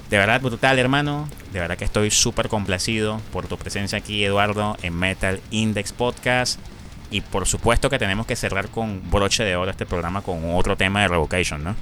De 0.09 0.17
verdad, 0.17 0.39
brutal, 0.39 0.77
hermano. 0.79 1.27
De 1.51 1.59
verdad 1.59 1.77
que 1.77 1.85
estoy 1.85 2.11
súper 2.11 2.47
complacido 2.47 3.19
por 3.31 3.47
tu 3.47 3.57
presencia 3.57 3.97
aquí, 3.97 4.23
Eduardo, 4.23 4.77
en 4.81 4.95
Metal 4.95 5.41
Index 5.51 5.93
Podcast. 5.93 6.59
Y 7.11 7.21
por 7.21 7.47
supuesto 7.47 7.89
que 7.89 7.99
tenemos 7.99 8.25
que 8.25 8.35
cerrar 8.35 8.69
con 8.69 9.09
broche 9.09 9.43
de 9.43 9.55
oro 9.55 9.71
este 9.71 9.85
programa 9.85 10.21
con 10.21 10.55
otro 10.55 10.75
tema 10.75 11.01
de 11.01 11.07
Revocation, 11.07 11.63
¿no? 11.63 11.75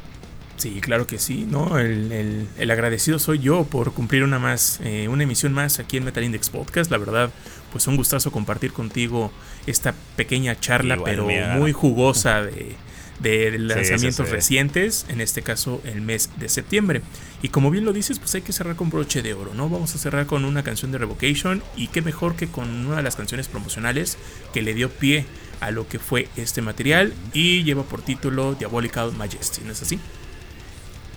Sí, 0.58 0.80
claro 0.82 1.08
que 1.08 1.18
sí, 1.18 1.46
¿no? 1.50 1.80
El, 1.80 2.48
agradecido 2.72 3.20
soy 3.20 3.40
yo 3.40 3.64
por 3.66 3.94
cumplir 3.94 4.24
una 4.24 4.40
más, 4.40 4.80
eh, 4.84 5.08
una 5.08 5.24
emisión 5.24 5.52
más 5.54 5.80
aquí 5.80 5.98
en 5.98 6.06
Metal 6.06 6.24
Index 6.24 6.50
Podcast. 6.50 6.92
La 6.92 6.98
verdad, 6.98 7.32
pues 7.72 7.88
un 7.88 7.96
gustazo 7.98 8.32
compartir 8.32 8.72
contigo 8.72 9.32
esta 9.66 9.94
pequeña 10.16 10.60
charla, 10.60 10.98
pero 11.04 11.28
muy 11.58 11.72
jugosa 11.72 12.44
de 12.44 12.76
de 13.20 13.58
lanzamientos 13.58 14.30
recientes, 14.30 15.06
en 15.10 15.22
este 15.22 15.42
caso 15.42 15.82
el 15.86 16.02
mes 16.02 16.30
de 16.38 16.50
septiembre. 16.50 17.02
Y 17.42 17.50
como 17.50 17.72
bien 17.72 17.86
lo 17.86 17.94
dices, 17.94 18.20
pues 18.20 18.36
hay 18.36 18.42
que 18.42 18.54
cerrar 18.54 18.76
con 18.76 18.90
broche 18.90 19.22
de 19.22 19.34
oro, 19.34 19.54
¿no? 19.54 19.70
Vamos 19.70 19.96
a 19.96 19.98
cerrar 19.98 20.26
con 20.26 20.46
una 20.46 20.64
canción 20.64 20.92
de 20.92 20.98
Revocation 20.98 21.64
y 21.76 21.88
qué 21.88 22.02
mejor 22.02 22.36
que 22.36 22.48
con 22.48 22.70
una 22.86 22.98
de 22.98 23.04
las 23.04 23.16
canciones 23.16 23.48
promocionales 23.48 24.18
que 24.54 24.62
le 24.62 24.74
dio 24.74 24.90
pie 24.90 25.26
a 25.62 25.72
lo 25.72 25.88
que 25.88 26.00
fue 26.00 26.28
este 26.36 26.62
material 26.62 27.14
y 27.34 27.64
lleva 27.64 27.84
por 27.84 28.02
título 28.02 28.56
Diabolical 28.56 29.14
Majesty, 29.14 29.62
¿no 29.64 29.72
es 29.72 29.82
así? 29.82 30.00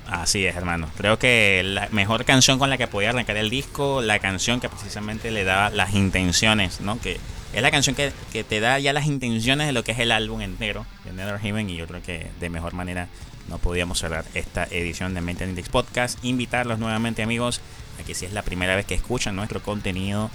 Así 0.09 0.47
es, 0.47 0.55
hermano. 0.55 0.89
Creo 0.97 1.19
que 1.19 1.63
la 1.65 1.89
mejor 1.91 2.25
canción 2.25 2.59
con 2.59 2.71
la 2.71 2.79
que 2.79 2.87
podía 2.87 3.11
arrancar 3.11 3.37
el 3.37 3.51
disco, 3.51 4.03
la 4.03 4.19
canción 4.19 4.61
que 4.61 4.69
precisamente 4.69 5.31
le 5.31 5.45
daba 5.45 5.71
las 5.71 5.95
intenciones, 5.95 6.81
¿no? 6.81 7.01
Que 7.01 7.19
es 7.53 7.63
la 7.63 7.71
canción 7.71 7.97
que, 7.97 8.13
te 8.45 8.61
da 8.61 8.79
ya 8.79 8.93
las 8.93 9.07
intenciones 9.07 9.67
de 9.67 9.73
lo 9.73 9.83
que 9.83 9.93
es 9.93 9.99
el 9.99 10.13
álbum 10.13 10.41
entero 10.43 10.87
de 11.05 11.13
Nether 11.13 11.41
Haven 11.43 11.71
y 11.71 11.77
yo 11.77 11.87
creo 11.87 12.03
que 12.03 12.29
de 12.39 12.51
mejor 12.51 12.75
manera 12.75 13.09
no 13.49 13.59
podíamos 13.59 13.99
cerrar 13.99 14.25
esta 14.35 14.65
edición 14.65 15.15
de 15.15 15.21
Mental 15.21 15.49
Index 15.49 15.69
Podcast. 15.69 16.25
Invitarlos 16.25 16.79
nuevamente 16.79 17.23
amigos 17.23 17.61
a 18.01 18.05
que 18.05 18.15
si 18.15 18.27
es 18.27 18.33
la 18.33 18.43
primera 18.43 18.77
vez 18.77 18.87
que 18.87 18.95
escuchan 18.95 19.35
nuestro 19.35 19.61
contenido, 19.63 20.31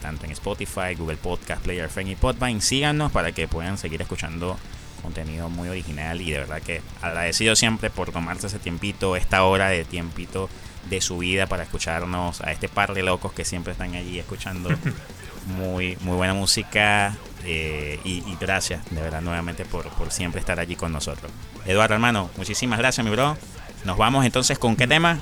tanto 0.00 0.24
en 0.24 0.32
Spotify, 0.32 0.94
Google 0.96 1.16
Podcast, 1.16 1.62
Player 1.62 1.86
FM 1.86 2.12
y 2.12 2.16
Podvine, 2.16 2.60
síganos 2.60 3.12
para 3.12 3.32
que 3.32 3.48
puedan 3.48 3.76
seguir 3.76 4.00
escuchando 4.00 4.58
contenido 5.00 5.48
muy 5.48 5.68
original 5.68 6.20
y 6.20 6.30
de 6.30 6.38
verdad 6.38 6.62
que 6.62 6.82
agradecido 7.02 7.56
siempre 7.56 7.90
por 7.90 8.12
tomarse 8.12 8.46
ese 8.46 8.58
tiempito, 8.58 9.16
esta 9.16 9.44
hora 9.44 9.68
de 9.68 9.84
tiempito 9.84 10.48
de 10.88 11.00
su 11.00 11.18
vida 11.18 11.46
para 11.46 11.62
escucharnos 11.64 12.40
a 12.40 12.52
este 12.52 12.68
par 12.68 12.94
de 12.94 13.02
locos 13.02 13.32
que 13.32 13.44
siempre 13.44 13.72
están 13.72 13.94
allí 13.94 14.18
escuchando 14.18 14.70
muy, 15.46 15.96
muy 16.00 16.16
buena 16.16 16.34
música 16.34 17.16
eh, 17.44 17.98
y, 18.04 18.22
gracias 18.40 18.82
de 18.90 19.00
verdad 19.00 19.20
nuevamente 19.20 19.64
por, 19.64 19.88
por 19.90 20.10
siempre 20.10 20.40
estar 20.40 20.58
allí 20.60 20.76
con 20.76 20.92
nosotros. 20.92 21.30
Eduardo 21.66 21.94
hermano, 21.94 22.30
muchísimas 22.36 22.78
gracias 22.78 23.04
mi 23.04 23.10
bro. 23.10 23.36
Nos 23.84 23.96
vamos 23.96 24.24
entonces 24.24 24.58
con 24.58 24.76
qué 24.76 24.86
tema? 24.86 25.20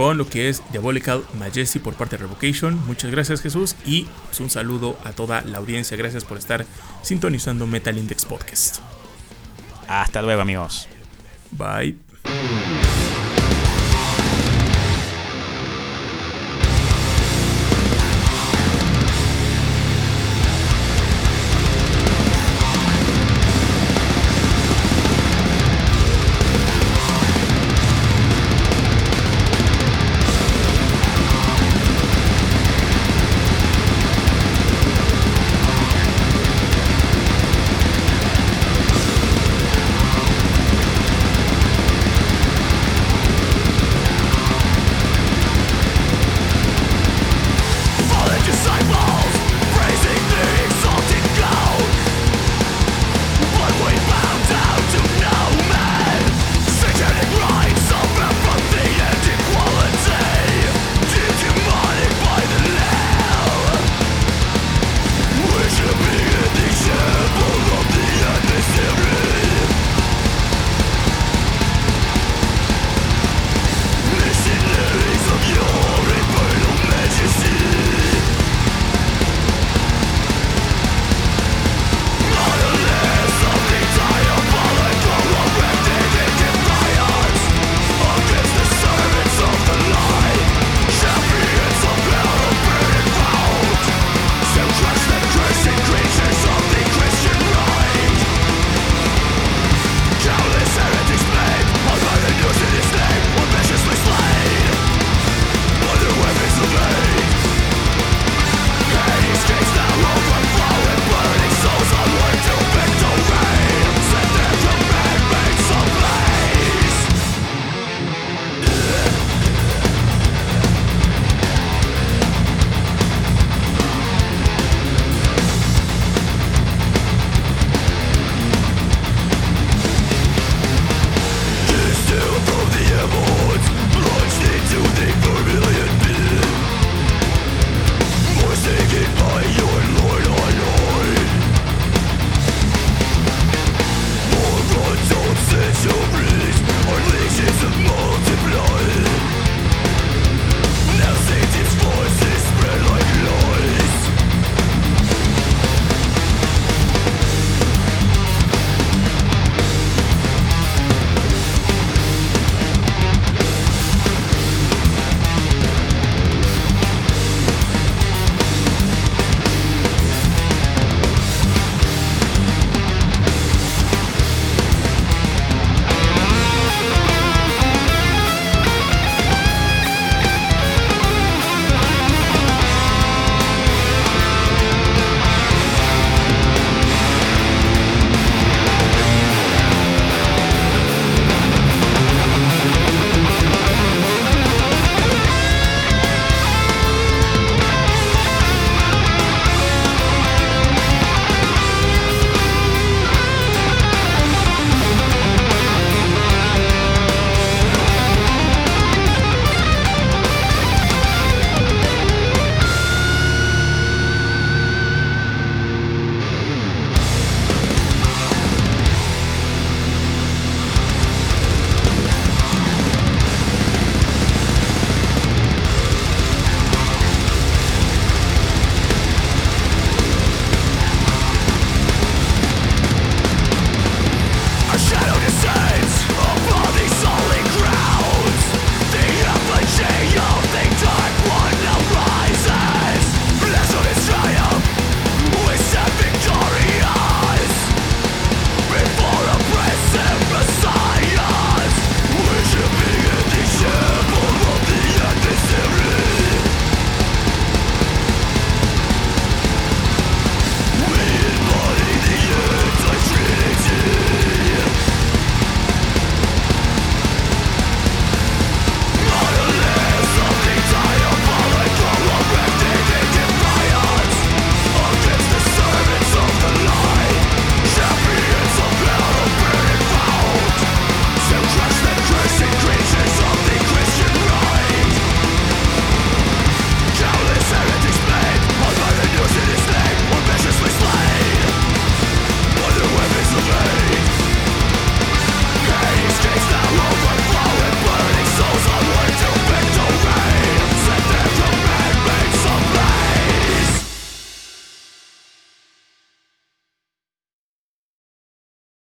Con 0.00 0.16
lo 0.16 0.26
que 0.26 0.48
es 0.48 0.62
Diabolical 0.72 1.22
Majesty 1.38 1.78
por 1.78 1.92
parte 1.92 2.16
de 2.16 2.22
Revocation. 2.22 2.74
Muchas 2.86 3.10
gracias 3.10 3.42
Jesús 3.42 3.76
y 3.84 4.04
pues, 4.24 4.40
un 4.40 4.48
saludo 4.48 4.98
a 5.04 5.12
toda 5.12 5.42
la 5.42 5.58
audiencia. 5.58 5.94
Gracias 5.94 6.24
por 6.24 6.38
estar 6.38 6.64
sintonizando 7.02 7.66
Metal 7.66 7.98
Index 7.98 8.24
Podcast. 8.24 8.78
Hasta 9.88 10.22
luego 10.22 10.40
amigos. 10.40 10.88
Bye. 11.50 11.98